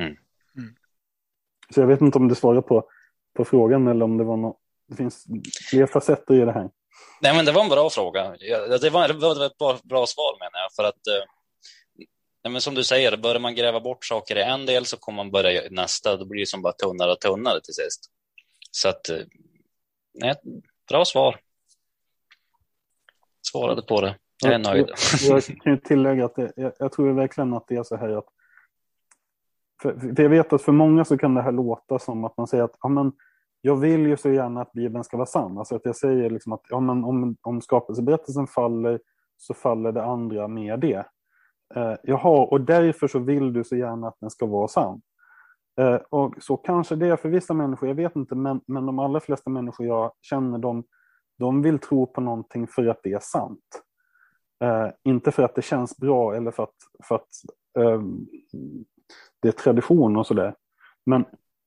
Mm. 0.01 0.17
Mm. 0.57 0.75
Så 1.75 1.81
jag 1.81 1.87
vet 1.87 2.01
inte 2.01 2.19
om 2.19 2.29
du 2.29 2.35
svarar 2.35 2.63
på, 2.63 2.89
på 3.37 3.45
frågan 3.45 3.89
eller 3.89 4.05
om 4.05 4.19
det 4.19 4.25
var 4.25 4.37
något, 4.37 4.61
det 4.89 4.97
finns 4.97 5.27
fler 5.71 5.87
facetter 5.87 6.35
i 6.35 6.45
det 6.45 6.53
här. 6.53 6.71
Nej, 7.23 7.37
men 7.37 7.45
det 7.45 7.53
var 7.53 7.63
en 7.63 7.69
bra 7.69 7.91
fråga. 7.91 8.23
Det 8.23 8.91
var, 8.91 9.09
det 9.09 9.15
var 9.15 9.47
ett 9.47 9.59
bra, 9.59 9.79
bra 9.85 10.07
svar 10.07 10.39
menar 10.41 10.59
jag. 10.59 10.73
För 10.77 10.85
att 10.85 11.07
eh, 11.07 11.25
Nej, 12.47 12.53
men 12.53 12.61
som 12.61 12.75
du 12.75 12.85
säger, 12.85 13.17
börjar 13.17 13.41
man 13.41 13.55
gräva 13.55 13.81
bort 13.81 14.05
saker 14.05 14.37
i 14.37 14.43
en 14.43 14.67
del 14.67 14.87
så 14.87 14.97
kommer 14.97 15.17
man 15.17 15.31
börja 15.31 15.67
i 15.67 15.71
nästa. 15.71 16.17
Då 16.17 16.25
blir 16.25 16.41
det 16.41 16.47
som 16.47 16.63
bara 16.63 16.73
tunnare 16.73 17.13
och 17.13 17.21
tunnare 17.21 17.61
till 17.61 17.75
sist. 17.75 18.11
Så 18.71 18.89
att, 18.89 19.09
eh, 19.09 19.19
nej, 20.15 20.35
bra 20.89 21.05
svar. 21.05 21.41
Svarade 23.53 23.83
på 23.83 24.01
det. 24.01 24.19
Jag 24.45 24.55
är 24.55 24.59
nöjd. 24.59 24.91
Jag, 25.29 25.43
jag 25.49 25.63
kan 25.63 25.81
tillägga 25.81 26.25
att 26.25 26.35
det, 26.35 26.53
jag, 26.57 26.73
jag, 26.79 26.93
tror 26.93 27.13
verkligen 27.13 27.55
att 27.55 27.69
det 27.69 27.77
är 27.77 27.83
så 27.83 27.97
här 27.97 28.19
att 28.19 28.27
för, 29.83 29.99
för 29.99 30.23
jag 30.23 30.31
vet 30.31 30.53
att 30.53 30.63
för 30.63 30.73
många 30.73 31.05
så 31.05 31.19
kan 31.19 31.35
det 31.35 31.43
här 31.43 31.53
låta 31.53 31.99
som 31.99 32.25
att 32.25 32.37
man 32.37 32.47
säger 32.47 32.65
att 32.65 32.77
ja, 32.83 32.89
men, 32.89 33.13
jag 33.61 33.77
vill 33.77 34.07
ju 34.07 34.17
så 34.17 34.31
gärna 34.31 34.61
att 34.61 34.73
Bibeln 34.73 35.05
ska 35.05 35.17
vara 35.17 35.27
sann. 35.27 35.59
Alltså 35.59 35.77
att 35.77 35.85
jag 35.85 35.97
säger 35.97 36.31
liksom 36.31 36.53
att 36.53 36.63
ja, 36.69 36.81
men 36.81 37.05
om, 37.05 37.37
om 37.43 37.61
skapelseberättelsen 37.61 38.47
faller 38.47 39.01
så 39.37 39.55
faller 39.55 39.93
det 39.93 40.05
andra 40.05 40.49
med 40.49 40.81
det. 40.81 41.07
Eh, 41.75 41.95
jaha, 42.03 42.47
och 42.47 42.61
därför 42.61 43.09
så 43.09 43.19
vill 43.19 43.53
du 43.53 43.65
så 43.65 43.77
gärna 43.77 44.09
att 44.09 44.17
den 44.21 44.31
ska 44.31 44.47
vara 44.47 44.69
sann. 44.69 45.01
Eh, 45.81 46.01
och 46.11 46.35
så 46.41 46.57
kanske 46.57 46.97
det 46.97 47.09
är 47.09 47.17
för 47.17 47.29
vissa 47.29 47.55
människor, 47.55 47.89
jag 47.89 47.97
vet 47.97 48.17
inte, 48.17 48.35
men, 48.35 48.61
men 48.67 48.87
de 48.87 48.99
allra 48.99 49.21
flesta 49.21 49.51
människor 49.51 49.87
jag 49.87 50.13
känner, 50.21 50.59
de, 50.59 50.85
de 51.39 51.63
vill 51.63 51.79
tro 51.79 52.07
på 52.07 52.21
någonting 52.21 52.67
för 52.67 52.87
att 52.87 53.01
det 53.03 53.13
är 53.13 53.21
sant. 53.23 53.83
Eh, 54.61 54.89
inte 55.05 55.33
för 55.33 55.43
att 55.43 55.55
det 55.55 55.63
känns 55.63 55.97
bra 55.97 56.37
eller 56.37 56.51
för 56.51 56.63
att, 56.63 56.75
för 57.05 57.15
att 57.15 57.29
eh, 57.79 58.03
det 59.41 59.49
är 59.49 59.53
tradition 59.53 60.17
och 60.17 60.27
sådär. 60.27 60.55
Men 61.07 61.25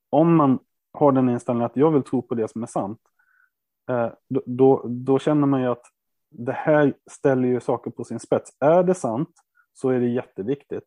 om 0.10 0.36
man 0.36 0.60
har 0.91 1.12
den 1.12 1.30
inställningen 1.30 1.65
att 1.65 1.78
jag 1.78 1.91
vill 1.91 2.04
tro 2.04 2.21
på 2.21 2.36
det 2.36 2.47
som 2.47 2.63
är 2.63 2.67
sant, 2.67 3.02
eh, 3.89 4.10
då, 4.30 4.43
då, 4.45 4.84
då, 4.88 5.19
känner 5.19 5.47
man 5.47 5.62
ju 5.62 5.67
att 5.67 5.86
det 6.30 6.52
här 6.52 6.93
ställer 7.12 7.47
ju 7.47 7.60
saker 7.60 7.91
på 7.91 8.04
sin 8.04 8.19
spets. 8.19 8.52
Är 8.60 8.84
det 8.84 8.93
sant 8.93 9.30
så 9.73 9.89
är 9.89 9.99
det 9.99 10.08
jätteviktigt. 10.08 10.84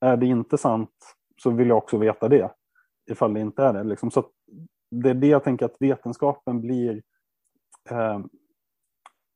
Är 0.00 0.16
det 0.16 0.26
inte 0.26 0.58
sant 0.58 1.16
så 1.42 1.50
vill 1.50 1.68
jag 1.68 1.78
också 1.78 1.98
veta 1.98 2.28
det, 2.28 2.50
ifall 3.10 3.34
det 3.34 3.40
inte 3.40 3.62
är 3.62 3.72
det. 3.72 3.84
Liksom. 3.84 4.10
Så 4.10 4.24
det 4.90 5.10
är 5.10 5.14
det 5.14 5.26
jag 5.26 5.44
tänker 5.44 5.66
att 5.66 5.76
vetenskapen 5.80 6.60
blir, 6.60 7.02
eh, 7.90 8.18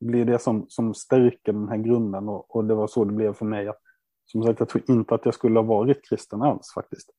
blir 0.03 0.25
det 0.25 0.39
som, 0.39 0.67
som 0.69 0.95
stärker 0.95 1.53
den 1.53 1.69
här 1.69 1.77
grunden 1.77 2.29
och, 2.29 2.57
och, 2.57 2.65
det 2.65 2.75
var 2.75 2.87
så 2.87 3.05
det 3.05 3.13
blev 3.13 3.33
för 3.33 3.47
mig. 3.47 3.69
Att, 3.69 3.81
som 4.25 4.43
sagt, 4.43 4.61
jag 4.61 4.69
tror 4.69 4.85
inte 4.89 5.15
att 5.15 5.25
jag 5.25 5.35
skulle 5.35 5.59
ha 5.59 5.65
varit 5.65 6.09
kristen 6.09 6.43
alls 6.43 6.73
faktiskt. 6.75 7.11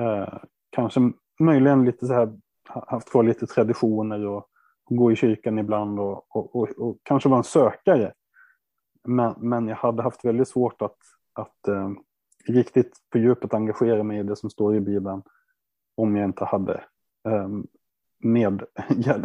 Eh, 0.00 0.38
kanske 0.70 1.12
möjligen 1.40 1.84
lite 1.84 2.06
så 2.06 2.12
här, 2.12 2.38
haft 2.68 3.10
kvar 3.10 3.22
lite 3.22 3.46
traditioner 3.46 4.26
och, 4.26 4.48
och 4.84 4.96
gå 4.96 5.12
i 5.12 5.16
kyrkan 5.16 5.58
ibland 5.58 6.00
och, 6.00 6.36
och, 6.36 6.56
och, 6.56 6.68
och 6.78 6.96
kanske 7.02 7.28
vara 7.28 7.38
en 7.38 7.44
sökare 7.44 8.12
men, 9.06 9.34
men 9.38 9.68
jag 9.68 9.76
hade 9.76 10.02
haft 10.02 10.24
väldigt 10.24 10.48
svårt 10.48 10.82
att, 10.82 10.96
att 11.32 11.68
eh, 11.68 11.90
riktigt 12.46 12.96
på 13.10 13.18
djupet 13.18 13.54
engagera 13.54 14.02
mig 14.02 14.18
i 14.18 14.22
det 14.22 14.36
som 14.36 14.50
står 14.50 14.76
i 14.76 14.80
Bibeln 14.80 15.22
om 15.96 16.16
jag 16.16 16.24
inte 16.24 16.44
hade 16.44 16.84
eh, 17.28 17.48
med 18.18 18.64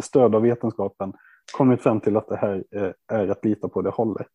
stöd 0.00 0.34
av 0.34 0.42
vetenskapen 0.42 1.12
kommit 1.52 1.82
fram 1.82 2.00
till 2.00 2.16
att 2.16 2.28
det 2.28 2.36
här 2.36 2.64
är, 2.70 2.94
är 3.12 3.28
att 3.28 3.44
lita 3.44 3.68
på, 3.68 3.82
det 3.82 3.90
håller. 3.90 4.26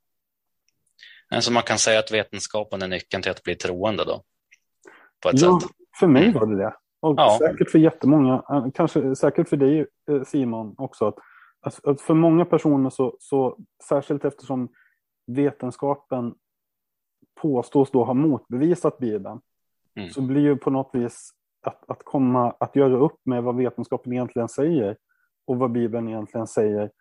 Så 1.39 1.53
man 1.53 1.63
kan 1.63 1.77
säga 1.77 1.99
att 1.99 2.11
vetenskapen 2.11 2.81
är 2.81 2.87
nyckeln 2.87 3.23
till 3.23 3.31
att 3.31 3.43
bli 3.43 3.55
troende 3.55 4.05
då? 4.05 4.23
Ja, 5.23 5.59
sätt. 5.59 5.69
för 5.99 6.07
mig 6.07 6.33
var 6.33 6.45
det 6.45 6.57
det. 6.57 6.73
Och 6.99 7.15
ja. 7.17 7.37
säkert 7.39 7.71
för 7.71 7.79
jättemånga, 7.79 8.43
eh, 8.49 8.67
kanske 8.73 9.15
säkert 9.15 9.49
för 9.49 9.57
dig 9.57 9.85
eh, 10.11 10.23
Simon 10.23 10.75
också. 10.77 11.13
Att, 11.61 11.85
att 11.85 12.01
för 12.01 12.13
många 12.13 12.45
personer 12.45 12.89
så, 12.89 13.17
så, 13.19 13.57
särskilt 13.83 14.25
eftersom 14.25 14.69
vetenskapen 15.27 16.35
påstås 17.41 17.91
då 17.91 18.03
ha 18.03 18.13
motbevisat 18.13 18.97
Bibeln, 18.97 19.41
mm. 19.95 20.09
så 20.09 20.21
blir 20.21 20.41
ju 20.41 20.57
på 20.57 20.69
något 20.69 20.89
vis 20.93 21.29
att, 21.61 21.89
att 21.89 22.03
komma 22.03 22.55
att 22.59 22.75
göra 22.75 22.97
upp 22.97 23.19
med 23.23 23.43
vad 23.43 23.55
vetenskapen 23.55 24.13
egentligen 24.13 24.49
säger 24.49 24.97
och 25.47 25.57
vad 25.57 25.71
Bibeln 25.71 26.07
egentligen 26.07 26.47
säger 26.47 26.91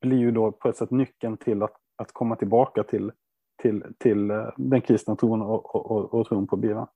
blir 0.00 0.18
ju 0.18 0.30
då 0.30 0.52
på 0.52 0.68
ett 0.68 0.76
sätt 0.76 0.90
nyckeln 0.90 1.36
till 1.36 1.62
att, 1.62 1.74
att 1.96 2.12
komma 2.12 2.36
tillbaka 2.36 2.82
till, 2.82 3.12
till, 3.62 3.82
till 3.98 4.30
eh, 4.30 4.48
den 4.56 4.80
kristna 4.80 5.16
tron 5.16 5.42
och, 5.42 5.74
och, 5.74 6.14
och, 6.14 6.28
tron 6.28 6.46
på 6.46 6.56
Bibeln. 6.56 6.86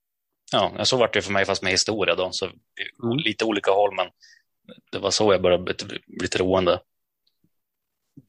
Ja, 0.52 0.84
så 0.84 0.96
var 0.96 1.10
det 1.12 1.22
för 1.22 1.32
mig 1.32 1.44
fast 1.44 1.62
med 1.62 1.72
historia 1.72 2.14
då, 2.14 2.28
så 2.30 2.46
mm. 2.46 3.16
lite 3.16 3.44
olika 3.44 3.70
håll, 3.70 3.94
men 3.96 4.06
det 4.92 4.98
var 4.98 5.10
så 5.10 5.32
jag 5.32 5.42
började 5.42 5.64
bli, 5.64 5.74
bli 6.06 6.28
troende. 6.28 6.80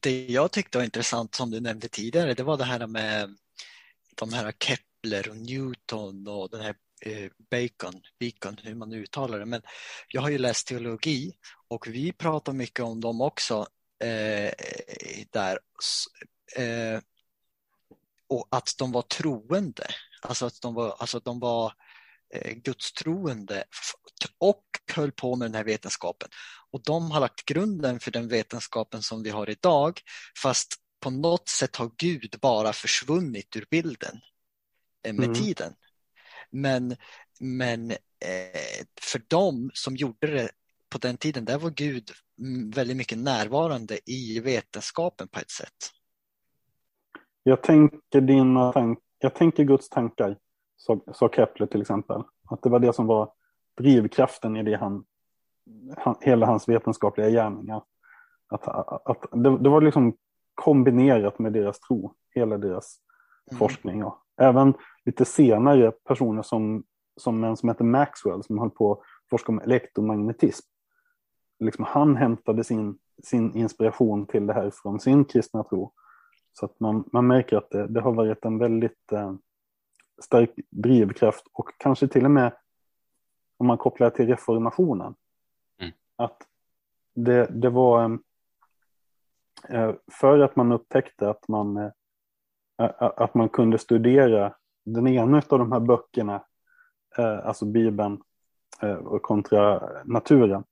Det 0.00 0.26
jag 0.26 0.52
tyckte 0.52 0.78
var 0.78 0.84
intressant 0.84 1.34
som 1.34 1.50
du 1.50 1.60
nämnde 1.60 1.88
tidigare, 1.88 2.34
det 2.34 2.42
var 2.42 2.56
det 2.56 2.64
här 2.64 2.86
med 2.86 3.36
de 4.14 4.32
här 4.32 4.52
Kepler 4.52 5.30
och 5.30 5.36
Newton 5.36 6.28
och 6.28 6.50
den 6.50 6.60
här 6.60 6.74
Bacon, 7.50 8.00
Bacon, 8.20 8.56
hur 8.62 8.74
man 8.74 8.92
uttalar 8.92 9.38
det. 9.38 9.46
Men 9.46 9.62
jag 10.08 10.22
har 10.22 10.28
ju 10.28 10.38
läst 10.38 10.66
teologi 10.66 11.32
och 11.68 11.86
vi 11.86 12.12
pratar 12.12 12.52
mycket 12.52 12.84
om 12.84 13.00
dem 13.00 13.20
också 13.20 13.66
eh, 14.04 14.52
där. 15.30 15.58
Eh, 16.56 17.00
och 18.28 18.48
att 18.50 18.74
de 18.78 18.92
var 18.92 19.02
troende, 19.02 19.86
alltså 20.20 20.46
att 20.46 20.60
de 20.60 20.74
var, 20.74 20.96
alltså 20.98 21.16
att 21.16 21.24
de 21.24 21.40
var 21.40 21.72
eh, 22.34 22.52
gudstroende 22.52 23.64
och 24.38 24.64
höll 24.94 25.12
på 25.12 25.36
med 25.36 25.46
den 25.50 25.54
här 25.54 25.64
vetenskapen. 25.64 26.28
Och 26.70 26.82
de 26.82 27.10
har 27.10 27.20
lagt 27.20 27.44
grunden 27.44 28.00
för 28.00 28.10
den 28.10 28.28
vetenskapen 28.28 29.02
som 29.02 29.22
vi 29.22 29.30
har 29.30 29.50
idag, 29.50 30.00
fast 30.42 30.74
på 31.00 31.10
något 31.10 31.48
sätt 31.48 31.76
har 31.76 31.90
Gud 31.96 32.34
bara 32.40 32.72
försvunnit 32.72 33.56
ur 33.56 33.66
bilden 33.70 34.20
eh, 35.06 35.14
med 35.14 35.24
mm. 35.24 35.34
tiden. 35.34 35.74
Men, 36.54 36.96
men 37.40 37.90
eh, 37.90 37.96
för 39.00 39.20
dem 39.28 39.70
som 39.74 39.96
gjorde 39.96 40.26
det 40.26 40.50
på 40.90 40.98
den 40.98 41.16
tiden, 41.16 41.44
där 41.44 41.58
var 41.58 41.70
Gud 41.70 42.10
väldigt 42.74 42.96
mycket 42.96 43.18
närvarande 43.18 43.98
i 44.10 44.40
vetenskapen 44.40 45.28
på 45.28 45.40
ett 45.40 45.50
sätt. 45.50 45.90
Jag 47.42 47.62
tänker 47.62 48.20
dina 48.20 48.72
tank 48.72 48.98
jag 49.24 49.34
tänker 49.34 49.64
Guds 49.64 49.88
tankar, 49.88 50.38
sa 51.12 51.28
Kepler 51.28 51.66
till 51.66 51.80
exempel. 51.80 52.22
Att 52.50 52.62
det 52.62 52.68
var 52.68 52.78
det 52.78 52.92
som 52.92 53.06
var 53.06 53.32
drivkraften 53.78 54.56
i 54.56 54.62
det 54.62 54.76
han, 54.76 55.04
han 55.96 56.16
hela 56.20 56.46
hans 56.46 56.68
vetenskapliga 56.68 57.30
gärningar. 57.30 57.82
Att, 58.48 58.68
att, 59.08 59.22
det, 59.32 59.58
det, 59.58 59.68
var 59.68 59.80
liksom 59.80 60.16
kombinerat 60.54 61.38
med 61.38 61.52
deras 61.52 61.80
tro, 61.80 62.14
hela 62.30 62.58
deras 62.58 62.96
mm. 63.50 63.58
forskning. 63.58 64.04
Och 64.04 64.18
även 64.36 64.74
lite 65.04 65.24
senare 65.24 65.90
personer 65.90 66.42
som, 66.42 66.84
som 67.16 67.44
en 67.44 67.56
som 67.56 67.68
heter 67.68 67.84
Maxwell 67.84 68.42
som 68.42 68.58
höll 68.58 68.70
på 68.70 68.92
att 68.92 69.00
forska 69.30 69.52
om 69.52 69.60
elektromagnetism. 69.60 70.66
Liksom 71.60 71.84
han 71.84 72.16
hämtade 72.16 72.64
sin, 72.64 72.98
sin 73.22 73.56
inspiration 73.56 74.26
till 74.26 74.46
det 74.46 74.54
här 74.54 74.70
från 74.70 75.00
sin 75.00 75.24
kristna 75.24 75.64
tro. 75.64 75.92
Så 76.52 76.66
att 76.66 76.80
man, 76.80 77.04
man 77.12 77.26
märker 77.26 77.56
att 77.56 77.70
det, 77.70 77.86
det 77.86 78.00
har 78.00 78.12
varit 78.12 78.44
en 78.44 78.58
väldigt 78.58 79.12
eh, 79.12 79.34
stark 80.22 80.50
drivkraft 80.70 81.44
och 81.52 81.70
kanske 81.78 82.08
till 82.08 82.24
och 82.24 82.30
med 82.30 82.52
om 83.56 83.66
man 83.66 83.78
kopplar 83.78 84.10
till 84.10 84.26
reformationen. 84.26 85.14
Mm. 85.80 85.92
Att 86.16 86.36
det, 87.14 87.46
det 87.62 87.70
var 87.70 88.18
eh, 89.68 89.94
för 90.20 90.38
att 90.38 90.56
man 90.56 90.72
upptäckte 90.72 91.30
att 91.30 91.48
man, 91.48 91.76
eh, 91.76 91.90
att 92.98 93.34
man 93.34 93.48
kunde 93.48 93.78
studera 93.78 94.54
den 94.84 95.06
ena 95.06 95.42
av 95.48 95.58
de 95.58 95.72
här 95.72 95.80
böckerna, 95.80 96.42
eh, 97.18 97.46
alltså 97.46 97.64
Bibeln 97.64 98.22
eh, 98.82 99.18
kontra 99.22 99.82
naturen, 100.04 100.64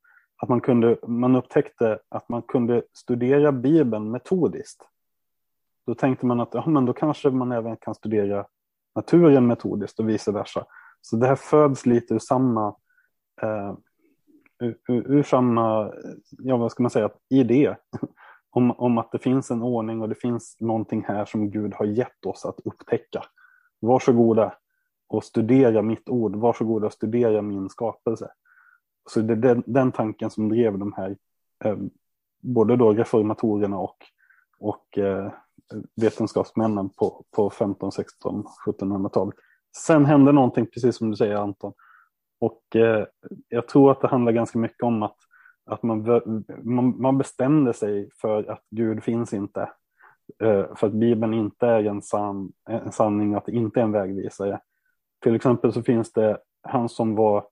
att 0.42 0.48
man, 0.48 0.60
kunde, 0.60 0.96
man 1.06 1.36
upptäckte 1.36 1.98
att 2.08 2.28
man 2.28 2.42
kunde 2.42 2.82
studera 2.92 3.52
Bibeln 3.52 4.10
metodiskt. 4.10 4.88
Då 5.86 5.94
tänkte 5.94 6.26
man 6.26 6.40
att 6.40 6.54
ja, 6.54 6.66
men 6.66 6.86
då 6.86 6.92
kanske 6.92 7.30
man 7.30 7.52
även 7.52 7.76
kan 7.76 7.94
studera 7.94 8.46
naturen 8.94 9.46
metodiskt 9.46 10.00
och 10.00 10.08
vice 10.08 10.32
versa. 10.32 10.64
Så 11.00 11.16
det 11.16 11.26
här 11.26 11.36
föds 11.36 11.86
lite 11.86 12.14
ur 12.14 12.18
samma, 12.18 12.76
eh, 13.42 13.74
ur, 14.60 14.76
ur, 14.88 15.22
samma, 15.22 15.92
ja 16.30 16.56
vad 16.56 16.72
ska 16.72 16.82
man 16.82 16.90
säga, 16.90 17.10
idé. 17.30 17.76
Om, 18.54 18.70
om 18.70 18.98
att 18.98 19.12
det 19.12 19.18
finns 19.18 19.50
en 19.50 19.62
ordning 19.62 20.02
och 20.02 20.08
det 20.08 20.14
finns 20.14 20.56
någonting 20.60 21.04
här 21.08 21.24
som 21.24 21.50
Gud 21.50 21.74
har 21.74 21.86
gett 21.86 22.26
oss 22.26 22.44
att 22.44 22.60
upptäcka. 22.64 23.24
Varsågoda 23.80 24.54
och 25.08 25.24
studera 25.24 25.82
mitt 25.82 26.08
ord, 26.08 26.36
varsågoda 26.36 26.86
och 26.86 26.92
studera 26.92 27.42
min 27.42 27.68
skapelse. 27.68 28.28
Så 29.10 29.20
det 29.20 29.32
är 29.32 29.36
den, 29.36 29.62
den 29.66 29.92
tanken 29.92 30.30
som 30.30 30.48
drev 30.48 30.78
de 30.78 30.92
här, 30.92 31.16
eh, 31.64 31.76
både 32.40 32.76
då 32.76 32.92
reformatorerna 32.92 33.78
och, 33.78 33.96
och 34.58 34.98
eh, 34.98 35.32
vetenskapsmännen 35.96 36.88
på, 36.88 37.24
på 37.36 37.50
15, 37.50 37.92
16, 37.92 38.44
1700-talet. 38.66 39.34
Sen 39.76 40.04
hände 40.04 40.32
någonting, 40.32 40.66
precis 40.66 40.96
som 40.96 41.10
du 41.10 41.16
säger 41.16 41.34
Anton. 41.34 41.72
Och 42.40 42.76
eh, 42.76 43.06
jag 43.48 43.68
tror 43.68 43.90
att 43.90 44.00
det 44.00 44.08
handlar 44.08 44.32
ganska 44.32 44.58
mycket 44.58 44.82
om 44.82 45.02
att, 45.02 45.16
att 45.66 45.82
man, 45.82 46.24
man, 46.62 47.00
man 47.00 47.18
bestämde 47.18 47.72
sig 47.72 48.10
för 48.20 48.50
att 48.50 48.62
Gud 48.70 49.02
finns 49.04 49.32
inte. 49.32 49.60
Eh, 50.42 50.74
för 50.74 50.86
att 50.86 50.92
Bibeln 50.92 51.34
inte 51.34 51.66
är 51.66 51.84
en, 51.84 52.02
san, 52.02 52.52
en 52.68 52.92
sanning, 52.92 53.34
att 53.34 53.46
det 53.46 53.52
inte 53.52 53.80
är 53.80 53.84
en 53.84 53.92
vägvisare. 53.92 54.60
Till 55.22 55.34
exempel 55.34 55.72
så 55.72 55.82
finns 55.82 56.12
det 56.12 56.38
han 56.62 56.88
som 56.88 57.14
var 57.14 57.44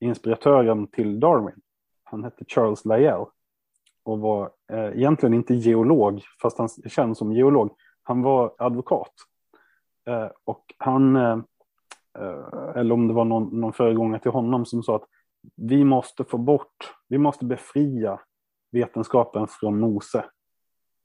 inspiratören 0.00 0.86
till 0.86 1.20
Darwin. 1.20 1.60
Han 2.04 2.24
hette 2.24 2.44
Charles 2.48 2.84
Lyell 2.84 3.24
och 4.02 4.18
var 4.18 4.50
eh, 4.72 4.98
egentligen 4.98 5.34
inte 5.34 5.54
geolog, 5.54 6.22
fast 6.42 6.58
han 6.58 6.68
känns 6.68 7.18
som 7.18 7.32
geolog. 7.32 7.70
Han 8.02 8.22
var 8.22 8.54
advokat. 8.58 9.12
Eh, 10.06 10.28
och 10.44 10.74
han, 10.78 11.16
eh, 11.16 11.38
eh 12.18 12.76
eller 12.76 12.92
om 12.92 13.08
det 13.08 13.14
var 13.14 13.24
någon, 13.24 13.60
någon 13.60 13.72
föregångare 13.72 14.20
till 14.20 14.30
honom 14.30 14.66
som 14.66 14.82
sa 14.82 14.96
att 14.96 15.08
vi 15.56 15.84
måste 15.84 16.24
få 16.24 16.38
bort, 16.38 16.94
vi 17.08 17.18
måste 17.18 17.44
befria 17.44 18.20
vetenskapen 18.72 19.46
från 19.46 19.80
Mose. 19.80 20.24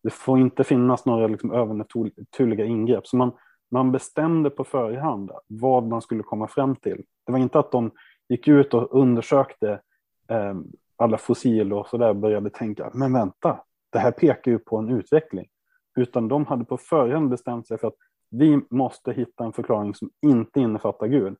Det 0.04 0.14
får 0.14 0.40
inte 0.40 0.64
finnas 0.64 1.06
några 1.06 1.28
liksom 1.28 1.52
övernaturliga 1.52 2.66
ingrepp. 2.66 3.08
Så 3.08 3.18
man, 3.18 3.32
man 3.72 3.92
bestämde 3.92 4.50
på 4.50 4.64
förhand 4.64 5.32
vad 5.48 5.88
man 5.88 6.02
skulle 6.02 6.24
komma 6.24 6.48
fram 6.48 6.76
till. 6.76 7.04
Det 7.26 7.32
var 7.32 7.40
inte 7.40 7.60
att 7.60 7.72
de 7.72 7.92
gick 8.30 8.48
ut 8.48 8.74
och 8.74 9.00
undersökte 9.02 9.82
eh, 10.28 10.54
alla 10.96 11.18
fossiler 11.18 11.76
och 11.76 11.88
sådär 11.88 12.14
började 12.14 12.50
tänka, 12.50 12.92
men 12.94 13.14
vänta, 13.14 13.60
det 13.90 14.00
här 14.00 14.12
pekar 14.12 14.52
ju 14.52 14.60
på 14.60 14.78
en 14.78 14.90
utveckling. 14.90 15.48
Utan 15.96 16.28
de 16.28 16.46
hade 16.46 16.66
på 16.66 16.78
förhand 16.78 17.30
bestämt 17.30 17.68
sig 17.68 17.78
för 17.78 17.88
att 17.88 17.96
vi 18.30 18.62
måste 18.70 19.14
hitta 19.14 19.44
en 19.44 19.54
förklaring 19.54 19.96
som 19.96 20.10
inte 20.22 20.60
innefattar 20.60 21.08
Gud. 21.08 21.36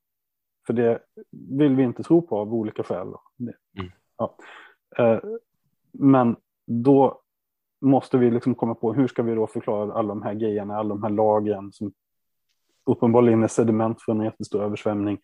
För 0.66 0.74
det 0.74 1.00
vill 1.32 1.76
vi 1.76 1.84
inte 1.84 2.04
tro 2.04 2.22
på 2.22 2.38
av 2.38 2.54
olika 2.54 2.84
skäl. 2.84 3.08
Mm. 3.40 3.92
Ja. 4.18 4.38
Eh, 4.98 5.20
men 5.92 6.36
då 6.66 7.22
måste 7.82 8.18
vi 8.18 8.32
liksom 8.32 8.56
komma 8.56 8.76
på 8.76 8.94
hur 8.94 9.08
ska 9.08 9.24
vi 9.24 9.36
då 9.36 9.48
förklara 9.48 9.94
alla 9.94 10.08
de 10.08 10.22
här 10.22 10.34
grejerna, 10.34 10.78
alla 10.78 10.90
de 10.90 11.04
här 11.04 11.10
lagren 11.10 11.74
som 11.74 11.94
uppenbarligen 12.86 13.44
är 13.44 13.48
sediment 13.48 14.02
från 14.02 14.20
en 14.20 14.26
jättestor 14.26 14.64
översvämning. 14.64 15.20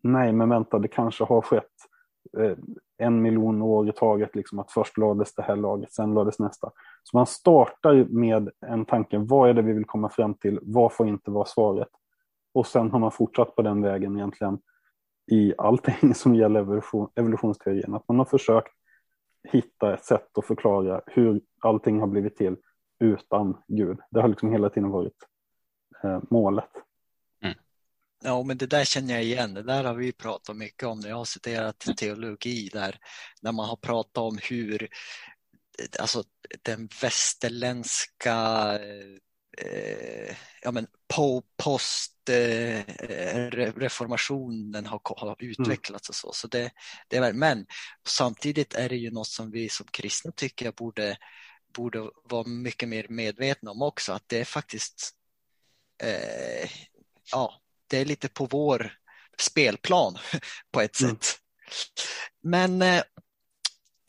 Nej, 0.00 0.32
men 0.32 0.48
vänta, 0.48 0.78
det 0.78 0.88
kanske 0.88 1.24
har 1.24 1.40
skett 1.42 1.70
Eh, 2.38 2.56
en 2.98 3.22
miljon 3.22 3.62
år 3.62 3.88
i 3.88 3.92
taget, 3.92 4.36
liksom 4.36 4.58
att 4.58 4.72
först 4.72 4.98
lades 4.98 5.34
det 5.34 5.42
här 5.42 5.56
laget, 5.56 5.92
sen 5.92 6.14
lades 6.14 6.38
nästa. 6.38 6.70
Så 7.02 7.16
man 7.16 7.26
startar 7.26 8.04
med 8.04 8.50
en 8.66 8.84
tanke, 8.84 9.18
vad 9.18 9.50
är 9.50 9.54
det 9.54 9.62
vi 9.62 9.72
vill 9.72 9.84
komma 9.84 10.08
fram 10.08 10.34
till, 10.34 10.58
vad 10.62 10.92
får 10.92 11.08
inte 11.08 11.30
vara 11.30 11.44
svaret? 11.44 11.88
Och 12.52 12.66
sen 12.66 12.90
har 12.90 12.98
man 12.98 13.12
fortsatt 13.12 13.56
på 13.56 13.62
den 13.62 13.82
vägen 13.82 14.16
egentligen 14.16 14.58
i 15.30 15.54
allting 15.58 16.14
som 16.14 16.34
gäller 16.34 16.60
evolution, 16.60 17.08
evolutionsteorin. 17.14 17.94
Att 17.94 18.08
man 18.08 18.18
har 18.18 18.24
försökt 18.24 18.72
hitta 19.52 19.94
ett 19.94 20.04
sätt 20.04 20.38
att 20.38 20.46
förklara 20.46 21.00
hur 21.06 21.40
allting 21.60 22.00
har 22.00 22.06
blivit 22.06 22.36
till 22.36 22.56
utan 23.00 23.62
Gud. 23.68 23.98
Det 24.10 24.20
har 24.20 24.28
liksom 24.28 24.52
hela 24.52 24.70
tiden 24.70 24.90
varit 24.90 25.16
eh, 26.04 26.20
målet. 26.30 26.70
Ja, 28.24 28.42
men 28.42 28.58
det 28.58 28.66
där 28.66 28.84
känner 28.84 29.14
jag 29.14 29.24
igen. 29.24 29.54
Det 29.54 29.62
där 29.62 29.84
har 29.84 29.94
vi 29.94 30.12
pratat 30.12 30.56
mycket 30.56 30.88
om 30.88 31.00
när 31.00 31.08
jag 31.08 31.16
har 31.16 31.24
citerat 31.24 31.78
teologi 31.96 32.70
där, 32.72 32.98
när 33.42 33.52
man 33.52 33.68
har 33.68 33.76
pratat 33.76 34.18
om 34.18 34.38
hur 34.42 34.88
alltså 36.00 36.22
den 36.62 36.88
västerländska 37.02 38.34
eh, 39.64 40.36
ja, 40.62 40.70
men 40.70 40.86
po, 41.08 41.42
post 41.56 42.28
eh, 42.28 42.84
reformationen 43.76 44.86
har, 44.86 45.00
har 45.16 45.36
utvecklats 45.38 46.08
och 46.08 46.14
så. 46.14 46.32
så 46.32 46.48
det, 46.48 46.70
det 47.08 47.16
är, 47.16 47.32
men 47.32 47.66
samtidigt 48.08 48.74
är 48.74 48.88
det 48.88 48.96
ju 48.96 49.10
något 49.10 49.28
som 49.28 49.50
vi 49.50 49.68
som 49.68 49.86
kristna 49.86 50.32
tycker 50.32 50.64
jag 50.64 50.74
borde, 50.74 51.16
borde 51.74 52.10
vara 52.24 52.46
mycket 52.46 52.88
mer 52.88 53.06
medvetna 53.08 53.70
om 53.70 53.82
också, 53.82 54.12
att 54.12 54.24
det 54.28 54.40
är 54.40 54.44
faktiskt 54.44 55.10
eh, 56.02 56.70
ja, 57.32 57.60
det 57.86 57.98
är 57.98 58.04
lite 58.04 58.28
på 58.28 58.46
vår 58.46 58.92
spelplan 59.40 60.18
på 60.72 60.80
ett 60.80 61.00
mm. 61.00 61.16
sätt. 61.16 61.38
Men 62.42 62.82
eh, 62.82 63.02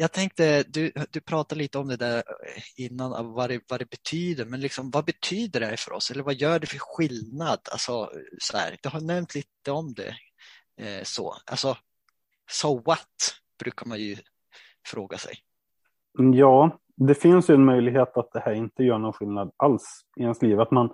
jag 0.02 0.12
tänkte, 0.12 0.64
du, 0.64 0.92
du 1.12 1.22
pratade 1.22 1.62
lite 1.62 1.78
om 1.78 1.88
det 1.88 1.98
där 1.98 2.18
eh, 2.18 2.86
innan, 2.86 3.34
vad 3.34 3.50
det, 3.50 3.62
vad 3.70 3.80
det 3.80 3.90
betyder, 3.90 4.46
men 4.46 4.62
liksom, 4.62 4.92
vad 4.92 5.06
betyder 5.06 5.60
det 5.60 5.80
för 5.80 5.94
oss? 5.94 6.12
Eller 6.12 6.24
vad 6.24 6.34
gör 6.34 6.60
det 6.60 6.68
för 6.68 6.78
skillnad? 6.80 7.60
Alltså, 7.72 8.10
så 8.40 8.58
här, 8.58 8.78
du 8.84 8.90
har 8.90 9.02
nämnt 9.02 9.36
lite 9.36 9.72
om 9.72 9.94
det. 9.94 10.16
Eh, 10.78 11.04
så, 11.04 11.34
alltså, 11.52 11.78
so 12.52 12.82
what, 12.86 13.16
brukar 13.64 13.86
man 13.86 14.00
ju 14.00 14.16
fråga 14.88 15.18
sig. 15.18 15.34
Mm, 16.20 16.34
ja, 16.34 16.80
det 16.96 17.16
finns 17.16 17.50
ju 17.50 17.54
en 17.54 17.66
möjlighet 17.66 18.18
att 18.18 18.32
det 18.34 18.40
här 18.40 18.54
inte 18.54 18.84
gör 18.84 18.98
någon 18.98 19.14
skillnad 19.14 19.52
alls 19.58 20.02
i 20.18 20.22
ens 20.22 20.42
liv. 20.42 20.60
Att 20.60 20.72
man, 20.72 20.90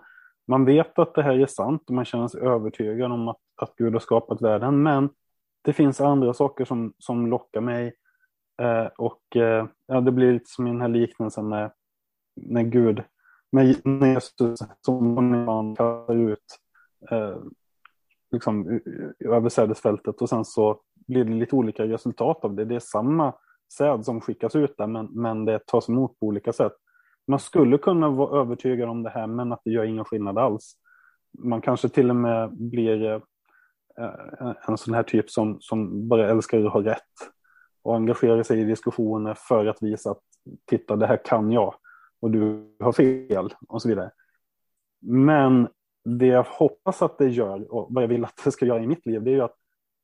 man 0.48 0.66
vet 0.66 1.00
att 1.00 1.16
det 1.16 1.24
här 1.24 1.40
är 1.40 1.46
sant 1.46 1.84
och 1.88 1.94
man 1.94 2.06
känner 2.06 2.28
sig 2.28 2.42
övertygad 2.42 3.12
om 3.12 3.28
att, 3.28 3.42
att 3.56 3.76
Gud 3.76 3.94
har 3.94 4.00
skapat 4.00 4.42
världen. 4.42 4.84
Men 4.84 5.10
det 5.64 5.74
finns 5.74 6.02
andra 6.02 6.34
saker 6.34 6.66
som, 6.66 6.94
som 7.00 7.28
lockar 7.28 7.62
mig. 7.62 7.94
Eh, 8.62 8.88
och 8.98 9.36
eh, 9.36 9.66
ja, 9.88 10.02
det 10.02 10.12
blir 10.12 10.34
lite 10.34 10.50
som 10.50 10.68
i 10.68 10.72
den 10.72 10.82
här 10.82 10.88
liknelsen 10.88 11.50
med 11.50 11.72
när 12.36 12.64
Gud, 12.64 13.04
med, 13.52 13.82
när 13.84 14.08
Jesus 14.08 14.60
som 14.82 15.46
man 15.46 15.76
ut 16.10 16.60
eh, 17.12 17.38
liksom, 18.32 18.80
över 19.20 19.50
sädesfältet 19.50 20.22
och 20.22 20.30
sen 20.30 20.46
så 20.46 20.82
blir 21.08 21.26
det 21.26 21.34
lite 21.34 21.56
olika 21.56 21.84
resultat 21.84 22.46
av 22.46 22.56
det. 22.56 22.66
Det 22.66 22.76
är 22.76 22.80
samma 22.80 23.34
säd 23.78 24.06
som 24.06 24.22
skickas 24.22 24.56
ut 24.56 24.78
där 24.78 24.88
men, 24.88 25.06
men 25.06 25.46
det 25.46 25.66
tas 25.66 25.90
emot 25.90 26.20
på 26.20 26.26
olika 26.26 26.54
sätt. 26.54 26.74
Man 27.28 27.40
skulle 27.40 27.78
kunna 27.78 28.10
vara 28.10 28.42
övertygad 28.42 28.90
om 28.90 29.04
det 29.04 29.10
här 29.10 29.28
men 29.28 29.54
att 29.54 29.62
det 29.66 29.72
gör 29.72 29.84
ingen 29.84 30.06
skillnad 30.06 30.38
alls. 30.38 30.74
Man 31.40 31.62
kanske 31.62 31.90
till 31.90 32.10
och 32.10 32.16
med 32.16 32.58
blir 32.58 33.14
eh, 33.98 34.54
en 34.68 34.78
sån 34.78 34.94
här 34.94 35.04
typ 35.04 35.30
som, 35.30 35.58
som 35.62 36.08
bara 36.08 36.30
älskar 36.30 36.66
att 36.66 36.74
ha 36.74 36.84
rätt 36.84 37.04
och 37.88 37.96
engagerar 37.96 38.44
sig 38.44 38.60
i 38.60 38.64
diskussioner 38.64 39.34
för 39.34 39.66
att 39.66 39.82
visa 39.82 40.12
att 40.12 40.22
titta 40.66 40.96
det 40.96 41.08
här 41.08 41.20
kan 41.26 41.52
jag 41.52 41.76
och 42.20 42.32
du 42.32 42.76
har 42.80 42.92
fel 42.92 43.54
och 43.68 43.82
så 43.82 43.90
vidare. 43.90 44.12
Men 45.02 45.68
det 46.06 46.26
jag 46.26 46.44
hoppas 46.44 47.02
att 47.02 47.18
det 47.18 47.28
gör 47.28 47.74
och 47.74 47.88
vad 47.90 48.04
jag 48.04 48.08
vill 48.08 48.26
att 48.26 48.42
det 48.44 48.52
ska 48.52 48.66
göra 48.66 48.84
i 48.84 48.88
mitt 48.88 49.06
liv 49.06 49.24
det 49.24 49.32
är 49.32 49.36
ju 49.36 49.42
att, 49.42 49.56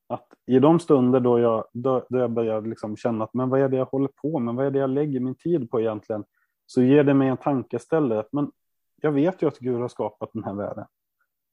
att 0.07 0.27
i 0.45 0.59
de 0.59 0.79
stunder 0.79 1.19
då 1.19 1.39
jag, 1.39 1.65
då, 1.73 2.05
då 2.09 2.19
jag 2.19 2.31
börjar 2.31 2.61
liksom 2.61 2.95
känna 2.95 3.23
att 3.23 3.33
men 3.33 3.49
vad 3.49 3.61
är 3.61 3.69
det 3.69 3.77
jag 3.77 3.85
håller 3.85 4.09
på 4.21 4.39
med, 4.39 4.55
vad 4.55 4.65
är 4.65 4.71
det 4.71 4.79
jag 4.79 4.89
lägger 4.89 5.19
min 5.19 5.35
tid 5.35 5.71
på 5.71 5.81
egentligen, 5.81 6.23
så 6.65 6.81
ger 6.81 7.03
det 7.03 7.13
mig 7.13 7.27
en 7.27 7.37
tankeställare. 7.37 8.23
Men 8.31 8.51
jag 9.01 9.11
vet 9.11 9.41
ju 9.41 9.47
att 9.47 9.59
Gud 9.59 9.81
har 9.81 9.87
skapat 9.87 10.29
den 10.33 10.43
här 10.43 10.53
världen. 10.53 10.85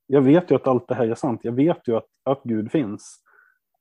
Jag 0.07 0.23
vet 0.23 0.51
ju 0.51 0.55
att 0.55 0.67
allt 0.67 0.89
det 0.89 0.95
här 0.95 1.09
är 1.09 1.15
sant. 1.15 1.41
Jag 1.43 1.53
vet 1.53 1.89
ju 1.89 1.97
att, 1.97 2.09
att 2.25 2.43
Gud 2.43 2.71
finns. 2.71 3.23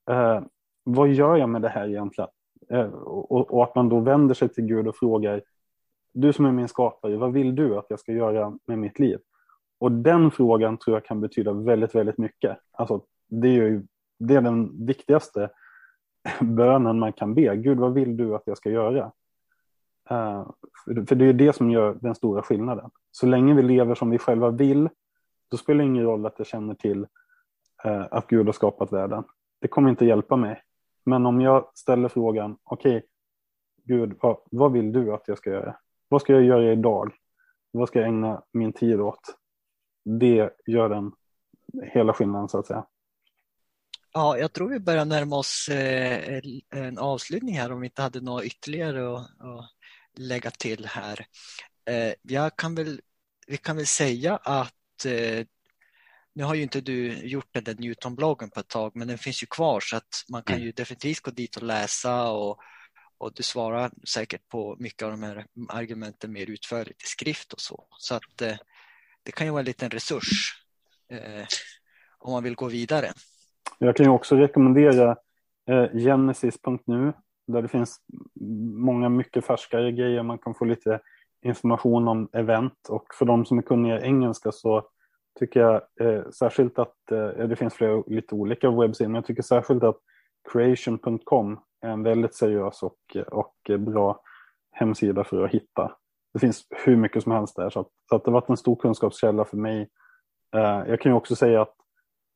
Eh, 0.10 0.42
vad 0.84 1.10
gör 1.10 1.36
jag 1.36 1.50
med 1.50 1.62
det 1.62 1.70
här 1.70 1.88
egentligen? 1.88 2.30
Eh, 2.70 2.90
och, 2.94 3.54
och, 3.54 3.64
att 3.64 3.76
man 3.76 3.90
då 3.90 4.00
vänder 4.00 4.36
sig 4.36 4.50
till 4.50 4.66
Gud 4.66 4.88
och 4.88 4.96
frågar, 4.96 5.42
du 6.14 6.34
som 6.34 6.46
är 6.46 6.52
min 6.52 6.68
skapare, 6.68 7.18
vad 7.18 7.34
vill 7.34 7.56
du 7.56 7.78
att 7.78 7.86
jag 7.90 8.00
ska 8.00 8.12
göra 8.12 8.58
med 8.66 8.80
mitt 8.80 9.00
liv? 9.00 9.20
Och 9.80 9.92
den 9.92 10.32
frågan 10.32 10.78
tror 10.78 10.96
jag 10.96 11.06
kan 11.06 11.22
betyda 11.22 11.54
väldigt, 11.54 11.96
väldigt 11.96 12.18
mycket. 12.18 12.58
Alltså, 12.72 13.02
det 13.28 13.48
är 13.48 13.54
ju 13.54 13.84
det 14.20 14.36
är 14.36 14.42
den 14.42 14.86
viktigaste 14.86 15.50
bönen 16.42 17.00
man 17.00 17.14
kan 17.14 17.36
be. 17.36 17.56
Gud, 17.56 17.80
vad 17.80 17.94
vill 17.94 18.18
du 18.18 18.36
att 18.36 18.44
jag 18.46 18.58
ska 18.58 18.70
göra? 18.70 19.12
Uh, 20.12 20.52
för 21.08 21.16
det 21.16 21.26
är 21.26 21.34
det 21.34 21.56
som 21.56 21.72
gör 21.72 21.98
den 22.02 22.16
stora 22.16 22.42
skillnaden. 22.42 22.90
Så 23.12 23.26
länge 23.26 23.54
vi 23.54 23.62
lever 23.62 23.96
som 23.96 24.10
vi 24.10 24.18
själva 24.18 24.50
vill, 24.50 24.90
då 25.52 25.58
spelar 25.58 25.78
det 25.78 25.90
ingen 25.90 26.04
roll 26.04 26.26
att 26.26 26.36
jag 26.38 26.48
känner 26.48 26.74
till 26.74 27.02
uh, 27.86 28.06
att 28.12 28.28
Gud 28.28 28.46
har 28.46 28.54
skapat 28.54 28.94
världen. 28.94 29.24
Det 29.62 29.68
kommer 29.68 29.90
inte 29.90 30.06
hjälpa 30.06 30.36
mig. 30.36 30.62
Men 31.04 31.26
om 31.26 31.42
jag 31.42 31.72
ställer 31.76 32.10
frågan, 32.10 32.58
okej, 32.64 32.98
okay, 32.98 33.08
Gud, 33.84 34.18
vad, 34.22 34.38
vad 34.52 34.72
vill 34.72 34.92
du 34.92 35.14
att 35.14 35.28
jag 35.28 35.38
ska 35.38 35.50
göra? 35.50 35.76
Vad 36.08 36.22
ska 36.22 36.34
jag 36.34 36.44
göra 36.44 36.72
idag? 36.72 37.14
Vad 37.72 37.88
ska 37.88 38.00
jag 38.00 38.08
ägna 38.08 38.44
min 38.54 38.74
tid 38.74 39.02
åt? 39.02 39.22
Det 40.20 40.50
gör 40.66 40.90
den 40.90 41.12
hela 41.84 42.14
skillnaden 42.14 42.50
så 42.50 42.60
att 42.60 42.68
säga. 42.68 42.86
Ja, 44.14 44.38
jag 44.38 44.54
tror 44.54 44.70
vi 44.70 44.80
börjar 44.80 45.06
närma 45.06 45.38
oss 45.38 45.70
eh, 45.70 46.42
en 46.70 46.98
avslutning 46.98 47.58
här 47.58 47.72
om 47.72 47.82
vi 47.82 47.88
inte 47.88 48.02
hade 48.02 48.22
något 48.22 48.44
ytterligare 48.44 49.18
att, 49.18 49.26
lägga 50.18 50.52
till 50.52 50.86
här. 50.86 51.26
Eh, 51.86 52.14
jag 52.22 52.56
kan 52.56 52.76
väl, 52.76 53.02
vi 53.48 53.58
kan 53.58 53.76
väl 53.76 53.88
säga 53.88 54.38
att 54.38 55.06
eh, 55.06 55.46
nu 56.40 56.46
har 56.46 56.56
ju 56.56 56.64
inte 56.64 56.82
du 56.82 57.28
gjort 57.28 57.48
den 57.52 57.64
där 57.64 57.74
Newton-bloggen 57.74 58.50
på 58.50 58.60
ett 58.60 58.68
tag, 58.68 58.92
men 58.96 59.08
den 59.08 59.18
finns 59.18 59.44
ju 59.44 59.48
kvar 59.48 59.80
så 59.80 59.98
att 59.98 60.26
man 60.32 60.44
kan 60.44 60.56
mm. 60.56 60.66
ju 60.66 60.72
definitivt 60.72 61.20
gå 61.20 61.32
dit 61.32 61.56
och 61.56 61.64
läsa 61.64 62.32
och, 62.32 62.58
och 63.18 63.32
du 63.36 63.44
svarar 63.44 63.92
säkert 64.08 64.50
på 64.50 64.76
mycket 64.80 65.04
av 65.04 65.12
de 65.12 65.24
här 65.24 65.46
argumenten 65.70 66.32
mer 66.32 66.50
utförligt 66.50 67.04
i 67.04 67.06
skrift 67.06 67.54
och 67.54 67.60
så. 67.60 67.88
Så 67.98 68.16
att 68.16 68.38
det 69.24 69.32
kan 69.32 69.48
ju 69.48 69.52
vara 69.52 69.60
en 69.60 69.66
liten 69.66 69.90
resurs 69.90 70.28
om 72.20 72.32
man 72.32 72.44
vill 72.44 72.56
gå 72.56 72.68
vidare. 72.68 73.12
Jag 73.78 73.96
kan 73.96 74.06
ju 74.06 74.12
också 74.12 74.36
rekommendera 74.36 75.18
eh, 75.70 75.92
genesis.nu 75.94 77.14
där 77.48 77.62
det 77.62 77.68
finns 77.68 78.02
många 78.76 79.10
mycket 79.10 79.46
färskare 79.46 79.92
grejer. 79.92 80.24
Man 80.24 80.38
kan 80.38 80.56
få 80.56 80.66
lite 80.66 81.00
information 81.42 82.08
om 82.08 82.30
event 82.34 82.90
och 82.90 83.06
för 83.14 83.26
de 83.26 83.46
som 83.46 83.58
är 83.58 83.62
kunniga 83.62 84.00
i 84.00 84.04
engelska 84.04 84.52
så 84.52 84.90
tycker 85.40 85.60
jag 85.60 85.82
eh, 86.00 86.30
särskilt 86.30 86.80
att, 86.80 87.12
eh, 87.12 87.28
det 87.28 87.56
finns 87.56 87.74
flera 87.74 88.04
lite 88.08 88.36
olika 88.36 88.72
webbsidor, 88.72 89.10
men 89.10 89.16
jag 89.16 89.26
tycker 89.26 89.44
särskilt 89.44 89.84
att 89.84 89.98
creation.com 90.52 91.60
är 91.82 91.90
en 91.90 92.04
väldigt 92.04 92.36
seriös 92.36 92.84
och, 92.84 93.18
och 93.28 93.56
bra 93.80 94.22
hemsida 94.72 95.24
för 95.24 95.46
att 95.46 95.52
hitta. 95.52 95.92
Det 96.34 96.40
finns 96.40 96.68
hur 96.86 96.96
mycket 96.96 97.24
som 97.24 97.32
helst 97.32 97.56
där 97.56 97.70
så 97.70 97.80
att, 97.80 97.88
så 98.10 98.16
att 98.16 98.24
det 98.24 98.32
har 98.32 98.42
varit 98.42 98.50
en 98.50 98.58
stor 98.58 98.76
kunskapskälla 98.76 99.46
för 99.46 99.58
mig. 99.58 99.90
Eh, 100.56 100.84
jag 100.88 101.02
kan 101.02 101.12
ju 101.12 101.16
också 101.16 101.36
säga 101.36 101.62
att 101.62 101.76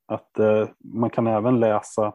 att 0.05 0.39
eh, 0.39 0.67
man 0.83 1.09
kan 1.09 1.27
även 1.27 1.59
läsa 1.59 2.13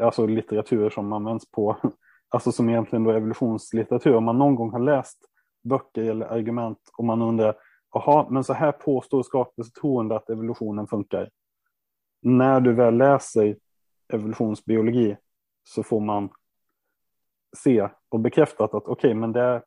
alltså 0.00 0.26
litteratur 0.26 0.90
som 0.90 1.12
används 1.12 1.50
på, 1.50 1.76
alltså 2.28 2.52
som 2.52 2.68
egentligen 2.68 3.04
då 3.04 3.10
evolutionslitteratur. 3.10 4.14
Om 4.14 4.24
man 4.24 4.38
någon 4.38 4.54
gång 4.54 4.70
har 4.70 4.78
läst 4.78 5.18
böcker 5.64 6.02
eller 6.02 6.26
argument 6.26 6.78
och 6.98 7.04
man 7.04 7.22
undrar, 7.22 7.54
jaha, 7.92 8.26
men 8.30 8.44
så 8.44 8.52
här 8.52 8.72
påstår 8.72 9.22
skapelsetroende 9.22 10.16
att 10.16 10.30
evolutionen 10.30 10.86
funkar. 10.86 11.30
När 12.22 12.60
du 12.60 12.72
väl 12.72 12.96
läser 12.96 13.56
evolutionsbiologi 14.12 15.16
så 15.64 15.82
får 15.82 16.00
man 16.00 16.28
se 17.56 17.88
och 18.08 18.20
bekräftat 18.20 18.74
att 18.74 18.82
okej, 18.82 18.92
okay, 18.92 19.14
men 19.14 19.32
det, 19.32 19.62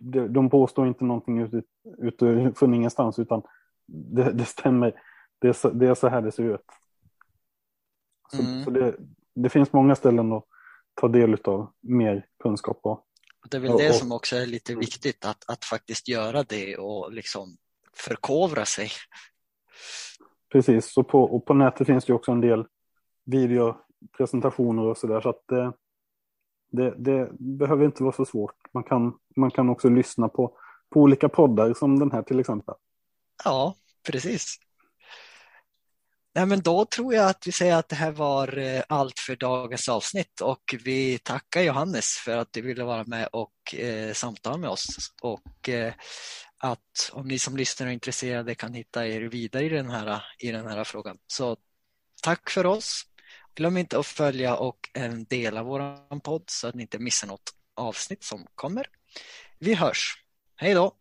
det, 0.00 0.28
de 0.28 0.50
påstår 0.50 0.86
inte 0.86 1.04
någonting 1.04 1.38
ut, 1.38 1.54
ut, 1.98 2.22
ut 2.22 2.58
från 2.58 2.74
ingenstans 2.74 3.18
utan 3.18 3.42
det, 3.86 4.32
det 4.32 4.44
stämmer 4.44 5.00
det 5.40 5.48
är, 5.48 5.52
så, 5.52 5.70
det 5.70 5.86
är 5.86 5.94
så 5.94 6.08
här 6.08 6.22
det 6.22 6.32
ser 6.32 6.54
ut. 6.54 6.64
Så, 8.32 8.42
mm. 8.42 8.64
så 8.64 8.70
det, 8.70 8.96
det, 9.34 9.48
finns 9.48 9.72
många 9.72 9.94
ställen 9.94 10.32
att 10.32 10.44
ta 10.94 11.08
del 11.08 11.36
av 11.44 11.72
mer 11.80 12.26
kunskap 12.42 12.82
på. 12.82 13.04
Det 13.48 13.56
är 13.56 13.60
väl 13.60 13.76
det 13.78 13.92
som 13.92 14.12
också 14.12 14.36
är 14.36 14.46
lite 14.46 14.74
viktigt, 14.74 15.24
att, 15.24 15.50
att 15.50 15.64
faktiskt 15.64 16.08
göra 16.08 16.42
det 16.42 16.76
och 16.76 17.12
liksom 17.12 17.56
förkovra 17.92 18.64
sig. 18.64 18.90
Precis, 20.52 20.96
och 20.96 21.08
på, 21.08 21.22
och 21.22 21.44
på 21.46 21.54
nätet 21.54 21.86
finns 21.86 22.04
det 22.04 22.12
också 22.12 22.32
en 22.32 22.40
del 22.40 22.64
videopresentationer 23.24 24.82
och 24.82 24.98
sådär. 24.98 25.20
Så 25.20 25.28
att 25.28 25.42
det, 25.48 25.72
det, 26.70 26.94
det, 26.98 27.30
behöver 27.38 27.84
inte 27.84 28.02
vara 28.02 28.12
så 28.12 28.24
svårt. 28.24 28.56
Man 28.72 28.84
kan, 28.84 29.18
man 29.36 29.50
kan 29.50 29.68
också 29.68 29.88
lyssna 29.88 30.28
på, 30.28 30.56
på 30.90 31.00
olika 31.00 31.28
poddar 31.28 31.74
som 31.74 31.98
den 31.98 32.12
här 32.12 32.22
till 32.22 32.40
exempel. 32.40 32.74
Ja, 33.44 33.74
precis. 34.06 34.56
Nej, 36.34 36.46
men 36.46 36.60
då 36.60 36.84
tror 36.84 37.14
jag 37.14 37.28
att 37.28 37.46
vi 37.46 37.52
säger 37.52 37.76
att 37.76 37.88
det 37.88 37.96
här 37.96 38.10
var 38.10 38.58
eh, 38.58 38.82
allt 38.88 39.18
för 39.18 39.36
dagens 39.36 39.88
avsnitt 39.88 40.40
och 40.40 40.74
vi 40.84 41.18
tackar 41.18 41.62
Johannes 41.62 42.06
för 42.06 42.36
att 42.36 42.52
du 42.52 42.60
ville 42.60 42.84
vara 42.84 43.04
med 43.04 43.28
och 43.32 43.74
eh, 43.74 44.12
samtala 44.12 44.56
med 44.56 44.70
oss 44.70 44.86
och 45.22 45.68
eh, 45.68 45.92
att 46.58 47.10
om 47.12 47.28
ni 47.28 47.38
som 47.38 47.56
lyssnar 47.56 47.86
är 47.86 47.90
intresserade 47.90 48.54
kan 48.54 48.74
hitta 48.74 49.06
er 49.06 49.20
vidare 49.20 49.64
i 49.64 49.68
den 49.68 49.90
här, 49.90 50.22
i 50.38 50.52
den 50.52 50.66
här 50.66 50.84
frågan. 50.84 51.18
Så 51.26 51.56
tack 52.22 52.50
för 52.50 52.66
oss. 52.66 53.02
Glöm 53.54 53.76
inte 53.76 53.98
att 53.98 54.06
följa 54.06 54.56
och 54.56 54.78
eh, 54.94 55.12
dela 55.12 55.62
vår 55.62 56.20
podd 56.20 56.44
så 56.46 56.68
att 56.68 56.74
ni 56.74 56.82
inte 56.82 56.98
missar 56.98 57.28
något 57.28 57.54
avsnitt 57.76 58.24
som 58.24 58.46
kommer. 58.54 58.86
Vi 59.58 59.74
hörs. 59.74 60.24
Hej 60.56 60.74
då! 60.74 60.96